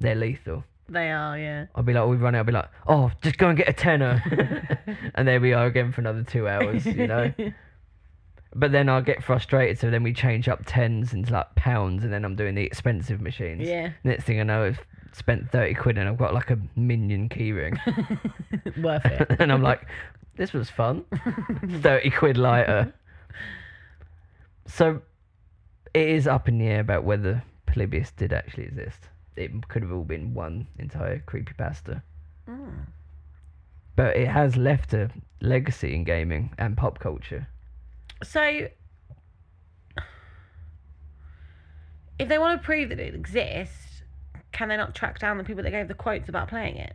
They're 0.00 0.14
lethal. 0.14 0.64
They 0.88 1.10
are, 1.10 1.36
yeah. 1.36 1.66
I'll 1.74 1.82
be 1.82 1.92
like, 1.92 2.06
we 2.08 2.16
run 2.16 2.34
out. 2.36 2.38
I'll 2.38 2.44
be 2.44 2.52
like, 2.52 2.68
oh, 2.86 3.10
just 3.20 3.38
go 3.38 3.48
and 3.48 3.58
get 3.58 3.68
a 3.68 3.72
tenner, 3.72 4.22
and 5.16 5.26
there 5.26 5.40
we 5.40 5.52
are 5.52 5.66
again 5.66 5.90
for 5.92 6.00
another 6.00 6.22
two 6.22 6.46
hours. 6.48 6.86
You 6.86 7.08
know. 7.08 7.32
But 8.54 8.72
then 8.72 8.88
I'll 8.88 9.02
get 9.02 9.22
frustrated, 9.22 9.78
so 9.78 9.90
then 9.90 10.02
we 10.02 10.12
change 10.12 10.48
up 10.48 10.62
tens 10.66 11.12
into 11.12 11.32
like 11.32 11.54
pounds, 11.56 12.04
and 12.04 12.12
then 12.12 12.24
I'm 12.24 12.36
doing 12.36 12.54
the 12.54 12.62
expensive 12.62 13.20
machines. 13.20 13.68
Yeah. 13.68 13.92
Next 14.04 14.24
thing 14.24 14.40
I 14.40 14.44
know, 14.44 14.64
I've 14.64 14.80
spent 15.12 15.50
thirty 15.50 15.74
quid, 15.74 15.98
and 15.98 16.08
I've 16.08 16.16
got 16.18 16.32
like 16.32 16.50
a 16.50 16.58
minion 16.74 17.28
keyring, 17.28 17.76
Worth 18.82 19.04
it. 19.04 19.36
and 19.40 19.52
I'm 19.52 19.62
like, 19.62 19.86
this 20.36 20.52
was 20.52 20.70
fun. 20.70 21.04
thirty 21.82 22.10
quid 22.10 22.38
lighter. 22.38 22.94
So, 24.66 25.02
it 25.92 26.08
is 26.08 26.26
up 26.26 26.48
in 26.48 26.58
the 26.58 26.66
air 26.66 26.80
about 26.80 27.04
whether 27.04 27.42
Polybius 27.66 28.12
did 28.16 28.32
actually 28.32 28.64
exist. 28.64 29.08
It 29.36 29.68
could 29.68 29.82
have 29.82 29.92
all 29.92 30.04
been 30.04 30.34
one 30.34 30.66
entire 30.78 31.18
creepypasta. 31.18 32.02
Hmm. 32.46 32.70
But 33.96 34.16
it 34.16 34.28
has 34.28 34.56
left 34.56 34.92
a 34.92 35.10
legacy 35.40 35.94
in 35.94 36.04
gaming 36.04 36.54
and 36.58 36.76
pop 36.76 36.98
culture. 36.98 37.48
So, 38.22 38.68
if 42.18 42.28
they 42.28 42.38
want 42.38 42.60
to 42.60 42.64
prove 42.64 42.88
that 42.88 42.98
it 43.00 43.14
exists, 43.14 44.02
can 44.52 44.68
they 44.68 44.76
not 44.76 44.94
track 44.94 45.18
down 45.18 45.38
the 45.38 45.44
people 45.44 45.62
that 45.62 45.70
gave 45.70 45.88
the 45.88 45.94
quotes 45.94 46.28
about 46.28 46.48
playing 46.48 46.76
it? 46.76 46.94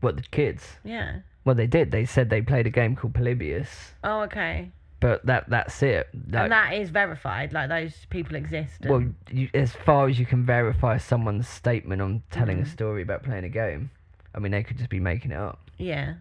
What 0.00 0.16
the 0.16 0.22
kids? 0.22 0.64
Yeah. 0.84 1.20
Well, 1.44 1.54
they 1.54 1.66
did. 1.66 1.90
They 1.90 2.04
said 2.04 2.30
they 2.30 2.40
played 2.42 2.66
a 2.66 2.70
game 2.70 2.96
called 2.96 3.14
Polybius, 3.14 3.92
Oh, 4.04 4.22
okay. 4.22 4.70
but 5.00 5.24
that 5.26 5.50
that's 5.50 5.82
it. 5.82 6.08
Like, 6.30 6.44
and 6.44 6.52
that 6.52 6.72
is 6.74 6.90
verified. 6.90 7.52
Like 7.52 7.68
those 7.68 8.06
people 8.10 8.36
exist. 8.36 8.82
and- 8.82 8.90
well, 8.90 9.04
you, 9.30 9.48
as 9.52 9.72
far 9.72 10.08
as 10.08 10.18
you 10.18 10.26
can 10.26 10.46
verify 10.46 10.96
someone's 10.98 11.48
statement 11.48 12.00
on 12.00 12.22
telling 12.30 12.58
Mm-hmm. 12.58 12.66
a 12.66 12.70
story 12.70 13.02
about 13.02 13.22
playing 13.22 13.44
a 13.44 13.48
game, 13.48 13.90
I 14.34 14.38
mean, 14.38 14.52
they 14.52 14.62
could 14.62 14.78
just 14.78 14.90
be 14.90 15.00
making 15.00 15.32
it 15.32 15.38
up. 15.38 15.70
yeah. 15.78 16.14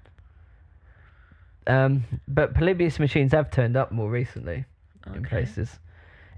Um, 1.67 2.03
but 2.27 2.53
Polybius 2.55 2.99
machines 2.99 3.31
have 3.33 3.51
turned 3.51 3.77
up 3.77 3.91
more 3.91 4.09
recently 4.09 4.65
in 5.07 5.17
Okay. 5.17 5.29
places. 5.29 5.79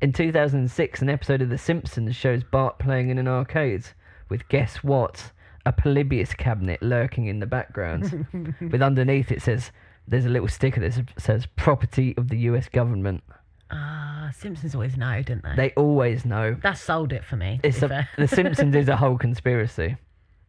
In 0.01 0.11
2006, 0.11 1.01
an 1.01 1.09
episode 1.09 1.41
of 1.41 1.49
The 1.49 1.57
Simpsons 1.57 2.15
shows 2.15 2.43
Bart 2.43 2.77
playing 2.79 3.09
in 3.09 3.17
an 3.17 3.27
arcade 3.27 3.85
with 4.29 4.47
guess 4.49 4.77
what? 4.83 5.31
A 5.65 5.71
Polybius 5.71 6.33
cabinet 6.33 6.81
lurking 6.83 7.27
in 7.27 7.39
the 7.39 7.45
background. 7.45 8.25
with 8.61 8.81
underneath 8.81 9.31
it 9.31 9.41
says, 9.41 9.71
there's 10.07 10.25
a 10.25 10.29
little 10.29 10.49
sticker 10.49 10.81
that 10.81 11.05
says- 11.17 11.45
property 11.55 12.13
of 12.17 12.27
the 12.27 12.37
US 12.39 12.67
government. 12.67 13.23
Ah, 13.71 14.29
Simpsons 14.37 14.75
always 14.75 14.97
know, 14.97 15.21
didn't 15.23 15.43
they? 15.43 15.55
They 15.55 15.69
always 15.75 16.25
know. 16.25 16.57
That 16.61 16.77
sold 16.77 17.13
it 17.13 17.23
for 17.23 17.37
me. 17.37 17.61
It's 17.63 17.81
a, 17.81 18.07
the 18.17 18.27
Simpsons 18.27 18.75
is 18.75 18.89
a 18.89 18.97
whole 18.97 19.17
conspiracy. 19.27 19.95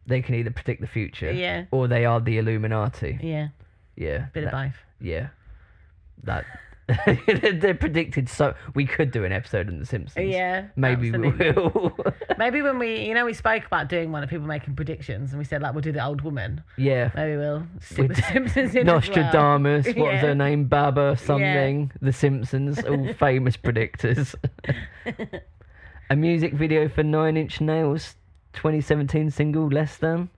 They 0.05 0.21
can 0.21 0.35
either 0.35 0.51
predict 0.51 0.81
the 0.81 0.87
future, 0.87 1.31
Yeah. 1.31 1.65
or 1.71 1.87
they 1.87 2.05
are 2.05 2.19
the 2.19 2.37
Illuminati. 2.37 3.17
yeah, 3.23 3.47
Yeah, 3.95 4.25
bit 4.33 4.43
of 4.45 4.51
that- 4.51 4.67
both. 4.71 4.77
Yeah, 4.99 5.27
that 6.23 6.45
they're 7.61 7.73
predicted. 7.73 8.29
So 8.29 8.53
we 8.75 8.85
could 8.85 9.09
do 9.11 9.23
an 9.23 9.31
episode 9.31 9.67
on 9.69 9.79
the 9.79 9.85
Simpsons. 9.85 10.29
Yeah, 10.29 10.67
maybe 10.75 11.07
absolutely. 11.07 11.51
we 11.51 11.51
will. 11.51 11.97
Maybe 12.37 12.61
when 12.61 12.77
we, 12.77 13.05
you 13.07 13.13
know, 13.15 13.25
we 13.25 13.33
spoke 13.33 13.65
about 13.65 13.87
doing 13.89 14.11
one 14.11 14.21
of 14.23 14.29
people 14.29 14.45
making 14.45 14.75
predictions, 14.75 15.31
and 15.31 15.39
we 15.39 15.45
said 15.45 15.61
like 15.63 15.73
we'll 15.73 15.81
do 15.81 15.91
the 15.91 16.05
old 16.05 16.21
woman. 16.21 16.61
yeah. 16.77 17.09
Maybe 17.15 17.37
we'll 17.37 17.65
stick 17.81 18.09
with 18.09 18.23
Simpsons 18.25 18.75
in 18.75 18.81
as 18.81 18.85
well. 18.85 18.95
Nostradamus, 18.95 19.87
what 19.87 20.11
was 20.13 20.21
her 20.21 20.35
name? 20.35 20.65
Baba 20.65 21.17
something. 21.17 21.91
The 22.01 22.13
Simpsons, 22.13 22.83
all 22.83 23.13
famous 23.19 23.57
predictors. 23.57 24.35
a 26.09 26.15
music 26.15 26.53
video 26.53 26.87
for 26.87 27.03
Nine 27.03 27.35
Inch 27.37 27.61
Nails 27.61 28.15
2017 28.53 29.31
single 29.31 29.67
Less 29.67 29.97
Than 29.97 30.29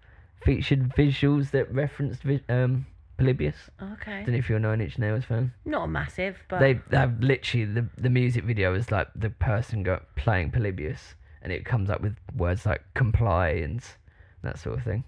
featured 0.43 0.95
visuals 0.95 1.51
that 1.51 1.74
referenced 1.74 2.22
vi- 2.24 2.43
um, 2.47 2.86
Polybius. 3.18 3.55
Okay. 3.82 4.20
don't 4.24 4.32
know 4.32 4.38
if 4.38 4.49
you're 4.49 4.57
a 4.57 4.61
Nine 4.61 4.82
Inch 4.82 4.97
Nails 4.97 5.26
fan. 5.26 5.53
Not 5.65 5.84
a 5.84 5.88
massive, 5.88 6.38
but 6.49 6.59
They 6.59 6.80
have 6.91 7.22
literally 7.22 7.65
the 7.65 7.88
the 7.97 8.09
music 8.09 8.43
video 8.43 8.74
is 8.76 8.91
like 8.91 9.07
the 9.15 9.30
person 9.30 9.84
go 9.84 10.01
playing 10.15 10.51
Polybius, 10.51 11.15
and 11.41 11.51
it 11.51 11.65
comes 11.65 11.89
up 11.89 12.01
with 12.01 12.15
words 12.36 12.65
like 12.65 12.84
comply 12.93 13.49
and 13.49 13.84
that 14.43 14.59
sort 14.59 14.78
of 14.78 14.84
thing. 14.84 15.03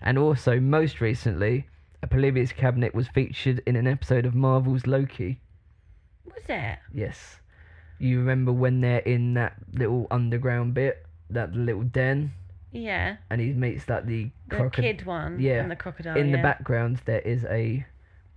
And 0.00 0.16
also, 0.16 0.60
most 0.60 1.00
recently, 1.00 1.66
a 2.02 2.06
Polybius 2.06 2.52
cabinet 2.52 2.94
was 2.94 3.08
featured 3.08 3.62
in 3.66 3.76
an 3.76 3.86
episode 3.86 4.24
of 4.24 4.34
Marvel's 4.34 4.86
Loki. 4.86 5.40
was 6.24 6.44
it? 6.48 6.78
Yes, 6.94 7.40
you 7.98 8.18
remember 8.18 8.52
when 8.52 8.80
they're 8.80 9.00
in 9.00 9.34
that 9.34 9.54
little 9.74 10.06
underground 10.10 10.72
bit, 10.74 11.04
that 11.28 11.52
little 11.54 11.82
den, 11.82 12.32
Yeah, 12.72 13.16
and 13.30 13.40
he 13.40 13.52
meets 13.52 13.88
like 13.88 14.06
the, 14.06 14.30
the 14.48 14.70
kid 14.72 15.04
one. 15.06 15.40
Yeah, 15.40 15.62
and 15.62 15.70
the 15.70 15.76
crocodile. 15.76 16.16
in 16.16 16.30
the 16.32 16.38
background 16.38 17.00
there 17.04 17.20
is 17.20 17.44
a 17.46 17.84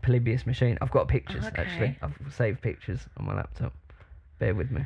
Polybius 0.01 0.45
machine. 0.45 0.77
I've 0.81 0.91
got 0.91 1.07
pictures 1.07 1.45
actually. 1.45 1.86
Okay. 1.86 1.97
I've 2.01 2.34
saved 2.34 2.61
pictures 2.61 3.07
on 3.17 3.25
my 3.25 3.36
laptop. 3.36 3.73
Bear 4.39 4.55
with 4.55 4.71
me. 4.71 4.86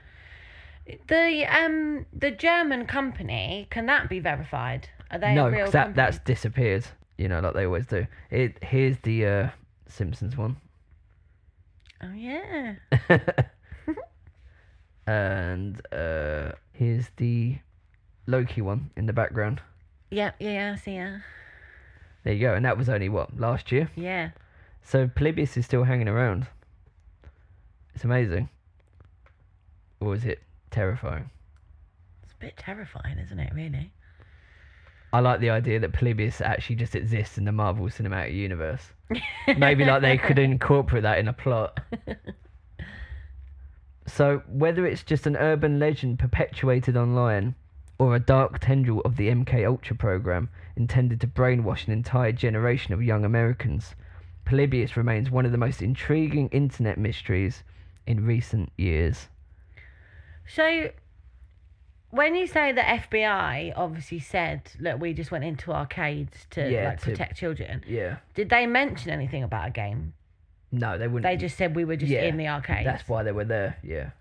The 1.07 1.45
um 1.45 2.05
the 2.13 2.31
German 2.31 2.85
company 2.85 3.67
can 3.69 3.85
that 3.87 4.09
be 4.09 4.19
verified? 4.19 4.89
Are 5.11 5.19
they 5.19 5.33
no, 5.33 5.47
a 5.47 5.51
real 5.51 5.63
'cause 5.65 5.73
that 5.73 5.85
company? 5.87 5.95
that's 6.05 6.19
disappeared. 6.19 6.85
You 7.17 7.27
know, 7.29 7.39
like 7.39 7.53
they 7.53 7.65
always 7.65 7.85
do. 7.87 8.05
It 8.29 8.63
here's 8.63 8.97
the 8.99 9.25
uh, 9.25 9.49
Simpsons 9.87 10.37
one, 10.37 10.57
Oh 12.01 12.11
yeah. 12.13 12.75
and 15.07 15.81
uh, 15.91 16.51
here's 16.73 17.09
the 17.17 17.57
Loki 18.27 18.61
one 18.61 18.91
in 18.95 19.05
the 19.05 19.13
background. 19.13 19.61
Yeah, 20.11 20.31
yeah, 20.39 20.51
yeah, 20.51 20.73
I 20.73 20.75
see 20.77 20.93
yeah. 20.95 21.19
There 22.23 22.33
you 22.33 22.41
go. 22.41 22.53
And 22.53 22.65
that 22.65 22.77
was 22.77 22.89
only 22.89 23.09
what 23.09 23.39
last 23.39 23.71
year. 23.71 23.89
Yeah. 23.95 24.31
So 24.83 25.07
Polybius 25.07 25.57
is 25.57 25.65
still 25.65 25.83
hanging 25.83 26.07
around. 26.07 26.47
It's 27.95 28.03
amazing. 28.03 28.49
Or 29.99 30.13
is 30.13 30.25
it 30.25 30.41
terrifying? 30.71 31.29
It's 32.23 32.33
a 32.33 32.37
bit 32.37 32.57
terrifying, 32.57 33.17
isn't 33.17 33.39
it, 33.39 33.53
really? 33.53 33.91
I 35.13 35.21
like 35.21 35.39
the 35.39 35.49
idea 35.49 35.79
that 35.79 35.93
Polybius 35.93 36.41
actually 36.41 36.75
just 36.75 36.95
exists 36.95 37.37
in 37.37 37.45
the 37.45 37.51
Marvel 37.51 37.85
Cinematic 37.87 38.33
Universe. 38.33 38.81
Maybe 39.57 39.85
like 39.85 40.01
they 40.01 40.17
could 40.17 40.37
incorporate 40.37 41.03
that 41.03 41.17
in 41.17 41.27
a 41.27 41.33
plot. 41.33 41.79
So, 44.07 44.41
whether 44.47 44.87
it's 44.87 45.03
just 45.03 45.27
an 45.27 45.35
urban 45.35 45.79
legend 45.79 46.17
perpetuated 46.17 46.95
online 46.95 47.55
or 47.99 48.15
a 48.15 48.19
dark 48.19 48.59
tendril 48.59 49.01
of 49.01 49.17
the 49.17 49.27
MK 49.29 49.65
Ultra 49.65 49.95
program 49.95 50.49
intended 50.75 51.19
to 51.21 51.27
brainwash 51.27 51.87
an 51.87 51.93
entire 51.93 52.31
generation 52.31 52.93
of 52.93 53.01
young 53.01 53.25
Americans, 53.25 53.95
Polybius 54.45 54.95
remains 54.95 55.29
one 55.31 55.45
of 55.45 55.51
the 55.51 55.57
most 55.57 55.81
intriguing 55.81 56.47
internet 56.49 56.97
mysteries 56.97 57.63
in 58.05 58.25
recent 58.25 58.71
years. 58.77 59.27
So, 60.47 60.91
when 62.11 62.35
you 62.35 62.47
say 62.47 62.71
the 62.71 62.81
FBI 62.81 63.73
obviously 63.75 64.19
said, 64.19 64.61
look, 64.79 65.01
we 65.01 65.13
just 65.13 65.31
went 65.31 65.43
into 65.43 65.73
arcades 65.73 66.45
to 66.51 66.71
Yeah, 66.71 66.89
like 66.89 66.99
to- 67.01 67.05
protect 67.11 67.35
children, 67.37 67.83
Yeah. 67.85 68.17
did 68.35 68.49
they 68.49 68.65
mention 68.65 69.11
anything 69.11 69.43
about 69.43 69.67
a 69.67 69.71
game? 69.71 70.13
No, 70.71 70.97
they 70.97 71.07
wouldn't. 71.07 71.23
They 71.23 71.37
just 71.37 71.57
said 71.57 71.75
we 71.75 71.83
were 71.85 71.95
just 71.97 72.11
Yeah, 72.11 72.23
in 72.23 72.37
the 72.37 72.47
arcade. 72.47 72.85
That's 72.85 73.07
why 73.09 73.23
they 73.23 73.31
were 73.31 73.45
there. 73.45 73.77
Yeah. 73.83 74.11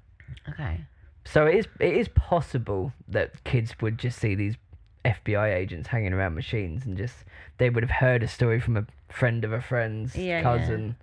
Okay. 0.49 0.81
So 1.27 1.47
it 1.47 1.55
is 1.57 1.67
it 1.81 1.95
is 1.97 2.09
possible 2.09 2.93
that 3.09 3.43
kids 3.45 3.75
would 3.81 3.99
just 3.99 4.19
see 4.19 4.35
these 4.35 4.57
FBI 5.05 5.55
agents 5.55 5.89
hanging 5.89 6.13
around 6.13 6.35
machines 6.35 6.85
and 6.87 6.97
just 6.97 7.15
they 7.59 7.71
would 7.71 7.83
have 7.83 7.91
heard 7.91 8.23
a 8.23 8.29
story 8.29 8.61
from 8.61 8.77
a 8.77 8.87
friend 9.09 9.45
of 9.45 9.53
a 9.53 9.61
friend's 9.61 10.17
Yeah, 10.17 10.39
yeah. 10.39 10.43
cousin 10.43 10.97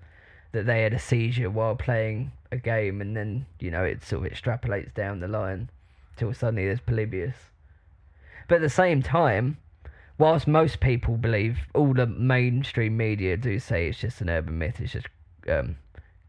that 0.51 0.65
they 0.65 0.83
had 0.83 0.93
a 0.93 0.99
seizure 0.99 1.49
while 1.49 1.75
playing 1.75 2.31
a 2.51 2.57
game 2.57 3.01
and 3.01 3.15
then 3.17 3.45
you 3.59 3.71
know 3.71 3.83
it 3.83 4.03
sort 4.03 4.25
of 4.25 4.31
extrapolates 4.31 4.93
down 4.93 5.19
the 5.19 5.27
line 5.27 5.69
till 6.17 6.33
suddenly 6.33 6.65
there's 6.65 6.79
Polybius. 6.81 7.35
But 8.47 8.55
at 8.55 8.61
the 8.61 8.69
same 8.69 9.01
time, 9.01 9.57
whilst 10.17 10.47
most 10.47 10.79
people 10.79 11.17
believe 11.17 11.57
all 11.73 11.93
the 11.93 12.05
mainstream 12.05 12.97
media 12.97 13.35
do 13.37 13.57
say 13.57 13.87
it's 13.87 13.99
just 13.99 14.21
an 14.21 14.29
urban 14.29 14.57
myth, 14.57 14.79
it's 14.79 14.91
just 14.93 15.07
um, 15.49 15.77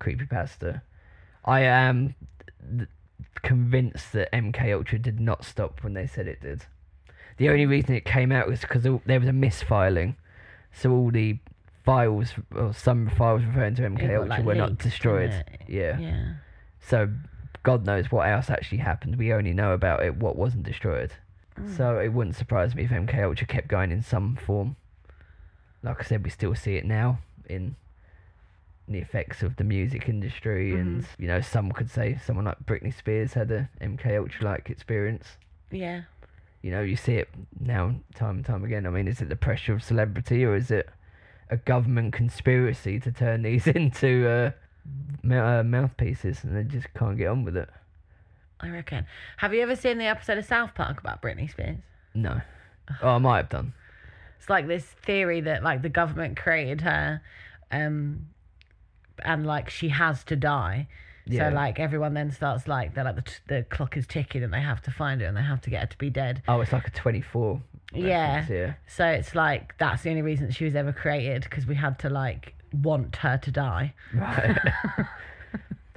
creepypasta. 0.01 0.81
I 1.45 1.61
am 1.63 2.15
th- 2.79 2.89
convinced 3.43 4.13
that 4.13 4.33
MK 4.33 4.75
Ultra 4.75 4.99
did 4.99 5.21
not 5.21 5.45
stop 5.45 5.83
when 5.83 5.95
they 5.95 6.07
said 6.07 6.27
it 6.27 6.41
did. 6.41 6.65
The 7.37 7.49
only 7.49 7.67
reason 7.67 7.95
it 7.95 8.05
came 8.05 8.31
out 8.31 8.49
was 8.49 8.61
because 8.61 8.83
there 8.83 9.21
was 9.21 9.29
a 9.29 9.33
misfiling, 9.33 10.17
so 10.73 10.93
all 10.93 11.11
the 11.11 11.39
files 11.85 12.33
or 12.55 12.73
some 12.73 13.09
files 13.09 13.43
referring 13.45 13.75
to 13.77 13.83
MK 13.83 14.17
Ultra 14.17 14.27
like, 14.27 14.45
were 14.45 14.55
not 14.55 14.71
leaked, 14.71 14.83
destroyed. 14.83 15.31
didn't 15.31 15.49
it? 15.49 15.61
Yeah. 15.69 15.99
Yeah. 15.99 16.25
So 16.81 17.11
God 17.63 17.85
knows 17.87 18.11
what 18.11 18.29
else 18.29 18.51
actually 18.51 18.79
happened. 18.79 19.17
We 19.17 19.33
only 19.33 19.53
know 19.53 19.73
about 19.73 20.05
it 20.05 20.17
what 20.17 20.37
wasn't 20.37 20.65
destroyed. 20.65 21.13
Mm. 21.59 21.77
So 21.77 21.99
it 21.99 22.09
wouldn't 22.09 22.37
surprise 22.37 22.75
me 22.75 22.85
if 22.85 22.91
MK 22.91 23.23
Ultra 23.23 23.47
kept 23.47 23.69
going 23.69 23.91
in 23.91 24.03
some 24.03 24.37
form. 24.37 24.77
Like 25.83 26.01
I 26.01 26.05
said, 26.05 26.25
we 26.25 26.31
still 26.31 26.55
see 26.55 26.77
it 26.77 26.85
now 26.85 27.19
in 27.49 27.77
the 28.89 28.99
effects 28.99 29.43
of 29.43 29.57
the 29.57 29.65
music 29.65 30.09
industry, 30.09 30.73
Mm-hmm. 30.73 30.81
and 30.81 31.07
you 31.19 31.27
know, 31.29 31.41
some 31.41 31.73
could 31.73 31.91
say 31.91 32.19
someone 32.25 32.45
like 32.45 32.65
Britney 32.67 32.93
Spears 32.97 33.33
had 33.35 33.51
a 33.51 33.69
MK 33.81 34.19
Ultra 34.19 34.45
like 34.45 34.71
experience. 34.71 35.37
Yeah. 35.71 36.03
You 36.63 36.71
know, 36.71 36.83
you 36.83 36.97
see 36.97 37.15
it 37.17 37.29
now 37.61 37.95
time 38.15 38.37
and 38.37 38.45
time 38.47 38.65
again. 38.65 38.87
I 38.87 38.91
mean, 38.91 39.07
is 39.09 39.21
it 39.21 39.29
the 39.29 39.37
pressure 39.37 39.73
of 39.75 39.83
celebrity, 39.83 40.45
or 40.45 40.55
is 40.57 40.71
it 40.71 40.89
a 41.51 41.57
government 41.59 42.15
conspiracy 42.15 42.99
to 43.01 43.13
turn 43.13 43.43
these 43.43 43.67
into 43.81 44.27
uh, 44.29 45.33
uh, 45.35 45.63
mouthpieces, 45.63 46.43
and 46.45 46.57
they 46.57 46.63
just 46.65 46.93
can't 46.95 47.19
get 47.19 47.29
on 47.29 47.45
with 47.45 47.57
it? 47.57 47.69
I 48.61 48.71
reckon. 48.71 49.05
Have 49.39 49.53
you 49.53 49.61
ever 49.63 49.77
seen 49.77 49.99
the 49.99 50.07
episode 50.07 50.39
of 50.39 50.45
South 50.47 50.75
Park 50.75 50.99
about 51.01 51.21
Britney 51.21 51.51
Spears? 51.51 51.79
No. 52.15 52.41
Oh, 53.03 53.09
I 53.11 53.19
might 53.19 53.37
have 53.39 53.49
done. 53.51 53.73
It's 54.39 54.49
like 54.49 54.67
this 54.69 54.85
theory 54.85 55.41
that 55.43 55.63
like 55.63 55.83
the 55.83 55.89
government 55.91 56.37
created 56.39 56.81
her, 56.83 57.21
um, 57.73 58.27
and 59.25 59.47
like 59.47 59.71
she 59.71 59.89
has 59.91 60.25
to 60.25 60.37
die. 60.37 60.89
Yeah. 61.27 61.49
So 61.51 61.55
like 61.55 61.79
everyone 61.81 62.13
then 62.15 62.31
starts 62.31 62.69
like 62.69 62.95
they're 62.95 63.05
like 63.05 63.17
the 63.17 63.23
t- 63.23 63.35
the 63.47 63.63
clock 63.71 63.97
is 63.97 64.07
ticking 64.07 64.43
and 64.43 64.53
they 64.53 64.61
have 64.61 64.83
to 64.83 64.91
find 64.91 65.21
her 65.23 65.27
and 65.27 65.37
they 65.37 65.43
have 65.43 65.61
to 65.63 65.71
get 65.71 65.81
her 65.81 65.87
to 65.87 65.99
be 65.99 66.11
dead. 66.11 66.43
Oh, 66.49 66.61
it's 66.61 66.73
like 66.73 66.87
a 66.87 66.91
24. 66.91 67.63
Yeah. 67.95 68.45
Yeah. 68.51 68.75
So 68.87 69.07
it's 69.07 69.35
like 69.35 69.77
that's 69.79 70.03
the 70.03 70.11
only 70.11 70.23
reason 70.23 70.51
she 70.51 70.65
was 70.65 70.75
ever 70.75 70.93
created 70.93 71.45
because 71.45 71.67
we 71.67 71.77
had 71.77 71.99
to 72.01 72.11
like 72.11 72.55
want 72.73 73.17
her 73.17 73.39
to 73.39 73.51
die. 73.51 73.95
Right. 74.13 74.59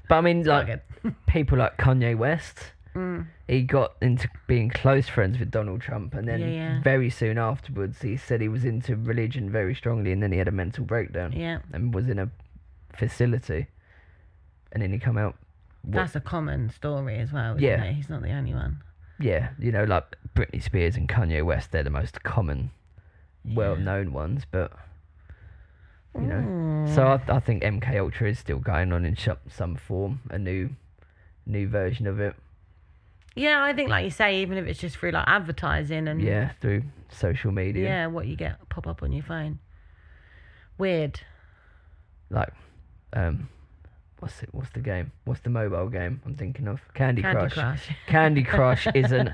but 0.07 0.15
I 0.15 0.22
mean, 0.22 0.43
like, 0.43 0.82
people 1.28 1.57
like 1.57 1.78
Kanye 1.78 2.18
West, 2.18 2.72
Mm. 2.95 3.28
he 3.47 3.61
got 3.61 3.93
into 4.01 4.28
being 4.47 4.70
close 4.72 5.07
friends 5.07 5.38
with 5.38 5.51
Donald 5.51 5.82
Trump, 5.82 6.15
and 6.15 6.28
then 6.28 6.39
Yeah, 6.39 6.47
yeah. 6.47 6.82
very 6.82 7.11
soon 7.11 7.38
afterwards, 7.38 8.01
he 8.01 8.18
said 8.18 8.41
he 8.41 8.47
was 8.47 8.65
into 8.65 8.95
religion 8.95 9.51
very 9.51 9.76
strongly, 9.76 10.11
and 10.11 10.24
then 10.24 10.32
he 10.32 10.39
had 10.39 10.47
a 10.47 10.51
mental 10.51 10.84
breakdown 10.84 11.32
Yeah, 11.32 11.59
and 11.74 11.93
was 11.93 12.09
in 12.09 12.18
a 12.18 12.32
facility, 12.97 13.67
and 14.71 14.81
then 14.83 14.91
he 14.91 14.99
come 14.99 15.17
out. 15.17 15.35
what- 15.83 15.93
that's 15.93 16.15
a 16.15 16.19
common 16.21 16.69
story 16.69 17.17
as 17.17 17.31
well. 17.31 17.51
Isn't 17.55 17.63
Yeah. 17.63 17.83
it? 17.83 17.93
he's 17.93 18.09
not 18.09 18.21
the 18.21 18.31
only 18.31 18.53
one. 18.53 18.81
yeah, 19.19 19.49
you 19.57 19.71
know, 19.71 19.83
like 19.85 20.03
Britney 20.35 20.61
Spears 20.61 20.95
and 20.97 21.07
Kanye 21.07 21.43
West, 21.45 21.71
they're 21.71 21.83
the 21.83 21.89
most 21.89 22.21
common, 22.23 22.71
well-known 23.45 24.11
ones, 24.13 24.45
but. 24.49 24.71
You 26.15 26.25
know, 26.25 26.35
Mm. 26.41 26.95
so 26.95 27.07
I, 27.07 27.35
I 27.35 27.39
think 27.39 27.63
MK 27.63 27.95
Ultra 27.99 28.29
is 28.29 28.39
still 28.39 28.57
going 28.57 28.91
on 28.91 29.05
in 29.05 29.15
some 29.49 29.75
form, 29.75 30.21
a 30.31 30.39
new, 30.39 30.71
new 31.45 31.67
version 31.69 32.07
of 32.07 32.19
it. 32.19 32.35
Yeah, 33.35 33.63
I 33.63 33.71
think 33.73 33.89
like 33.89 34.03
you 34.03 34.09
say, 34.09 34.41
even 34.41 34.57
if 34.57 34.65
it's 34.65 34.79
just 34.79 34.97
through 34.97 35.11
like 35.11 35.27
advertising 35.27 36.07
and 36.07 36.19
Yeah, 36.19 36.49
through 36.59 36.83
social 37.09 37.51
media. 37.51 37.83
yeah, 37.83 38.07
what 38.07 38.25
you 38.25 38.35
get 38.35 38.67
pop 38.69 38.87
up 38.87 39.03
on 39.03 39.11
your 39.11 39.21
phone. 39.23 39.59
Weird. 40.79 41.21
Like, 42.31 42.49
um, 43.13 43.49
what's 44.19 44.41
it? 44.43 44.49
What's 44.51 44.69
the 44.71 44.79
game? 44.79 45.11
What's 45.25 45.41
the 45.41 45.49
mobile 45.49 45.87
game 45.89 46.21
I'm 46.25 46.35
thinking 46.35 46.67
of? 46.67 46.81
Candy, 46.93 47.21
Candy 47.21 47.39
Crush. 47.49 47.53
Crush. 47.53 47.89
Candy 48.07 48.43
Crush 48.43 48.87
is 48.95 49.11
an 49.11 49.29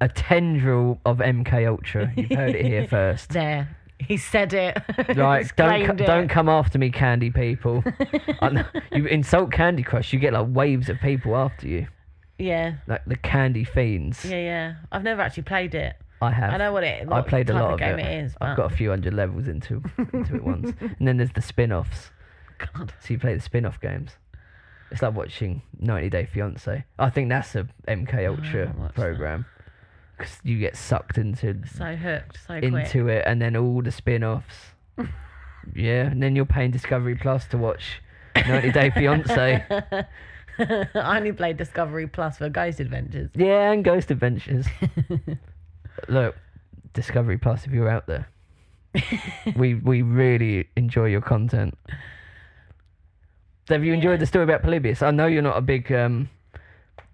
a 0.00 0.08
tendril 0.08 1.00
of 1.04 1.18
MK 1.18 1.68
Ultra. 1.68 2.12
You've 2.16 2.30
heard 2.30 2.54
it 2.54 2.64
here 2.66 2.86
first. 2.88 3.30
There, 3.30 3.76
he 3.98 4.16
said 4.16 4.52
it. 4.52 4.76
Right, 5.16 5.42
He's 5.42 5.52
don't 5.52 5.86
co- 5.86 5.92
it. 5.92 6.06
don't 6.06 6.28
come 6.28 6.48
after 6.48 6.78
me, 6.78 6.90
Candy 6.90 7.30
people. 7.30 7.82
I 8.42 8.64
you 8.92 9.06
insult 9.06 9.52
Candy 9.52 9.82
Crush, 9.82 10.12
you 10.12 10.18
get 10.18 10.32
like 10.32 10.46
waves 10.50 10.88
of 10.88 10.98
people 11.00 11.36
after 11.36 11.68
you, 11.68 11.86
Yeah, 12.38 12.74
like 12.86 13.04
the 13.06 13.16
Candy 13.16 13.64
fiends. 13.64 14.24
yeah, 14.24 14.36
yeah. 14.36 14.74
I've 14.92 15.02
never 15.04 15.22
actually 15.22 15.44
played 15.44 15.74
it. 15.74 15.94
I 16.22 16.30
have. 16.30 16.54
I 16.54 16.56
know 16.56 16.72
what 16.72 16.84
it. 16.84 17.06
I 17.10 17.20
played 17.20 17.50
a 17.50 17.54
lot 17.54 17.64
of 17.66 17.72
of 17.74 17.78
game 17.80 17.98
it. 17.98 18.06
it 18.06 18.24
is. 18.24 18.34
I've 18.40 18.56
got 18.56 18.72
a 18.72 18.74
few 18.74 18.88
hundred 18.90 19.12
levels 19.14 19.46
into 19.46 19.82
into 20.12 20.36
it 20.36 20.42
once, 20.44 20.72
and 20.80 21.06
then 21.06 21.18
there's 21.18 21.32
the 21.32 21.42
spin-offs. 21.42 22.10
God. 22.58 22.92
So 23.00 23.14
you 23.14 23.18
play 23.18 23.34
the 23.34 23.40
spin-off 23.40 23.80
games. 23.80 24.12
It's 24.90 25.02
like 25.02 25.14
watching 25.14 25.62
90 25.80 26.10
Day 26.10 26.26
Fiance. 26.26 26.84
I 26.98 27.10
think 27.10 27.28
that's 27.28 27.54
a 27.54 27.66
MK 27.88 28.14
ah, 28.14 28.30
Ultra 28.30 28.66
watched 28.66 28.78
that. 28.78 28.94
program 28.94 29.46
because 30.16 30.38
you 30.44 30.58
get 30.58 30.76
sucked 30.76 31.18
into 31.18 31.60
So 31.66 31.96
hooked, 31.96 32.38
so 32.46 32.60
quick. 32.60 32.64
into 32.64 33.08
it, 33.08 33.24
and 33.26 33.40
then 33.42 33.56
all 33.56 33.82
the 33.82 33.90
spin-offs. 33.90 34.54
yeah, 35.74 36.06
and 36.06 36.22
then 36.22 36.36
you're 36.36 36.44
paying 36.46 36.70
Discovery 36.70 37.16
Plus 37.16 37.46
to 37.48 37.58
watch 37.58 38.00
90 38.36 38.70
Day 38.72 38.90
Fiance. 38.90 39.64
I 40.58 41.16
only 41.16 41.32
played 41.32 41.56
Discovery 41.56 42.06
Plus 42.06 42.38
for 42.38 42.48
Ghost 42.48 42.78
Adventures. 42.78 43.30
Yeah, 43.34 43.72
and 43.72 43.84
Ghost 43.84 44.10
Adventures. 44.12 44.66
Look, 46.08 46.36
Discovery 46.92 47.38
Plus, 47.38 47.66
if 47.66 47.72
you're 47.72 47.88
out 47.88 48.06
there, 48.06 48.28
we 49.56 49.74
we 49.74 50.02
really 50.02 50.68
enjoy 50.76 51.06
your 51.06 51.20
content. 51.20 51.76
Have 53.68 53.84
you 53.84 53.92
enjoyed 53.94 54.20
the 54.20 54.26
story 54.26 54.44
about 54.44 54.62
Polybius? 54.62 55.02
I 55.02 55.10
know 55.10 55.26
you're 55.26 55.42
not 55.42 55.56
a 55.56 55.62
big 55.62 55.90
um, 55.90 56.28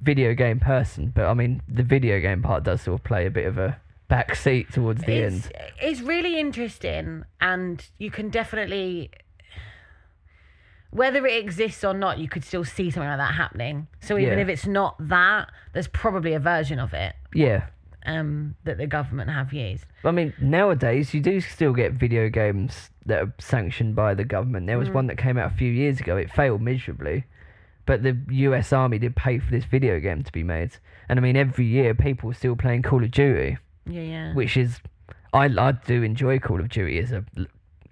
video 0.01 0.35
game 0.35 0.59
person, 0.59 1.13
but 1.15 1.27
I 1.27 1.35
mean 1.35 1.63
the 1.69 1.83
video 1.83 2.21
game 2.21 2.43
part 2.43 2.65
does 2.65 2.83
sort 2.83 3.01
of 3.01 3.05
play 3.05 3.27
a 3.27 3.31
bit 3.31 3.47
of 3.47 3.57
a 3.59 3.81
back 4.09 4.35
seat 4.35 4.73
towards 4.73 5.05
the 5.05 5.13
it's, 5.13 5.47
end. 5.47 5.53
it's 5.81 6.01
really 6.01 6.41
interesting, 6.41 7.25
and 7.41 7.87
you 7.99 8.11
can 8.11 8.29
definitely, 8.31 9.11
whether 10.91 11.25
it 11.25 11.39
exists 11.39 11.85
or 11.85 11.95
not, 11.95 12.19
you 12.19 12.29
could 12.29 12.43
still 12.45 12.65
see 12.65 12.91
something 12.91 13.09
like 13.09 13.19
that 13.19 13.35
happening. 13.35 13.87
So 14.01 14.19
even 14.19 14.39
Yeah. 14.39 14.43
if 14.43 14.49
it's 14.49 14.67
not 14.67 14.97
that, 15.09 15.49
there's 15.73 15.87
probably 15.89 16.33
a 16.33 16.41
version 16.41 16.81
of 16.81 16.93
it 16.95 17.15
Yeah, 17.33 17.67
um, 18.07 18.55
that 18.65 18.79
the 18.79 18.87
government 18.87 19.31
have 19.31 19.53
used. 19.53 19.85
I 20.05 20.11
mean 20.11 20.33
nowadays 20.41 21.13
you 21.15 21.21
do 21.21 21.41
still 21.41 21.73
get 21.73 21.93
video 21.93 22.29
games 22.29 22.91
that 23.07 23.23
are 23.23 23.35
sanctioned 23.39 23.95
by 23.95 24.15
the 24.15 24.25
government. 24.25 24.67
There 24.67 24.79
was 24.79 24.89
Mm. 24.89 24.95
one 24.95 25.07
that 25.09 25.19
came 25.19 25.37
out 25.39 25.53
a 25.53 25.55
few 25.55 25.71
years 25.73 26.01
ago. 26.01 26.17
It 26.17 26.31
failed 26.31 26.61
miserably. 26.63 27.25
But 27.87 28.03
the 28.03 28.17
US 28.29 28.73
Army 28.73 28.99
did 28.99 29.17
pay 29.17 29.39
for 29.39 29.51
this 29.51 29.65
video 29.65 29.99
game 30.01 30.23
to 30.23 30.31
be 30.33 30.43
made. 30.45 30.73
And 31.09 31.19
I 31.19 31.23
mean, 31.23 31.37
every 31.37 31.65
year 31.65 31.95
people 31.95 32.31
are 32.31 32.35
still 32.35 32.55
playing 32.55 32.83
Call 32.83 33.03
of 33.03 33.11
Duty. 33.11 33.59
Yeah, 33.87 34.03
yeah. 34.03 34.35
which 34.35 34.57
is 34.57 34.81
I 35.33 35.45
I 35.47 35.73
do 35.73 36.03
enjoy 36.03 36.39
Call 36.39 36.61
of 36.61 36.69
Duty 36.69 36.99
as 36.99 37.13
a 37.13 37.25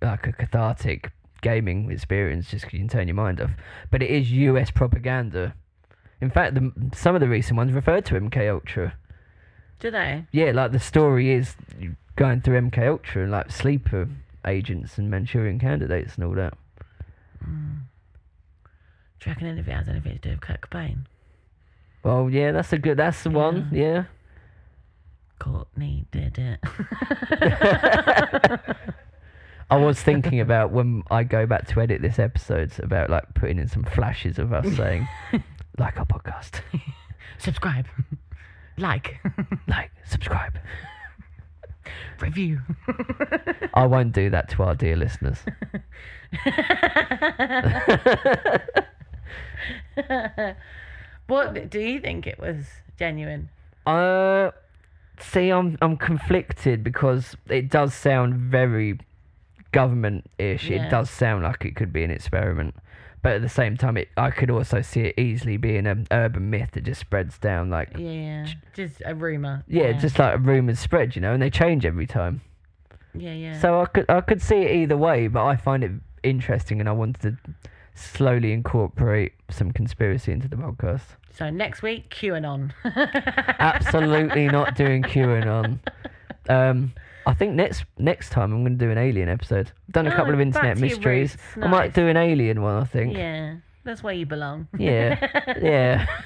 like 0.01 0.27
a 0.27 0.33
cathartic 0.33 1.11
gaming 1.41 1.91
experience 1.91 2.51
just 2.51 2.73
you 2.73 2.79
can 2.81 2.89
turn 2.89 3.09
your 3.09 3.15
mind 3.15 3.41
off. 3.41 3.51
But 3.91 4.03
it 4.03 4.11
is 4.11 4.31
US 4.33 4.71
propaganda. 4.71 5.55
In 6.21 6.31
fact, 6.31 6.55
the, 6.55 6.73
some 6.95 7.15
of 7.15 7.21
the 7.21 7.29
recent 7.29 7.57
ones 7.57 7.73
referred 7.73 8.05
to 8.07 8.15
MK 8.15 8.49
Ultra. 8.53 8.95
Do 9.81 9.91
they? 9.91 10.25
Yeah, 10.33 10.53
like 10.53 10.73
the 10.73 10.81
story 10.81 11.31
is 11.31 11.57
going 12.17 12.41
through 12.41 12.61
MK 12.61 12.89
Ultra 12.89 13.23
and 13.23 13.33
like 13.33 13.51
sleeper 13.51 14.09
agents 14.47 14.99
and 14.99 15.11
Manchurian 15.11 15.59
candidates 15.59 16.17
and 16.17 16.25
all 16.25 16.35
that. 16.35 16.55
Hmm. 17.43 17.75
Do 19.21 19.31
you 19.31 19.33
reckon 19.33 19.47
any 19.49 19.61
of 19.61 19.69
it 19.69 19.73
has 19.73 19.89
anything 19.89 20.13
to 20.13 20.19
do 20.19 20.31
with 20.31 20.41
Kurt 20.41 20.61
Cobain? 20.63 20.99
Well, 22.03 22.31
yeah, 22.31 22.53
that's 22.53 22.73
a 22.73 22.79
good. 22.79 22.97
That's 22.97 23.23
the 23.23 23.31
one. 23.31 23.69
Yeah. 23.73 24.05
Courtney 25.39 26.07
did 26.11 26.39
it. 26.39 26.61
I 29.71 29.77
was 29.77 30.03
thinking 30.03 30.41
about 30.41 30.73
when 30.73 31.03
I 31.11 31.25
go 31.25 31.47
back 31.47 31.67
to 31.69 31.81
edit 31.81 32.01
this 32.01 32.19
episode 32.19 32.73
about 32.81 33.11
like 33.11 33.35
putting 33.35 33.59
in 33.59 33.69
some 33.69 33.85
flashes 33.85 34.39
of 34.39 34.53
us 34.53 34.67
saying, 34.77 35.07
like 35.79 35.99
our 35.99 36.07
podcast, 36.07 36.61
Subscribe. 37.39 37.87
Like. 38.81 39.21
like, 39.69 39.91
subscribe. 40.05 40.59
Review. 42.21 42.61
I 43.75 43.87
won't 43.87 44.13
do 44.13 44.31
that 44.31 44.49
to 44.51 44.63
our 44.63 44.75
dear 44.75 44.97
listeners. 44.97 45.39
what 51.27 51.71
do 51.71 51.81
you 51.81 52.01
think 52.01 52.27
it 52.27 52.39
was 52.39 52.67
genuine? 52.99 53.49
Uh, 53.87 54.51
see, 55.21 55.51
I'm 55.51 55.79
I'm 55.81 55.97
conflicted 55.97 56.85
because 56.85 57.37
it 57.49 57.71
does 57.71 57.95
sound 57.95 58.35
very 58.35 58.99
government-ish. 59.73 60.69
Yeah. 60.69 60.87
It 60.87 60.91
does 60.91 61.11
sound 61.11 61.45
like 61.45 61.65
it 61.65 61.77
could 61.77 61.93
be 61.93 62.05
an 62.05 62.11
experiment, 62.11 62.75
but 63.29 63.35
at 63.37 63.43
the 63.43 63.49
same 63.51 63.77
time, 63.77 63.99
it 63.99 64.09
I 64.17 64.31
could 64.31 64.49
also 64.51 64.81
see 64.81 65.01
it 65.03 65.19
easily 65.19 65.59
being 65.59 65.87
an 65.87 66.07
urban 66.11 66.49
myth 66.49 66.71
that 66.73 66.85
just 66.85 66.99
spreads 66.99 67.37
down. 67.39 67.69
Like, 67.69 67.91
Yeah, 67.99 68.11
yeah. 68.11 68.47
Just 68.73 69.03
a 69.05 69.15
rumor. 69.15 69.65
yeah, 69.69 69.93
just 69.93 70.19
like 70.19 70.39
rumors 70.41 70.79
spread, 70.81 71.15
you 71.15 71.21
know, 71.21 71.35
and 71.35 71.43
they 71.43 71.51
change 71.51 71.85
every 71.85 72.07
time. 72.07 72.41
Yeah, 73.15 73.35
yeah. 73.35 73.61
So 73.61 73.83
I 73.83 73.85
could 73.85 74.09
I 74.09 74.23
could 74.23 74.41
see 74.41 74.57
it 74.63 74.75
either 74.77 74.97
way, 74.97 75.29
but 75.29 75.45
I 75.45 75.57
find 75.57 75.85
it 75.85 75.93
interesting, 76.23 76.81
and 76.81 76.89
I 76.89 76.93
wanted 76.93 77.21
to 77.21 77.37
slowly 77.95 78.53
incorporate 78.53 79.33
some 79.51 79.73
conspiracy 79.73 80.33
into 80.33 80.49
the 80.49 80.57
podcast. 80.57 81.03
So 81.31 81.51
next 81.51 81.83
week, 81.83 82.09
QAnon. 82.09 82.73
Absolutely 83.59 84.47
not 84.49 84.75
doing 84.75 85.03
QAnon. 85.03 85.81
Um, 86.49 86.93
I 87.29 87.35
think 87.35 87.55
next 87.55 87.85
next 87.99 88.31
time 88.31 88.53
I'm 88.53 88.63
going 88.65 88.79
to 88.79 88.85
do 88.85 88.91
an 88.91 88.99
alien 88.99 89.29
episode. 89.29 89.71
I've 89.89 89.93
done 89.93 90.07
a 90.07 90.11
Oh, 90.11 90.17
couple 90.17 90.33
of 90.33 90.39
back 90.39 90.47
internet 90.47 90.77
to 90.79 90.81
your 90.87 90.97
mysteries. 90.97 91.37
roots. 91.57 91.67
I 91.67 91.69
might 91.69 91.93
do 91.95 92.09
an 92.09 92.17
alien 92.17 92.63
one. 92.63 92.83
I 92.83 92.85
think. 92.85 93.17
yeah, 93.17 93.57
that's 93.85 94.03
where 94.03 94.15
you 94.15 94.25
belong. 94.27 94.67
Yeah. 94.79 95.19
Yeah. 95.61 96.07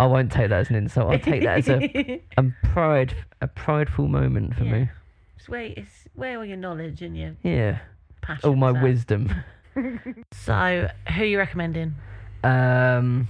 I 0.00 0.06
won't 0.06 0.32
take 0.32 0.48
that 0.50 0.60
as 0.60 0.70
an 0.70 0.76
insult. 0.76 1.12
I'll 1.12 1.18
take 1.20 1.42
that 1.44 1.58
as 1.58 1.68
a, 1.68 2.20
a 2.36 2.44
pride 2.64 3.14
a 3.40 3.46
prideful 3.46 4.08
moment 4.08 4.54
for 4.56 4.64
Yeah. 4.64 4.72
me. 4.72 4.88
It's 5.36 5.48
where, 5.48 5.62
it's 5.76 6.08
where 6.14 6.38
all 6.38 6.44
your 6.44 6.56
knowledge 6.56 7.02
and 7.02 7.16
your 7.16 7.36
Yeah. 7.42 7.78
passion. 8.22 8.48
All 8.50 8.56
my 8.56 8.70
wisdom. 8.72 9.30
So, 10.32 10.88
who 11.12 11.22
are 11.22 11.26
you 11.26 11.36
recommending? 11.38 11.96
Um, 12.44 13.28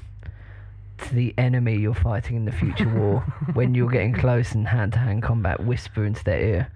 to 0.98 1.14
the 1.14 1.34
enemy 1.38 1.76
you're 1.76 1.94
fighting 1.94 2.36
in 2.36 2.44
the 2.44 2.52
future 2.52 2.88
war, 2.88 3.20
when 3.54 3.74
you're 3.74 3.90
getting 3.90 4.14
close 4.14 4.54
in 4.54 4.64
hand-to-hand 4.64 5.22
combat, 5.22 5.64
whisper 5.64 6.04
into 6.04 6.22
their 6.24 6.40
ear. 6.40 6.72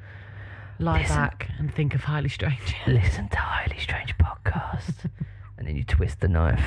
Lie 0.79 1.01
Listen. 1.01 1.17
back 1.17 1.51
and 1.59 1.75
think 1.75 1.95
of 1.95 2.03
Highly 2.03 2.29
Strange. 2.29 2.75
listen 2.87 3.29
to 3.29 3.37
Highly 3.37 3.79
Strange 3.79 4.17
podcast. 4.19 4.95
and 5.57 5.67
then 5.67 5.75
you 5.77 5.85
twist 5.85 6.21
the 6.21 6.29
knife. 6.29 6.63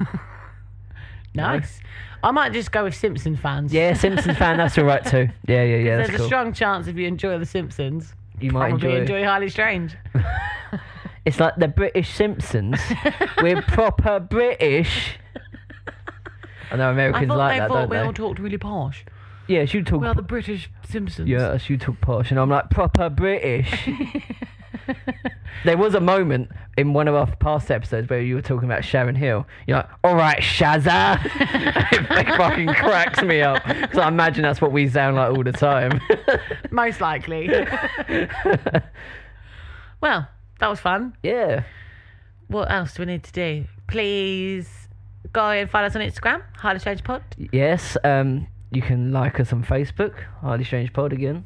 nice. 1.34 1.80
I 2.24 2.30
might 2.30 2.52
just 2.52 2.72
go 2.72 2.84
with 2.84 2.94
Simpson 2.94 3.36
fans. 3.36 3.72
Yeah, 3.72 3.94
Simpsons 3.94 4.36
fan, 4.36 4.58
that's 4.58 4.76
all 4.78 4.84
right 4.84 5.04
too. 5.04 5.28
Yeah, 5.46 5.62
yeah, 5.64 5.76
yeah, 5.76 5.96
There's 5.96 6.10
that's 6.10 6.22
a 6.22 6.26
strong 6.26 6.52
chance 6.52 6.86
if 6.86 6.96
you 6.96 7.06
enjoy 7.06 7.38
The 7.38 7.46
Simpsons, 7.46 8.14
you 8.40 8.50
might 8.50 8.72
enjoy. 8.72 9.00
enjoy 9.00 9.24
Highly 9.24 9.48
Strange. 9.48 9.96
It's 11.24 11.38
like 11.38 11.54
the 11.56 11.68
British 11.68 12.12
Simpsons. 12.12 12.80
We're 13.40 13.62
proper 13.62 14.18
British. 14.18 15.18
I 16.72 16.76
know 16.76 16.90
Americans 16.90 17.28
thought 17.28 17.38
like 17.38 17.54
they 17.54 17.58
that, 17.60 17.68
thought 17.68 17.80
don't 17.80 17.90
we 17.90 17.96
they? 17.96 18.02
all 18.02 18.12
talked 18.14 18.38
really 18.38 18.58
posh. 18.58 19.04
yeah, 19.46 19.62
you 19.62 19.82
talk. 19.84 20.00
We 20.00 20.06
are 20.06 20.14
the 20.14 20.22
British 20.22 20.70
Simpsons. 20.88 21.28
yeah, 21.28 21.58
you 21.66 21.76
talk 21.76 22.00
posh, 22.00 22.30
and 22.30 22.40
I'm 22.40 22.48
like 22.48 22.70
proper 22.70 23.10
British. 23.10 23.88
there 25.64 25.76
was 25.76 25.94
a 25.94 26.00
moment 26.00 26.50
in 26.78 26.94
one 26.94 27.08
of 27.08 27.14
our 27.14 27.26
past 27.36 27.70
episodes 27.70 28.08
where 28.08 28.22
you 28.22 28.36
were 28.36 28.42
talking 28.42 28.64
about 28.64 28.84
Sharon 28.84 29.14
Hill. 29.14 29.46
You're 29.66 29.78
like, 29.78 29.88
all 30.02 30.16
right, 30.16 30.40
Shazza. 30.40 31.20
it 32.10 32.36
fucking 32.38 32.68
cracks 32.68 33.22
me 33.22 33.42
up 33.42 33.62
because 33.66 33.98
I 33.98 34.08
imagine 34.08 34.42
that's 34.42 34.62
what 34.62 34.72
we 34.72 34.88
sound 34.88 35.16
like 35.16 35.36
all 35.36 35.44
the 35.44 35.52
time. 35.52 36.00
Most 36.70 37.02
likely. 37.02 37.48
well, 40.00 40.26
that 40.58 40.68
was 40.68 40.80
fun. 40.80 41.16
yeah. 41.22 41.64
What 42.48 42.70
else 42.70 42.94
do 42.94 43.02
we 43.02 43.06
need 43.06 43.24
to 43.24 43.32
do? 43.32 43.64
Please 43.86 44.81
go 45.32 45.48
and 45.50 45.68
find 45.70 45.86
us 45.86 45.96
on 45.96 46.02
Instagram, 46.02 46.42
Highly 46.56 46.78
Strange 46.78 47.02
Pod, 47.04 47.22
Yes. 47.52 47.96
Um, 48.04 48.46
you 48.70 48.82
can 48.82 49.12
like 49.12 49.38
us 49.40 49.52
on 49.52 49.64
Facebook, 49.64 50.14
Highly 50.40 50.64
Strange 50.64 50.92
Pod 50.92 51.12
again. 51.12 51.44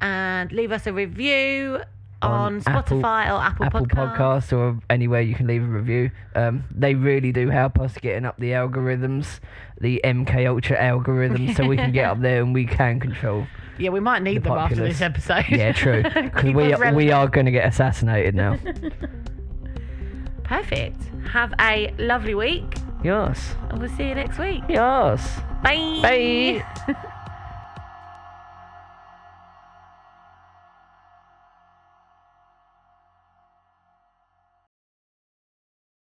and 0.00 0.52
leave 0.52 0.72
us 0.72 0.86
a 0.86 0.92
review 0.92 1.80
On 2.22 2.30
on, 2.30 2.62
Apple- 2.66 2.98
Spotify 3.00 3.26
or 3.30 3.42
Apple, 3.42 3.66
Apple 3.66 3.86
Podcasts. 3.86 4.16
Podcasts 4.16 4.52
or 4.56 4.78
anywhere 4.90 5.20
you 5.20 5.34
can 5.34 5.46
leave 5.46 5.62
a 5.62 5.66
review. 5.66 6.10
Um, 6.34 6.64
they 6.70 6.94
really 6.94 7.32
do 7.32 7.48
help 7.50 7.78
us 7.78 7.94
getting 7.98 8.24
up 8.24 8.36
the 8.38 8.50
algorithms, 8.52 9.40
the 9.80 10.00
MK 10.04 10.46
Ultra 10.48 10.76
algorithms, 10.78 11.56
so 11.56 11.66
we 11.66 11.76
can 11.76 11.92
get 11.92 12.06
up 12.06 12.20
there 12.26 12.40
and 12.42 12.52
we 12.54 12.64
can 12.66 13.00
control. 13.00 13.46
Yeah, 13.78 13.90
we 13.90 14.00
might 14.00 14.22
need 14.22 14.38
The 14.42 14.48
them 14.48 14.58
after 14.58 14.76
this 14.76 15.02
episode. 15.02 15.44
Yeah, 15.50 15.72
true. 15.72 16.02
Because 16.14 16.52
we 16.54 16.72
are, 16.72 16.94
we 16.94 17.10
are 17.12 17.28
going 17.28 17.44
to 17.46 17.52
get 17.52 17.66
assassinated 17.68 18.34
now. 18.34 18.58
Perfect. 20.44 20.96
Have 21.32 21.52
a 21.60 21.92
lovely 21.98 22.34
week, 22.34 22.76
yes. 23.02 23.54
and 23.70 23.80
we'll 23.80 23.90
see 23.90 24.08
you 24.08 24.14
next 24.14 24.38
week. 24.38 24.62
Yes. 24.68 25.40
Bye. 25.62 26.62
Bye. 26.86 27.02